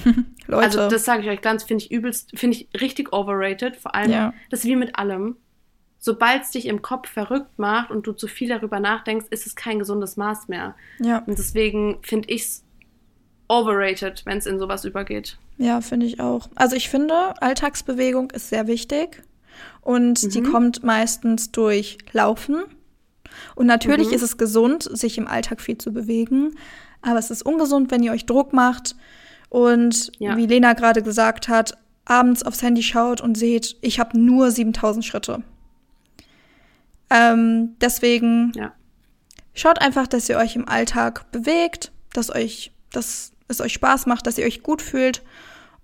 Leute. 0.46 0.64
Also 0.64 0.88
das 0.88 1.04
sage 1.04 1.22
ich 1.22 1.28
euch 1.28 1.40
ganz, 1.40 1.64
finde 1.64 1.82
ich 1.82 1.90
übelst, 1.90 2.30
finde 2.38 2.56
ich 2.56 2.68
richtig 2.80 3.12
overrated. 3.12 3.76
Vor 3.76 3.96
allem, 3.96 4.12
ja. 4.12 4.34
das 4.50 4.60
ist 4.60 4.66
wie 4.66 4.76
mit 4.76 4.96
allem. 4.96 5.36
Sobald 5.98 6.42
es 6.42 6.52
dich 6.52 6.66
im 6.66 6.80
Kopf 6.80 7.08
verrückt 7.08 7.58
macht 7.58 7.90
und 7.90 8.06
du 8.06 8.12
zu 8.12 8.28
viel 8.28 8.48
darüber 8.48 8.78
nachdenkst, 8.78 9.26
ist 9.30 9.46
es 9.46 9.56
kein 9.56 9.80
gesundes 9.80 10.16
Maß 10.16 10.46
mehr. 10.46 10.76
Ja. 11.00 11.24
Und 11.26 11.36
deswegen 11.38 11.98
finde 12.02 12.28
ich 12.28 12.42
es 12.42 12.64
overrated, 13.48 14.22
wenn 14.26 14.38
es 14.38 14.46
in 14.46 14.60
sowas 14.60 14.84
übergeht. 14.84 15.38
Ja, 15.58 15.80
finde 15.80 16.06
ich 16.06 16.20
auch. 16.20 16.48
Also 16.54 16.76
ich 16.76 16.88
finde, 16.88 17.40
Alltagsbewegung 17.42 18.30
ist 18.30 18.48
sehr 18.50 18.68
wichtig 18.68 19.24
und 19.80 20.22
mhm. 20.22 20.30
die 20.30 20.42
kommt 20.42 20.82
meistens 20.82 21.52
durch 21.52 21.98
Laufen. 22.12 22.64
Und 23.54 23.66
natürlich 23.66 24.08
mhm. 24.08 24.14
ist 24.14 24.22
es 24.22 24.36
gesund, 24.36 24.88
sich 24.92 25.18
im 25.18 25.26
Alltag 25.26 25.60
viel 25.60 25.78
zu 25.78 25.92
bewegen, 25.92 26.54
aber 27.02 27.18
es 27.18 27.30
ist 27.30 27.42
ungesund, 27.42 27.90
wenn 27.90 28.02
ihr 28.02 28.12
euch 28.12 28.26
Druck 28.26 28.52
macht 28.52 28.96
und 29.48 30.12
ja. 30.18 30.36
wie 30.36 30.46
Lena 30.46 30.72
gerade 30.72 31.02
gesagt 31.02 31.48
hat, 31.48 31.76
abends 32.04 32.42
aufs 32.42 32.62
Handy 32.62 32.82
schaut 32.82 33.20
und 33.20 33.36
seht, 33.36 33.76
ich 33.80 33.98
habe 33.98 34.18
nur 34.18 34.50
7000 34.50 35.04
Schritte. 35.04 35.42
Ähm, 37.10 37.76
deswegen 37.80 38.52
ja. 38.54 38.72
schaut 39.54 39.80
einfach, 39.80 40.06
dass 40.06 40.28
ihr 40.28 40.38
euch 40.38 40.56
im 40.56 40.68
Alltag 40.68 41.30
bewegt, 41.30 41.92
dass 42.12 42.34
euch, 42.34 42.72
dass 42.90 43.32
es 43.48 43.60
euch 43.60 43.74
Spaß 43.74 44.06
macht, 44.06 44.26
dass 44.26 44.38
ihr 44.38 44.46
euch 44.46 44.62
gut 44.62 44.82
fühlt 44.82 45.22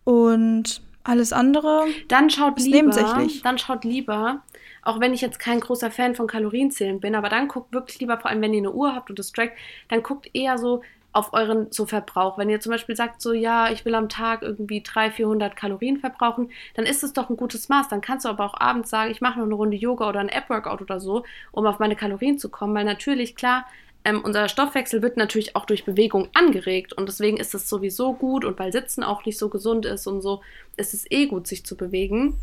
und 0.04 0.82
alles 1.04 1.32
andere. 1.32 1.86
Dann 2.08 2.30
schaut 2.30 2.58
lieber, 2.60 3.26
dann 3.42 3.58
schaut 3.58 3.84
lieber, 3.84 4.42
auch 4.82 5.00
wenn 5.00 5.14
ich 5.14 5.20
jetzt 5.20 5.38
kein 5.38 5.60
großer 5.60 5.90
Fan 5.90 6.14
von 6.14 6.26
Kalorienzählen 6.26 7.00
bin, 7.00 7.14
aber 7.14 7.28
dann 7.28 7.48
guckt 7.48 7.72
wirklich 7.72 8.00
lieber, 8.00 8.18
vor 8.18 8.30
allem 8.30 8.42
wenn 8.42 8.54
ihr 8.54 8.58
eine 8.58 8.72
Uhr 8.72 8.94
habt 8.94 9.10
und 9.10 9.18
das 9.18 9.32
trackt, 9.32 9.58
dann 9.88 10.02
guckt 10.02 10.30
eher 10.32 10.58
so, 10.58 10.82
auf 11.12 11.32
euren 11.32 11.70
so 11.70 11.86
Verbrauch. 11.86 12.38
Wenn 12.38 12.50
ihr 12.50 12.60
zum 12.60 12.70
Beispiel 12.70 12.94
sagt, 12.94 13.20
so 13.20 13.32
ja, 13.32 13.70
ich 13.70 13.84
will 13.84 13.94
am 13.94 14.08
Tag 14.08 14.42
irgendwie 14.42 14.82
300, 14.82 15.14
400 15.16 15.56
Kalorien 15.56 15.98
verbrauchen, 15.98 16.50
dann 16.74 16.86
ist 16.86 17.02
es 17.02 17.12
doch 17.12 17.30
ein 17.30 17.36
gutes 17.36 17.68
Maß. 17.68 17.88
Dann 17.88 18.00
kannst 18.00 18.24
du 18.24 18.28
aber 18.28 18.44
auch 18.44 18.60
abends 18.60 18.90
sagen, 18.90 19.10
ich 19.10 19.20
mache 19.20 19.38
noch 19.38 19.46
eine 19.46 19.54
Runde 19.54 19.76
Yoga 19.76 20.08
oder 20.08 20.20
ein 20.20 20.28
App-Workout 20.28 20.82
oder 20.82 21.00
so, 21.00 21.24
um 21.52 21.66
auf 21.66 21.78
meine 21.78 21.96
Kalorien 21.96 22.38
zu 22.38 22.48
kommen. 22.48 22.74
Weil 22.74 22.84
natürlich, 22.84 23.34
klar, 23.34 23.66
ähm, 24.04 24.22
unser 24.24 24.48
Stoffwechsel 24.48 25.02
wird 25.02 25.16
natürlich 25.16 25.56
auch 25.56 25.66
durch 25.66 25.84
Bewegung 25.84 26.28
angeregt 26.32 26.92
und 26.92 27.08
deswegen 27.08 27.36
ist 27.36 27.54
es 27.54 27.68
sowieso 27.68 28.14
gut 28.14 28.44
und 28.44 28.58
weil 28.58 28.72
Sitzen 28.72 29.04
auch 29.04 29.24
nicht 29.24 29.38
so 29.38 29.48
gesund 29.48 29.84
ist 29.84 30.06
und 30.06 30.22
so, 30.22 30.40
ist 30.76 30.94
es 30.94 31.10
eh 31.10 31.26
gut, 31.26 31.46
sich 31.46 31.64
zu 31.64 31.76
bewegen. 31.76 32.38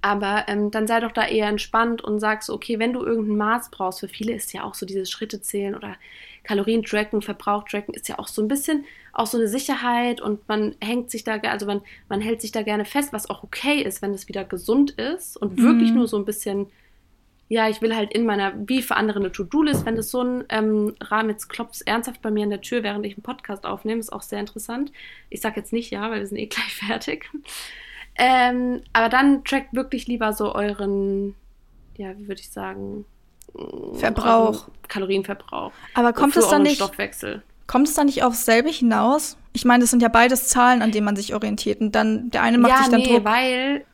Aber 0.00 0.44
ähm, 0.48 0.70
dann 0.70 0.86
sei 0.86 1.00
doch 1.00 1.12
da 1.12 1.26
eher 1.26 1.48
entspannt 1.48 2.02
und 2.02 2.20
sagst, 2.20 2.50
okay, 2.50 2.78
wenn 2.78 2.92
du 2.92 3.02
irgendein 3.02 3.38
Maß 3.38 3.70
brauchst, 3.70 4.00
für 4.00 4.08
viele 4.08 4.34
ist 4.34 4.52
ja 4.52 4.64
auch 4.64 4.74
so 4.74 4.84
dieses 4.84 5.10
Schritte 5.10 5.40
zählen 5.40 5.74
oder 5.74 5.96
Kalorien 6.42 6.82
tracken, 6.82 7.22
Verbrauch 7.22 7.64
tracken, 7.64 7.94
ist 7.94 8.08
ja 8.08 8.18
auch 8.18 8.28
so 8.28 8.42
ein 8.42 8.48
bisschen 8.48 8.84
auch 9.14 9.26
so 9.26 9.38
eine 9.38 9.48
Sicherheit 9.48 10.20
und 10.20 10.46
man 10.48 10.74
hängt 10.80 11.10
sich 11.10 11.24
da, 11.24 11.36
also 11.36 11.64
man, 11.66 11.80
man 12.08 12.20
hält 12.20 12.42
sich 12.42 12.52
da 12.52 12.62
gerne 12.62 12.84
fest, 12.84 13.12
was 13.12 13.30
auch 13.30 13.44
okay 13.44 13.80
ist, 13.80 14.02
wenn 14.02 14.12
es 14.12 14.28
wieder 14.28 14.44
gesund 14.44 14.90
ist 14.90 15.36
und 15.36 15.58
mhm. 15.58 15.62
wirklich 15.62 15.90
nur 15.92 16.06
so 16.06 16.18
ein 16.18 16.24
bisschen, 16.26 16.66
ja, 17.48 17.68
ich 17.68 17.82
will 17.82 17.94
halt 17.94 18.12
in 18.12 18.24
meiner, 18.24 18.52
wie 18.66 18.82
für 18.82 18.96
andere 18.96 19.18
eine 19.18 19.30
To-Do-List, 19.30 19.84
wenn 19.86 19.96
das 19.96 20.10
so 20.10 20.22
ein 20.22 20.44
ähm, 20.48 20.94
Rahmen, 21.00 21.30
jetzt 21.30 21.48
klopft 21.48 21.82
ernsthaft 21.86 22.22
bei 22.22 22.30
mir 22.30 22.44
an 22.44 22.50
der 22.50 22.62
Tür, 22.62 22.82
während 22.82 23.04
ich 23.04 23.14
einen 23.14 23.22
Podcast 23.22 23.66
aufnehme, 23.66 24.00
ist 24.00 24.12
auch 24.12 24.22
sehr 24.22 24.40
interessant. 24.40 24.92
Ich 25.30 25.40
sage 25.40 25.60
jetzt 25.60 25.72
nicht 25.72 25.90
ja, 25.90 26.10
weil 26.10 26.20
wir 26.20 26.26
sind 26.26 26.38
eh 26.38 26.46
gleich 26.48 26.74
fertig. 26.74 27.30
Ähm, 28.16 28.82
aber 28.92 29.08
dann 29.08 29.44
trackt 29.44 29.74
wirklich 29.74 30.06
lieber 30.06 30.32
so 30.32 30.54
euren, 30.54 31.34
ja, 31.96 32.16
wie 32.18 32.28
würde 32.28 32.40
ich 32.40 32.50
sagen, 32.50 33.04
Verbrauch. 33.94 34.68
Kalorienverbrauch. 34.88 35.72
Aber 35.94 36.12
kommt 36.12 36.36
es 36.36 36.48
dann 36.48 36.62
nicht. 36.62 36.76
Stoffwechsel. 36.76 37.42
Kommt 37.66 37.88
es 37.88 37.94
dann 37.94 38.06
nicht 38.06 38.22
aufs 38.22 38.44
selbe 38.44 38.68
hinaus? 38.68 39.36
Ich 39.52 39.64
meine, 39.64 39.82
das 39.82 39.90
sind 39.90 40.02
ja 40.02 40.08
beides 40.08 40.48
Zahlen, 40.48 40.82
an 40.82 40.90
denen 40.90 41.04
man 41.04 41.16
sich 41.16 41.34
orientiert. 41.34 41.80
Und 41.80 41.92
dann, 41.92 42.30
der 42.30 42.42
eine 42.42 42.58
macht 42.58 42.72
ja, 42.72 42.78
sich 42.78 42.88
dann 42.88 43.00
nee, 43.00 43.14
Druck. 43.14 43.24
weil. 43.24 43.84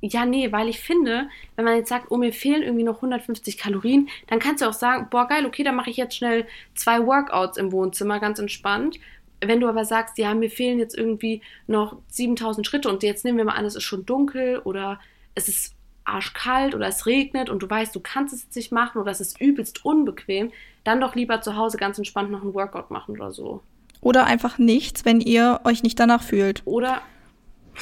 Ja, 0.00 0.24
nee, 0.24 0.52
weil 0.52 0.68
ich 0.68 0.78
finde, 0.78 1.28
wenn 1.56 1.64
man 1.64 1.76
jetzt 1.76 1.88
sagt, 1.88 2.10
oh, 2.10 2.16
mir 2.16 2.32
fehlen 2.32 2.62
irgendwie 2.62 2.84
noch 2.84 2.96
150 2.96 3.58
Kalorien, 3.58 4.08
dann 4.28 4.38
kannst 4.38 4.62
du 4.62 4.68
auch 4.68 4.72
sagen, 4.72 5.08
boah, 5.10 5.26
geil, 5.26 5.44
okay, 5.44 5.64
dann 5.64 5.74
mache 5.74 5.90
ich 5.90 5.96
jetzt 5.96 6.16
schnell 6.16 6.46
zwei 6.74 7.04
Workouts 7.04 7.58
im 7.58 7.72
Wohnzimmer, 7.72 8.20
ganz 8.20 8.38
entspannt. 8.38 8.98
Wenn 9.40 9.60
du 9.60 9.68
aber 9.68 9.84
sagst, 9.84 10.18
ja, 10.18 10.34
mir 10.34 10.50
fehlen 10.50 10.78
jetzt 10.78 10.96
irgendwie 10.96 11.42
noch 11.66 11.96
7000 12.08 12.66
Schritte 12.66 12.88
und 12.88 13.02
jetzt 13.02 13.24
nehmen 13.24 13.38
wir 13.38 13.44
mal 13.44 13.54
an, 13.54 13.64
es 13.64 13.74
ist 13.74 13.84
schon 13.84 14.06
dunkel 14.06 14.60
oder 14.60 15.00
es 15.34 15.48
ist 15.48 15.74
arschkalt 16.04 16.74
oder 16.74 16.86
es 16.86 17.06
regnet 17.06 17.50
und 17.50 17.62
du 17.62 17.68
weißt, 17.68 17.94
du 17.94 18.00
kannst 18.00 18.32
es 18.32 18.44
jetzt 18.44 18.56
nicht 18.56 18.72
machen 18.72 19.00
oder 19.00 19.10
es 19.10 19.20
ist 19.20 19.40
übelst 19.40 19.84
unbequem, 19.84 20.52
dann 20.84 21.00
doch 21.00 21.14
lieber 21.14 21.40
zu 21.40 21.56
Hause 21.56 21.76
ganz 21.76 21.98
entspannt 21.98 22.30
noch 22.30 22.42
einen 22.42 22.54
Workout 22.54 22.90
machen 22.90 23.16
oder 23.16 23.30
so. 23.30 23.62
Oder 24.00 24.26
einfach 24.26 24.58
nichts, 24.58 25.04
wenn 25.04 25.20
ihr 25.20 25.60
euch 25.64 25.82
nicht 25.82 25.98
danach 25.98 26.22
fühlt. 26.22 26.62
Oder 26.64 27.02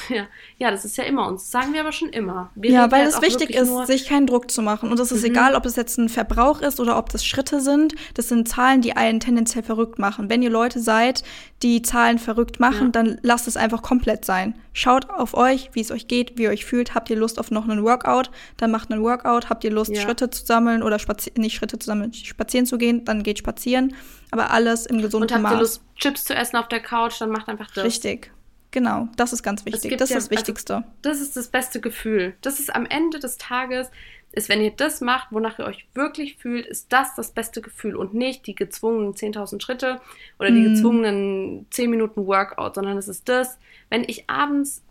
Ja, 0.09 0.27
ja, 0.59 0.71
das 0.71 0.85
ist 0.85 0.97
ja 0.97 1.05
immer 1.05 1.27
uns. 1.27 1.43
Das 1.43 1.51
sagen 1.51 1.73
wir 1.73 1.81
aber 1.81 1.93
schon 1.93 2.09
immer. 2.11 2.51
Wir 2.55 2.71
ja, 2.71 2.91
weil 2.91 3.07
es 3.07 3.21
wichtig 3.21 3.51
ist, 3.51 3.87
sich 3.87 4.07
keinen 4.07 4.27
Druck 4.27 4.51
zu 4.51 4.63
machen. 4.63 4.91
Und 4.91 5.01
es 5.01 5.13
ist 5.13 5.23
mhm. 5.23 5.31
egal, 5.31 5.55
ob 5.55 5.67
es 5.67 5.77
jetzt 5.77 5.99
ein 5.99 6.09
Verbrauch 6.09 6.61
ist 6.61 6.81
oder 6.81 6.97
ob 6.97 7.11
das 7.11 7.25
Schritte 7.25 7.61
sind. 7.61 7.95
Das 8.15 8.29
sind 8.29 8.49
Zahlen, 8.49 8.83
die 8.83 8.97
einen 8.97 9.21
tendenziell 9.21 9.65
verrückt 9.65 9.99
machen. 9.99 10.31
Wenn 10.31 10.43
ihr 10.43 10.51
Leute 10.51 10.81
seid, 10.81 11.23
die 11.63 11.83
Zahlen 11.83 12.19
verrückt 12.19 12.61
machen, 12.61 12.87
ja. 12.87 12.91
dann 12.91 13.19
lasst 13.23 13.49
es 13.49 13.57
einfach 13.57 13.83
komplett 13.83 14.25
sein. 14.25 14.55
Schaut 14.73 15.09
auf 15.11 15.35
euch, 15.35 15.71
wie 15.73 15.81
es 15.81 15.91
euch 15.91 16.07
geht, 16.07 16.37
wie 16.37 16.45
ihr 16.45 16.51
euch 16.51 16.65
fühlt. 16.65 16.95
Habt 16.95 17.11
ihr 17.11 17.17
Lust 17.17 17.39
auf 17.39 17.51
noch 17.51 17.69
einen 17.69 17.83
Workout? 17.83 18.31
Dann 18.59 18.71
macht 18.71 18.91
einen 18.91 19.03
Workout. 19.03 19.49
Habt 19.49 19.65
ihr 19.65 19.71
Lust, 19.71 19.91
ja. 19.91 20.03
Schritte 20.03 20.31
zu 20.31 20.45
sammeln 20.45 20.83
oder 20.83 20.99
nicht 21.37 21.57
Schritte 21.57 21.79
zu 21.79 21.87
sammeln, 21.87 22.13
spazieren 22.13 22.67
zu 22.67 22.79
gehen? 22.79 23.05
Dann 23.05 23.23
geht 23.23 23.39
spazieren. 23.39 23.95
Aber 24.31 24.51
alles 24.51 24.87
im 24.87 25.01
gesunden 25.01 25.29
Maß. 25.29 25.39
Und 25.39 25.47
habt 25.47 25.55
ihr 25.55 25.61
Lust, 25.61 25.83
Chips 25.97 26.25
zu 26.25 26.35
essen 26.35 26.57
auf 26.57 26.69
der 26.69 26.81
Couch? 26.81 27.21
Dann 27.21 27.31
macht 27.31 27.49
einfach 27.49 27.71
das. 27.71 27.85
Richtig. 27.85 28.31
Genau, 28.77 29.09
das 29.17 29.33
ist 29.33 29.43
ganz 29.43 29.65
wichtig. 29.65 29.97
Das 29.97 30.11
ist 30.11 30.11
ja, 30.11 30.17
das 30.17 30.31
Wichtigste. 30.31 30.75
Also, 30.75 30.89
das 31.01 31.21
ist 31.23 31.35
das 31.35 31.49
beste 31.49 31.81
Gefühl. 31.81 32.35
Das 32.43 32.61
ist 32.61 32.75
am 32.75 32.85
Ende 32.85 33.19
des 33.19 33.39
Tages, 33.39 33.91
ist, 34.33 34.51
wenn 34.51 34.61
ihr 34.61 34.71
das 34.71 35.01
macht, 35.01 35.29
wonach 35.31 35.59
ihr 35.59 35.65
euch 35.65 35.89
wirklich 35.95 36.37
fühlt, 36.37 36.67
ist 36.67 36.93
das 36.93 37.15
das 37.15 37.31
beste 37.31 37.63
Gefühl 37.63 37.97
und 37.97 38.13
nicht 38.13 38.47
die 38.47 38.55
gezwungenen 38.55 39.15
10.000 39.15 39.63
Schritte 39.63 39.99
oder 40.39 40.51
die 40.51 40.61
mm. 40.61 40.75
gezwungenen 40.75 41.67
10 41.71 41.89
Minuten 41.89 42.27
Workout, 42.27 42.75
sondern 42.75 42.99
es 42.99 43.09
ist 43.09 43.31
das, 43.31 43.59
wenn 43.89 44.05
ich 44.05 44.29
abends 44.29 44.83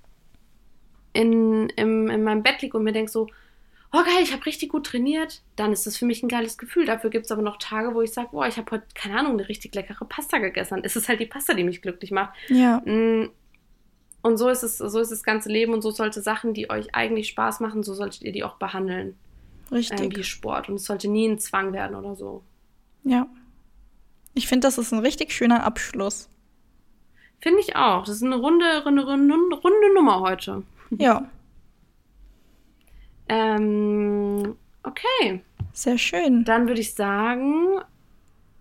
in, 1.13 1.69
im, 1.75 2.09
in 2.09 2.23
meinem 2.23 2.41
Bett 2.41 2.63
liege 2.63 2.75
und 2.75 2.85
mir 2.85 2.91
denke 2.91 3.11
so, 3.11 3.27
oh 3.93 4.03
geil, 4.03 4.23
ich 4.23 4.33
habe 4.33 4.47
richtig 4.47 4.69
gut 4.69 4.87
trainiert, 4.87 5.43
dann 5.57 5.71
ist 5.71 5.85
das 5.85 5.95
für 5.95 6.07
mich 6.07 6.23
ein 6.23 6.27
geiles 6.27 6.57
Gefühl. 6.57 6.87
Dafür 6.87 7.11
gibt 7.11 7.25
es 7.25 7.31
aber 7.31 7.43
noch 7.43 7.57
Tage, 7.57 7.93
wo 7.93 8.01
ich 8.01 8.11
sage, 8.11 8.29
boah, 8.31 8.47
ich 8.47 8.57
habe 8.57 8.71
heute, 8.71 8.87
keine 8.95 9.19
Ahnung, 9.19 9.33
eine 9.33 9.47
richtig 9.47 9.75
leckere 9.75 10.05
Pasta 10.05 10.39
gegessen. 10.39 10.81
Es 10.83 10.95
ist 10.95 11.07
halt 11.07 11.19
die 11.19 11.27
Pasta, 11.27 11.53
die 11.53 11.63
mich 11.63 11.83
glücklich 11.83 12.09
macht. 12.09 12.33
Ja. 12.49 12.81
Mm, 12.83 13.29
und 14.25 14.37
so 14.37 14.49
ist 14.49 14.63
es, 14.63 14.79
so 14.79 14.99
ist 14.99 15.11
das 15.11 15.21
ganze 15.21 15.49
Leben 15.49 15.71
und 15.71 15.83
so 15.83 15.91
sollte 15.91 16.19
Sachen, 16.19 16.55
die 16.55 16.71
euch 16.71 16.95
eigentlich 16.95 17.27
Spaß 17.27 17.59
machen, 17.59 17.83
so 17.83 17.93
solltet 17.93 18.23
ihr 18.23 18.31
die 18.31 18.43
auch 18.43 18.55
behandeln. 18.55 19.15
Richtig. 19.71 20.01
Ähm, 20.01 20.15
wie 20.15 20.23
Sport. 20.23 20.67
Und 20.67 20.75
es 20.75 20.85
sollte 20.85 21.07
nie 21.07 21.27
ein 21.27 21.37
Zwang 21.37 21.73
werden 21.73 21.95
oder 21.95 22.15
so. 22.15 22.41
Ja. 23.03 23.27
Ich 24.33 24.47
finde, 24.47 24.65
das 24.65 24.79
ist 24.79 24.91
ein 24.91 24.99
richtig 24.99 25.31
schöner 25.31 25.63
Abschluss. 25.63 26.27
Finde 27.39 27.59
ich 27.59 27.75
auch. 27.75 28.03
Das 28.05 28.15
ist 28.15 28.23
eine 28.23 28.37
runde, 28.37 28.65
runde, 28.83 29.05
runde, 29.05 29.35
runde 29.35 29.93
Nummer 29.93 30.21
heute. 30.21 30.63
Ja. 30.89 31.29
ähm, 33.29 34.55
okay. 34.81 35.43
Sehr 35.71 35.99
schön. 35.99 36.45
Dann 36.45 36.67
würde 36.67 36.81
ich 36.81 36.95
sagen, 36.95 37.79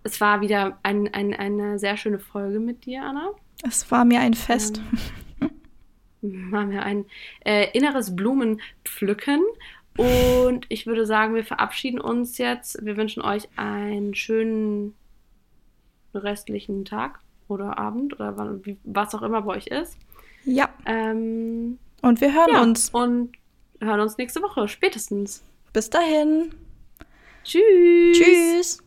es 0.03 0.21
war 0.21 0.41
wieder 0.41 0.77
ein, 0.83 1.11
ein, 1.11 1.33
eine 1.33 1.79
sehr 1.79 1.97
schöne 1.97 2.19
Folge 2.19 2.59
mit 2.59 2.85
dir, 2.85 3.01
Anna. 3.01 3.31
Es 3.67 3.89
war 3.89 4.05
mir 4.05 4.19
ein 4.19 4.35
Fest. 4.35 4.77
Ähm, 4.77 4.99
haben 6.51 6.71
wir 6.71 6.83
ein 6.83 7.05
äh, 7.45 7.67
inneres 7.73 8.15
Blumenpflücken. 8.15 9.41
Und 9.97 10.65
ich 10.69 10.87
würde 10.87 11.05
sagen, 11.05 11.35
wir 11.35 11.45
verabschieden 11.45 12.01
uns 12.01 12.37
jetzt. 12.37 12.85
Wir 12.85 12.97
wünschen 12.97 13.21
euch 13.21 13.47
einen 13.55 14.13
schönen 14.13 14.93
restlichen 16.13 16.85
Tag 16.85 17.19
oder 17.47 17.77
Abend 17.77 18.13
oder 18.13 18.37
wann, 18.37 18.61
was 18.83 19.15
auch 19.15 19.21
immer 19.21 19.43
bei 19.43 19.55
euch 19.55 19.67
ist. 19.67 19.97
Ja. 20.43 20.69
Ähm, 20.85 21.79
und 22.01 22.21
wir 22.21 22.33
hören 22.33 22.49
ja, 22.51 22.61
uns. 22.61 22.89
Und 22.89 23.31
hören 23.79 23.99
uns 23.99 24.17
nächste 24.17 24.41
Woche, 24.41 24.67
spätestens. 24.67 25.43
Bis 25.73 25.89
dahin. 25.89 26.53
Tschüss. 27.43 28.17
Tschüss. 28.17 28.84